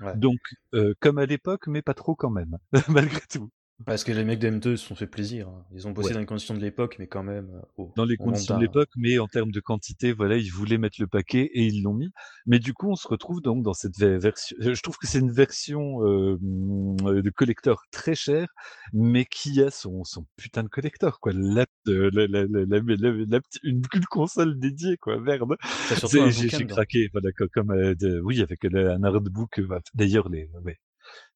[0.00, 0.16] Ouais.
[0.16, 0.38] Donc,
[0.74, 2.58] euh, comme à l'époque, mais pas trop quand même,
[2.88, 3.50] malgré tout.
[3.84, 5.48] Parce que les mecs de M2 se sont fait plaisir.
[5.48, 5.64] hein.
[5.70, 6.14] Ils ont bossé Ouais.
[6.14, 7.50] dans les conditions de l'époque, mais quand même.
[7.54, 10.78] euh, au- Dans les conditions de l'époque, mais en termes de quantité, voilà, ils voulaient
[10.78, 12.10] mettre le paquet et ils l'ont mis.
[12.46, 14.56] Mais du coup, on se retrouve donc dans cette ve- version.
[14.60, 18.48] Je trouve que c'est une version euh, mm, de collector très chère,
[18.94, 21.32] mais qui a son, son putain de collector, quoi.
[21.34, 25.20] La, euh, la, la, la, la- la- la petite- une, une console dédiée, quoi.
[25.20, 25.54] Merde.
[25.90, 26.74] T'as surtout C'est- un J'ai bouquin j'ai dedans.
[26.76, 29.58] craqué, voilà, co- comme, euh, de- oui, avec le- un artbook.
[29.58, 30.78] euh, bah, D'ailleurs, les, ouais.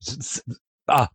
[0.01, 0.43] Je- c'est-
[0.93, 1.09] Ah,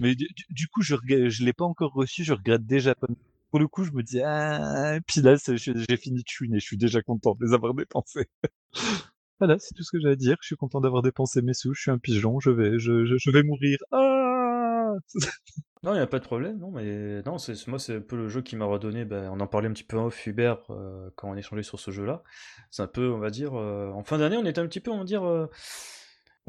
[0.00, 0.26] mais du,
[0.68, 0.96] coup, je
[1.28, 2.94] je l'ai pas encore reçu, je regrette déjà.
[2.94, 3.06] pas-
[3.50, 6.78] Pour le coup, je me dis ah, puis là, j'ai fini de chouiner, je suis
[6.78, 8.28] déjà content de les avoir dépensés.
[9.40, 10.36] voilà, c'est tout ce que j'ai à dire.
[10.42, 11.74] Je suis content d'avoir dépensé mes sous.
[11.74, 13.78] Je suis un pigeon, je vais, je, je, je vais mourir.
[13.92, 14.92] Ah
[15.84, 18.16] Non, il n'y a pas de problème, non, mais non, c'est moi, c'est un peu
[18.16, 19.04] le jeu qui m'a redonné.
[19.04, 21.78] ben, on en parlait un petit peu en off, Hubert, euh, quand on échangeait sur
[21.78, 22.22] ce jeu-là.
[22.70, 24.90] C'est un peu, on va dire, euh, en fin d'année, on était un petit peu,
[24.90, 25.46] on va dire, euh,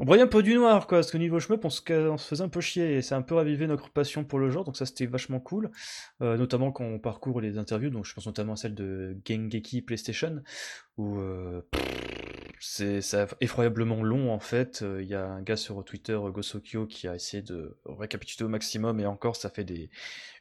[0.00, 1.82] on broyait un peu du noir, quoi, parce qu'au niveau shmup, on se,
[2.16, 4.64] faisait un peu chier, et ça a un peu ravivé notre passion pour le genre,
[4.64, 5.70] donc ça, c'était vachement cool,
[6.22, 9.82] Euh, notamment quand on parcourt les interviews, donc je pense notamment à celle de Gengeki
[9.82, 10.42] PlayStation,
[10.96, 11.62] où euh,
[12.60, 13.00] c'est
[13.40, 14.82] effroyablement long en fait.
[14.82, 18.44] Euh, Il y a un gars sur Twitter, euh, Gosokyo, qui a essayé de récapituler
[18.44, 19.66] au maximum et encore ça fait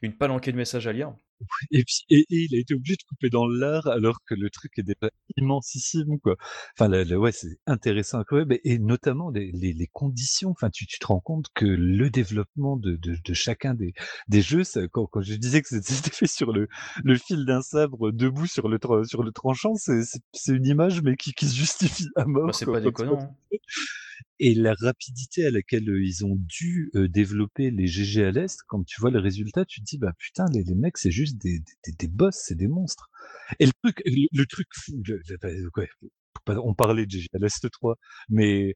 [0.02, 1.14] une palanquée de messages à lire.
[1.72, 4.78] et puis et, il a été obligé de couper dans l'art alors que le truc
[4.78, 6.36] est déjà immensissime quoi.
[6.78, 10.52] Enfin ouais c'est intéressant quand même et, notamment les, les, les, conditions.
[10.52, 13.94] Enfin tu, tu te rends compte que le développement de, de, de chacun des,
[14.28, 16.68] des jeux, ça, quand, quand je disais que c'était fait sur le,
[17.04, 20.02] le fil d'un sabre debout sur le sur le tranchant, c'est
[20.34, 22.48] c'est une image mais qui, qui se justifie à mort.
[22.48, 23.36] Bah, c'est pas déconnant.
[24.40, 29.00] Et la rapidité à laquelle ils ont dû développer les GG à l'Est, quand tu
[29.02, 32.08] vois le résultat, tu te dis, bah putain, les, les mecs, c'est juste des, des,
[32.08, 33.10] boss, c'est des monstres.
[33.60, 35.02] Et le truc, le, truc fou,
[36.48, 37.96] on parlait de GG à l'Est 3,
[38.30, 38.76] mais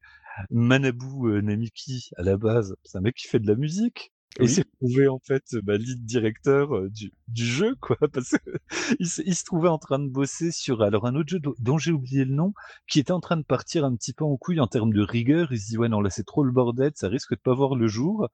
[0.50, 4.12] Manabu Namiki, à la base, c'est un mec qui fait de la musique.
[4.40, 9.06] Et s'est trouvé en fait bah, lead directeur euh, du, du, jeu, quoi, parce qu'il
[9.26, 12.24] il, se trouvait en train de bosser sur alors un autre jeu dont j'ai oublié
[12.24, 12.52] le nom,
[12.88, 15.52] qui était en train de partir un petit peu en couille en termes de rigueur.
[15.52, 17.76] Il se dit ouais non là c'est trop le bordel, ça risque de pas voir
[17.76, 18.28] le jour.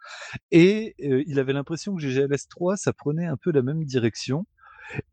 [0.50, 4.46] Et euh, il avait l'impression que GGLS 3 ça prenait un peu la même direction.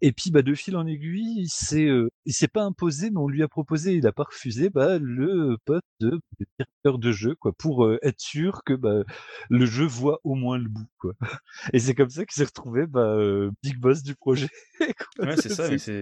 [0.02, 3.20] Et puis, bah, de fil en aiguille, il s'est, euh, il s'est pas imposé, mais
[3.20, 6.20] on lui a proposé, il a pas refusé, bah, le poste de
[6.58, 9.04] directeur de jeu, quoi, pour euh, être sûr que bah,
[9.50, 11.14] le jeu voit au moins le bout, quoi.
[11.74, 14.50] Et c'est comme ça qu'il s'est retrouvé bah, euh, big boss du projet.
[15.20, 16.02] Ouais, c'est ça, mais c'est.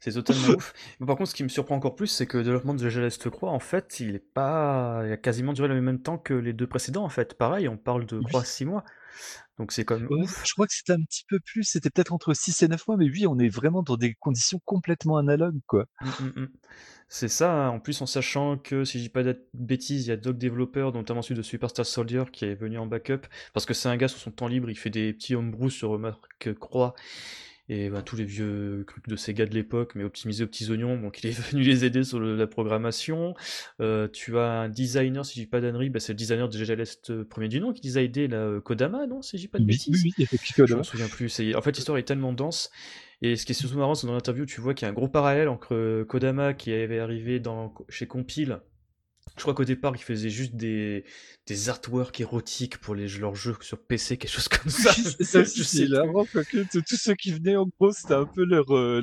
[0.00, 0.74] C'est totalement ouf.
[1.00, 3.30] Mais par contre, ce qui me surprend encore plus, c'est que le développement de Géleste
[3.30, 6.52] Croix, en fait, il est pas, il a quasiment duré le même temps que les
[6.52, 7.04] deux précédents.
[7.04, 8.84] En fait, pareil, on parle de Croix 6 mois.
[9.58, 10.08] Donc c'est comme
[10.44, 12.96] Je crois que c'était un petit peu plus, c'était peut-être entre 6 et 9 mois,
[12.96, 15.86] mais oui, on est vraiment dans des conditions complètement analogues, quoi.
[16.00, 16.48] Mmh, mmh, mmh.
[17.08, 17.68] C'est ça, hein.
[17.68, 20.38] en plus en sachant que, si je dis pas de bêtises, il y a d'autres
[20.38, 23.96] développeurs, notamment celui de Superstar Soldier, qui est venu en backup, parce que c'est un
[23.96, 26.94] gars sur son temps libre, il fait des petits homebrews sur Marc Croix,
[27.68, 31.00] et bah, tous les vieux trucs de Sega de l'époque, mais optimisés aux petits oignons,
[31.00, 33.34] donc il est venu les aider sur la programmation.
[33.80, 36.58] Euh, tu as un designer, si je dis pas d'annerie, bah, c'est le designer de
[36.58, 39.42] GGLest euh, premier du nom qui les a aidés, là, euh, Kodama, non, si je
[39.42, 40.02] dis pas de bêtises?
[40.04, 40.66] Oui, oui, effectivement.
[40.66, 41.40] Je m'en souviens plus.
[41.54, 42.70] En fait, l'histoire est tellement dense.
[43.22, 44.94] Et ce qui est surtout marrant, c'est dans l'interview, tu vois qu'il y a un
[44.94, 48.60] gros parallèle entre Kodama qui avait arrivé dans, chez Compile
[49.36, 51.04] je crois qu'au départ, ils faisaient juste des,
[51.46, 54.92] des artworks érotiques pour les, leurs jeux sur PC, quelque chose comme ça.
[55.20, 59.00] ça aussi, c'est que tous ceux qui venaient, en gros, c'était un peu leur, euh,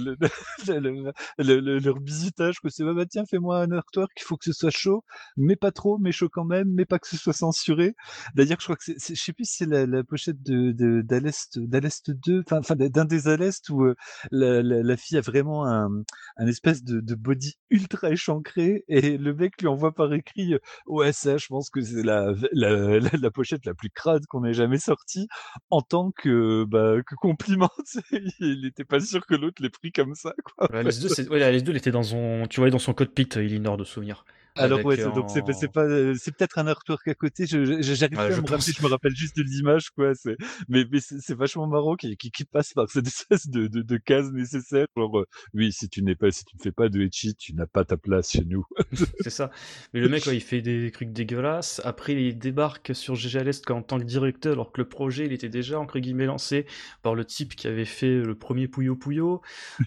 [0.67, 4.53] le, leur bisutage, que c'est, bah, bah, tiens, fais-moi un artwork, il faut que ce
[4.53, 5.03] soit chaud,
[5.35, 7.93] mais pas trop, mais chaud quand même, mais pas que ce soit censuré.
[8.33, 11.01] D'ailleurs, je crois que c'est, je sais plus si c'est la, la, pochette de, de,
[11.01, 13.95] d'Alest, d'Alest 2, enfin, d'un des Alest où euh,
[14.31, 15.89] la, la, fille a vraiment un,
[16.37, 20.55] un espèce de, de body ultra échancré et le mec lui envoie par écrit
[20.87, 24.53] ouais ça je pense que c'est la, la, la, pochette la plus crade qu'on ait
[24.53, 25.27] jamais sortie
[25.69, 27.69] en tant que bah, que compliment
[28.39, 30.71] il n'était pas sûr que l'autre l'ait pris comme ça quoi.
[30.71, 33.29] Ouais, les deux, ouais, les deux il était dans son tu vois dans son cockpit
[33.35, 34.25] il ignore de souvenirs
[34.55, 37.45] alors ouais, donc c'est pas, c'est peut-être un artwork à côté.
[37.45, 38.73] Je, j'arrive pas à me rappeler.
[38.77, 40.13] Je me rappelle juste de l'image, quoi.
[40.15, 40.35] C'est,
[40.67, 43.97] mais, mais c'est vachement marrant qui, qui, qui, passe par cette espèce de, de, de
[43.97, 44.87] case nécessaire.
[44.97, 47.53] Genre, euh, oui, si tu n'es pas, si tu ne fais pas de etchi, tu
[47.53, 48.65] n'as pas ta place chez nous.
[49.21, 49.51] c'est ça.
[49.93, 51.81] Mais le mec, il fait des trucs dégueulasses.
[51.85, 55.49] Après, il débarque sur GGLest en tant que directeur, alors que le projet, il était
[55.49, 56.65] déjà entre guillemets lancé
[57.03, 59.41] par le type qui avait fait le premier Puyo Puyo.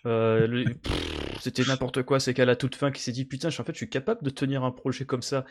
[0.06, 0.64] Euh,
[1.40, 2.20] c'était n'importe quoi.
[2.20, 4.22] C'est qu'à la toute fin, qui s'est dit putain, je, en fait, je suis capable
[4.22, 5.44] de tenir un projet comme ça,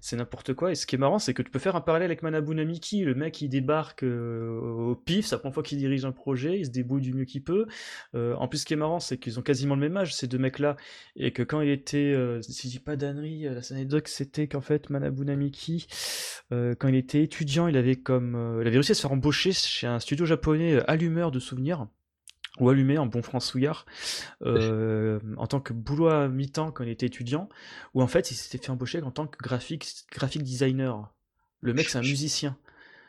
[0.00, 0.72] c'est n'importe quoi.
[0.72, 3.04] Et ce qui est marrant, c'est que tu peux faire un parallèle avec Manabu Namiki,
[3.04, 6.58] le mec qui débarque euh, au pif, c'est la première fois qu'il dirige un projet,
[6.58, 7.66] il se débrouille du mieux qu'il peut.
[8.14, 10.26] Euh, en plus, ce qui est marrant, c'est qu'ils ont quasiment le même âge, ces
[10.26, 10.76] deux mecs-là,
[11.16, 14.60] et que quand il était, euh, si je dis pas d'annerie, la anecdote c'était qu'en
[14.60, 15.86] fait Manabu Namiki,
[16.50, 19.86] quand il était étudiant, il avait comme, il avait réussi à se faire embaucher chez
[19.86, 21.88] un studio japonais allumeur de souvenirs
[22.58, 23.86] ou allumé en bon françouillard
[24.42, 27.48] euh, en tant que boulot à mi-temps quand il était étudiant,
[27.94, 31.12] où en fait il s'était fait embaucher en tant que graphique, graphic designer.
[31.60, 32.56] Le mec c'est un musicien.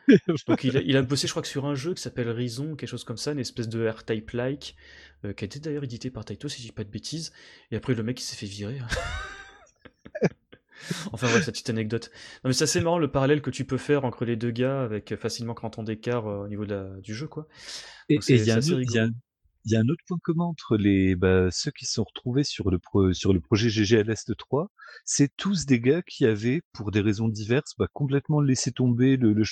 [0.46, 3.04] Donc il a, bossé je crois que sur un jeu qui s'appelle Rison, quelque chose
[3.04, 4.76] comme ça, une espèce de R-Type-like,
[5.24, 7.32] euh, qui a été d'ailleurs édité par Taito si je dis pas de bêtises,
[7.70, 8.78] et après le mec il s'est fait virer.
[11.12, 12.10] enfin voilà, cette petite anecdote.
[12.42, 14.82] Non mais c'est assez marrant le parallèle que tu peux faire entre les deux gars
[14.82, 17.46] avec facilement 40 ans d'écart euh, au niveau de du jeu quoi.
[18.08, 19.08] et il y, a
[19.64, 22.70] il y a un autre point commun entre les bah, ceux qui sont retrouvés sur
[22.70, 22.78] le
[23.12, 24.70] sur le projet GGLS 3,
[25.04, 29.32] c'est tous des gars qui avaient, pour des raisons diverses, bah, complètement laissé tomber le,
[29.32, 29.44] le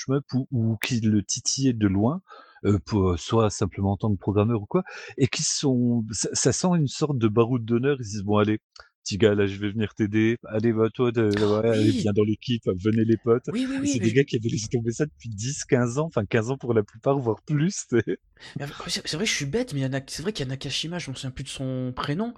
[0.50, 2.22] ou qui le titillaient de loin,
[2.64, 4.82] euh, pour, soit simplement en tant que programmeur ou quoi,
[5.18, 7.96] et qui sont, ça, ça sent une sorte de baroud d'honneur.
[8.00, 8.60] Ils disent bon allez,
[9.06, 10.36] petit gars, là, je vais venir t'aider.
[10.48, 11.30] Allez, va toi, de,
[11.64, 13.44] allez, viens dans l'équipe, venez les potes.
[13.52, 16.06] Oui, oui, oui, c'est des gars qui avaient laissé tomber ça depuis 10, 15 ans,
[16.06, 17.86] enfin 15 ans pour la plupart, voire plus.
[17.88, 21.30] C'est vrai, je suis bête, mais c'est vrai qu'il y a Nakashima, je me souviens
[21.30, 22.34] plus de son prénom,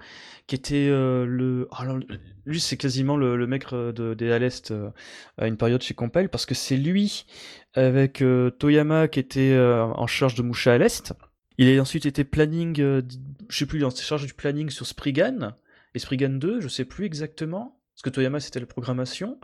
[0.46, 1.68] qui était euh, le.
[1.70, 1.98] Ah, alors,
[2.44, 4.90] lui, c'est quasiment le, mec euh, de, des à l'Est euh,
[5.38, 7.24] à une période chez Compel, parce que c'est lui,
[7.72, 8.22] avec
[8.58, 11.14] Toyama, qui était en charge de Musha à l'Est
[11.56, 13.02] Il a ensuite été planning, je
[13.48, 15.54] sais plus, il est en charge du planning sur Spriggan
[15.94, 19.38] et Spriggan 2, je sais plus exactement, parce que Toyama c'était la programmation.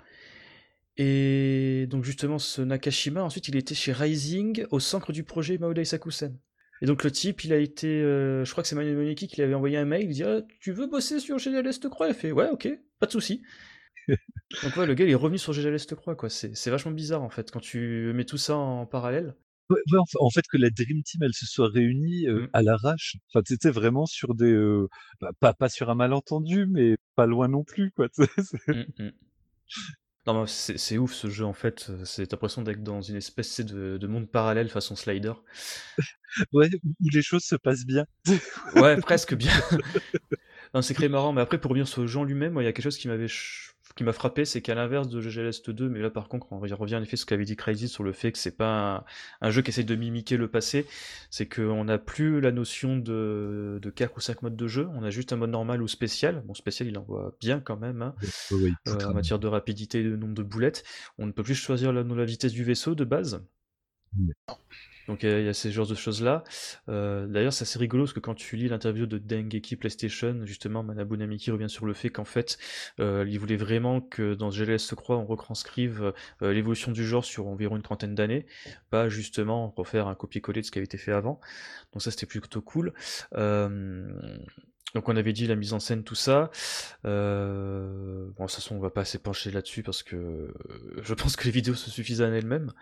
[0.97, 5.85] Et donc justement, ce Nakashima, ensuite il était chez Rising au centre du projet Maoda
[5.85, 6.39] Sakusen.
[6.83, 9.37] Et donc le type, il a été, euh, je crois que c'est Manu Moniki qui
[9.37, 12.09] lui avait envoyé un mail, il dit ah, tu veux bosser sur GDL Est Croix?
[12.09, 12.69] Il a fait ouais ok,
[13.01, 13.43] pas de souci.
[14.09, 16.29] donc ouais, le gars il est revenu sur GDL Est Croix quoi.
[16.31, 19.35] C'est vachement bizarre en fait quand tu mets tout ça en parallèle.
[19.71, 22.43] Ouais, ouais, en, fa- en fait, que la Dream Team, elle se soit réunie euh,
[22.43, 22.49] Mm.
[22.53, 23.17] à l'arrache.
[23.31, 24.89] Enfin, c'était vraiment sur des, euh,
[25.21, 28.09] bah, pas pas sur un malentendu, mais pas loin non plus, quoi.
[28.11, 29.11] tu sais, c'est- Mm, mm.
[30.27, 31.91] Non, mais c'est c'est ouf ce jeu en fait.
[32.07, 35.35] C'est t'as l'impression d'être dans une espèce tu sais, de, de monde parallèle façon slider.
[36.53, 38.07] ouais, où où les choses se passent bien.
[38.77, 39.53] Ouais, presque bien.
[40.75, 41.33] Non, c'est très marrant.
[41.33, 43.29] Mais après, pour revenir sur en lui-même, moi, il y a quelque chose qui m'avait
[43.29, 46.59] ch- qui m'a frappé, c'est qu'à l'inverse de GGLS 2, mais là par contre, on
[46.59, 49.47] revient en effet à ce qu'avait dit Crazy sur le fait que c'est pas un,
[49.47, 50.87] un jeu qui essaie de mimiquer le passé,
[51.31, 55.03] c'est qu'on n'a plus la notion de, de 4 ou 5 modes de jeu, on
[55.05, 56.43] a juste un mode normal ou spécial.
[56.47, 58.03] Bon, spécial, il envoie bien quand même.
[58.03, 58.15] hein.
[58.89, 60.85] Euh, en matière de rapidité et de nombre de boulettes.
[61.19, 63.43] On ne peut plus choisir la, la vitesse du vaisseau de base.
[65.09, 66.45] Donc il y, a- ces genres de choses-là.
[66.89, 70.83] Euh, D'ailleurs, c'est assez rigolo parce que quand tu lis l'interview de Dengeki PlayStation, justement,
[70.83, 72.59] Manabu Namiki revient sur le fait qu'en fait,
[73.01, 76.13] euh, il voulait vraiment que dans GLS Croix, on retranscrive
[76.43, 78.47] euh, l'évolution du genre sur environ une trentaine d'années,
[78.91, 81.41] pas justement refaire un copier-coller de ce qui avait été fait avant.
[81.93, 82.93] Donc ça, c'était plutôt cool.
[83.35, 84.09] Euh,
[84.95, 86.51] donc on avait dit la mise en scène, tout ça.
[87.03, 90.55] Bon, de toute façon, on va pas s'épancher là-dessus parce que
[91.03, 92.73] je pense que les vidéos se suffisent à elles-mêmes.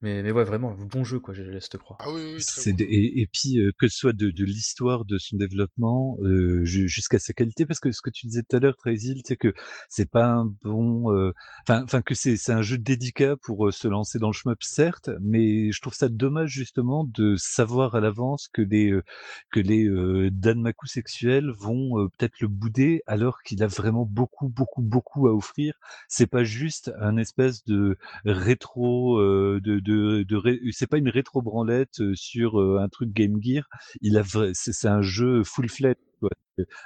[0.00, 1.98] Mais, mais ouais, vraiment, bon jeu, quoi, je laisse te croire.
[2.02, 2.78] Ah oui, oui, très bon.
[2.78, 6.88] et, et puis euh, que ce soit de, de l'histoire de son développement euh, ju-
[6.88, 9.52] jusqu'à sa qualité, parce que ce que tu disais tout à l'heure, Trazy, c'est que
[9.88, 11.32] c'est pas un bon, euh,
[11.66, 14.62] enfin, enfin que c'est c'est un jeu délicat pour euh, se lancer dans le shmup,
[14.62, 19.02] certes, mais je trouve ça dommage justement de savoir à l'avance que les euh,
[19.50, 24.48] que les euh, Danmaku sexuels vont euh, peut-être le bouder alors qu'il a vraiment beaucoup,
[24.48, 25.74] beaucoup, beaucoup à offrir.
[26.08, 31.42] C'est pas juste un espèce de rétro euh, de de, de c'est pas une rétro
[31.42, 33.64] branlette sur un truc Game Gear.
[34.00, 34.22] Il a
[34.54, 35.98] c'est un jeu full fledged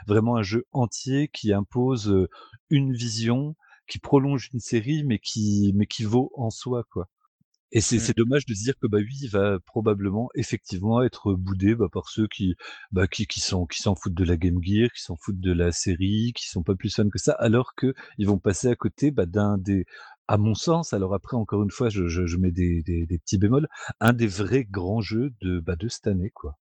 [0.06, 2.28] vraiment un jeu entier qui impose
[2.70, 3.56] une vision
[3.88, 7.08] qui prolonge une série mais qui mais qui vaut en soi quoi.
[7.72, 8.00] Et c'est Mm.
[8.00, 11.88] c'est dommage de se dire que bah oui, il va probablement effectivement être boudé bah,
[11.90, 12.54] par ceux qui
[12.92, 15.52] bah qui qui sont qui s'en foutent de la Game Gear, qui s'en foutent de
[15.52, 18.76] la série, qui sont pas plus fans que ça, alors que ils vont passer à
[18.76, 19.86] côté bah, d'un des
[20.28, 23.18] à mon sens, alors après encore une fois, je, je, je mets des, des, des
[23.18, 23.68] petits bémols,
[24.00, 26.58] un des vrais grands jeux de bah, de cette année quoi.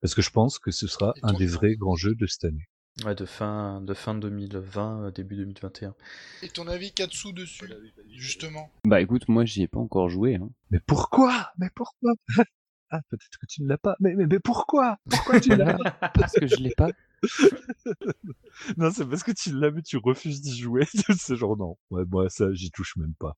[0.00, 2.68] Parce que je pense que ce sera un des vrais grands jeux de cette année.
[3.04, 5.94] Ouais, de fin, de fin 2020, euh, début 2021.
[6.42, 7.70] Et ton avis Katsu dessus,
[8.14, 8.70] justement?
[8.86, 10.36] Bah écoute, moi j'y ai pas encore joué.
[10.36, 10.48] Hein.
[10.70, 11.50] Mais pourquoi?
[11.58, 12.12] Mais pourquoi?
[12.88, 13.96] Ah, peut-être que tu ne l'as pas.
[13.98, 14.98] Mais, mais, mais pourquoi?
[15.10, 15.90] Pourquoi tu l'as pas?
[16.14, 16.90] Parce que je l'ai pas.
[18.76, 20.84] Non, c'est parce que tu l'as, mais tu refuses d'y jouer.
[21.18, 23.36] c'est genre, non, ouais, moi, ça, j'y touche même pas.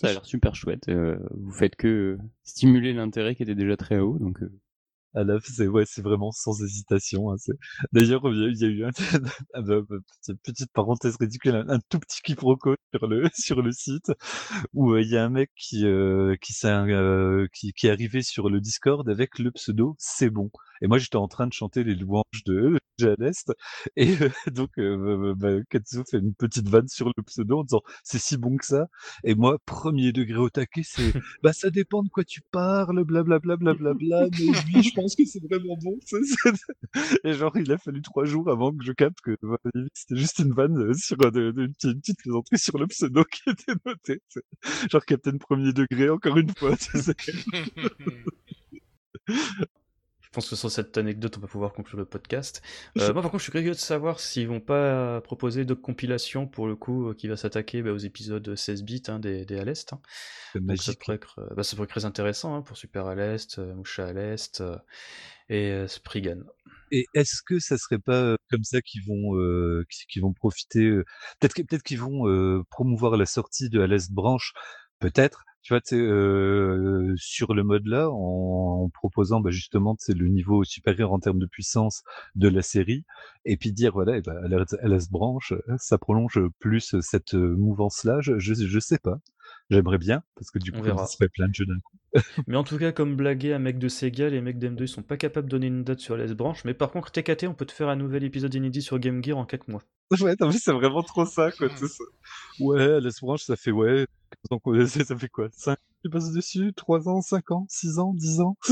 [0.00, 0.88] Ça a l'air super chouette.
[0.88, 4.50] euh, vous faites que euh, stimuler l'intérêt qui était déjà très haut, donc euh,
[5.14, 7.32] fin, c'est ouais, c'est vraiment sans hésitation.
[7.32, 7.36] hein,
[7.92, 8.90] D'ailleurs, il y a, il y a eu un,
[9.54, 9.62] ah
[10.44, 14.12] petite, parenthèse ridicule, un, un tout petit quiproquo sur le sur le site
[14.74, 15.84] où euh, il y a un mec qui
[17.52, 20.50] qui qui est arrivé sur le Discord avec le pseudo c'est bon.
[20.82, 23.52] Et moi, j'étais en train de chanter les louanges de Jay à l'Est.
[23.96, 27.64] Et euh, donc, euh, bah, bah, Katsu fait une petite vanne sur le pseudo en
[27.64, 28.86] disant c'est si bon que ça.
[29.24, 31.12] Et moi, premier degré au taquet, c'est
[31.42, 34.28] bah ça dépend de quoi tu parles, blablabla, blablabla.
[34.30, 35.98] mais oui, je pense que c'est vraiment bon.
[37.24, 39.36] Et genre, il a fallu trois jours avant que je capte que
[39.94, 43.50] c'était juste une vanne euh, sur euh, une, petite, petite plaisanterie sur le pseudo qui
[43.50, 44.22] était noté.
[44.90, 46.76] Genre Captain premier degré, encore une fois.
[50.30, 52.62] Je pense que sur cette anecdote, on va pouvoir conclure le podcast.
[52.98, 56.46] Euh, moi, par contre, je suis curieux de savoir s'ils vont pas proposer d'autres compilations,
[56.46, 59.58] pour le coup, euh, qui va s'attaquer bah, aux épisodes 16 bits hein, des, des
[59.58, 59.92] à l'Est.
[59.92, 60.00] hein.
[60.76, 63.58] Ça pourrait, être, euh, bah, ça pourrait être très intéressant hein, pour Super à l'Est,
[63.58, 64.62] Moucha à l'Est
[65.48, 66.44] et Spriggan.
[66.92, 71.04] Et est-ce que ça serait pas comme ça qu'ils vont euh, qu'ils vont profiter euh,
[71.38, 74.54] Peut-être peut-être qu'ils vont euh, promouvoir la sortie de Alès Branche,
[74.98, 75.44] peut-être.
[75.62, 80.64] Tu vois, euh, sur le mode là, en, en proposant bah, justement c'est le niveau
[80.64, 82.02] supérieur en termes de puissance
[82.34, 83.04] de la série,
[83.44, 84.36] et puis dire voilà, et ben
[84.82, 88.20] Alès Branche, euh, ça prolonge plus cette mouvance là.
[88.20, 89.18] Je, je je sais pas.
[89.70, 91.96] J'aimerais bien parce que du On coup, ça serait plein de jeux d'un coup.
[92.48, 95.02] Mais en tout cas, comme blagué un mec de Sega, les mecs d'M2 ils sont
[95.02, 96.64] pas capables de donner une date sur les branches.
[96.64, 99.38] Mais par contre, TKT, on peut te faire un nouvel épisode inédit sur Game Gear
[99.38, 99.82] en 4 mois.
[100.20, 101.68] Ouais, c'est vraiment trop ça, quoi.
[101.68, 102.04] sais, ça.
[102.58, 104.06] Ouais, Alès Branche, ça fait ouais.
[104.48, 105.48] 15 ans qu'on- Ça fait quoi?
[105.52, 108.56] 5 je passe dessus 3 ans, 5 ans, 6 ans, 10 ans.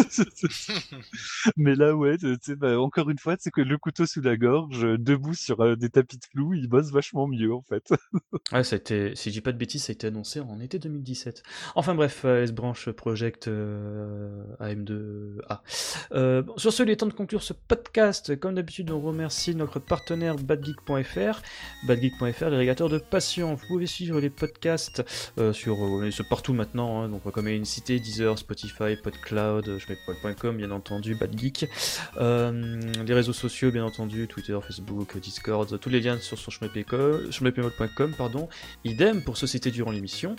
[1.56, 4.84] Mais là, ouais, tu bah, encore une fois, c'est que le couteau sous la gorge,
[4.84, 7.92] euh, debout sur euh, des tapis de flou, il bosse vachement mieux, en fait.
[8.52, 10.58] Ouais, ça a été, si je dis pas de bêtises, ça a été annoncé en
[10.60, 11.42] été 2017.
[11.74, 15.58] Enfin bref, euh, S-Branch Project euh, AM2A.
[16.12, 18.38] Euh, bon, sur ce, il est temps de conclure ce podcast.
[18.40, 21.42] Comme d'habitude, on remercie notre partenaire badgeek.fr.
[21.86, 23.54] Badgeek.fr, l'agrégateur de passion.
[23.54, 25.02] Vous pouvez suivre les podcasts
[25.52, 25.76] sur
[26.30, 29.98] partout maintenant, hein, donc comme une cité, Deezer, Spotify, PodCloud, je mets
[30.52, 31.68] bien entendu, Badgeek.
[32.16, 36.50] Euh, les réseaux sociaux, bien entendu, Twitter, Facebook, Discord, tous les liens sur son
[38.16, 38.48] pardon.
[38.84, 40.36] Idem pour se citer durant l'émission.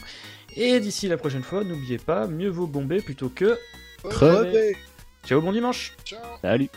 [0.55, 3.57] Et d'ici la prochaine fois, n'oubliez pas, mieux vaut bomber plutôt que...
[4.03, 4.77] Crever
[5.25, 6.69] Ciao, bon dimanche Ciao Salut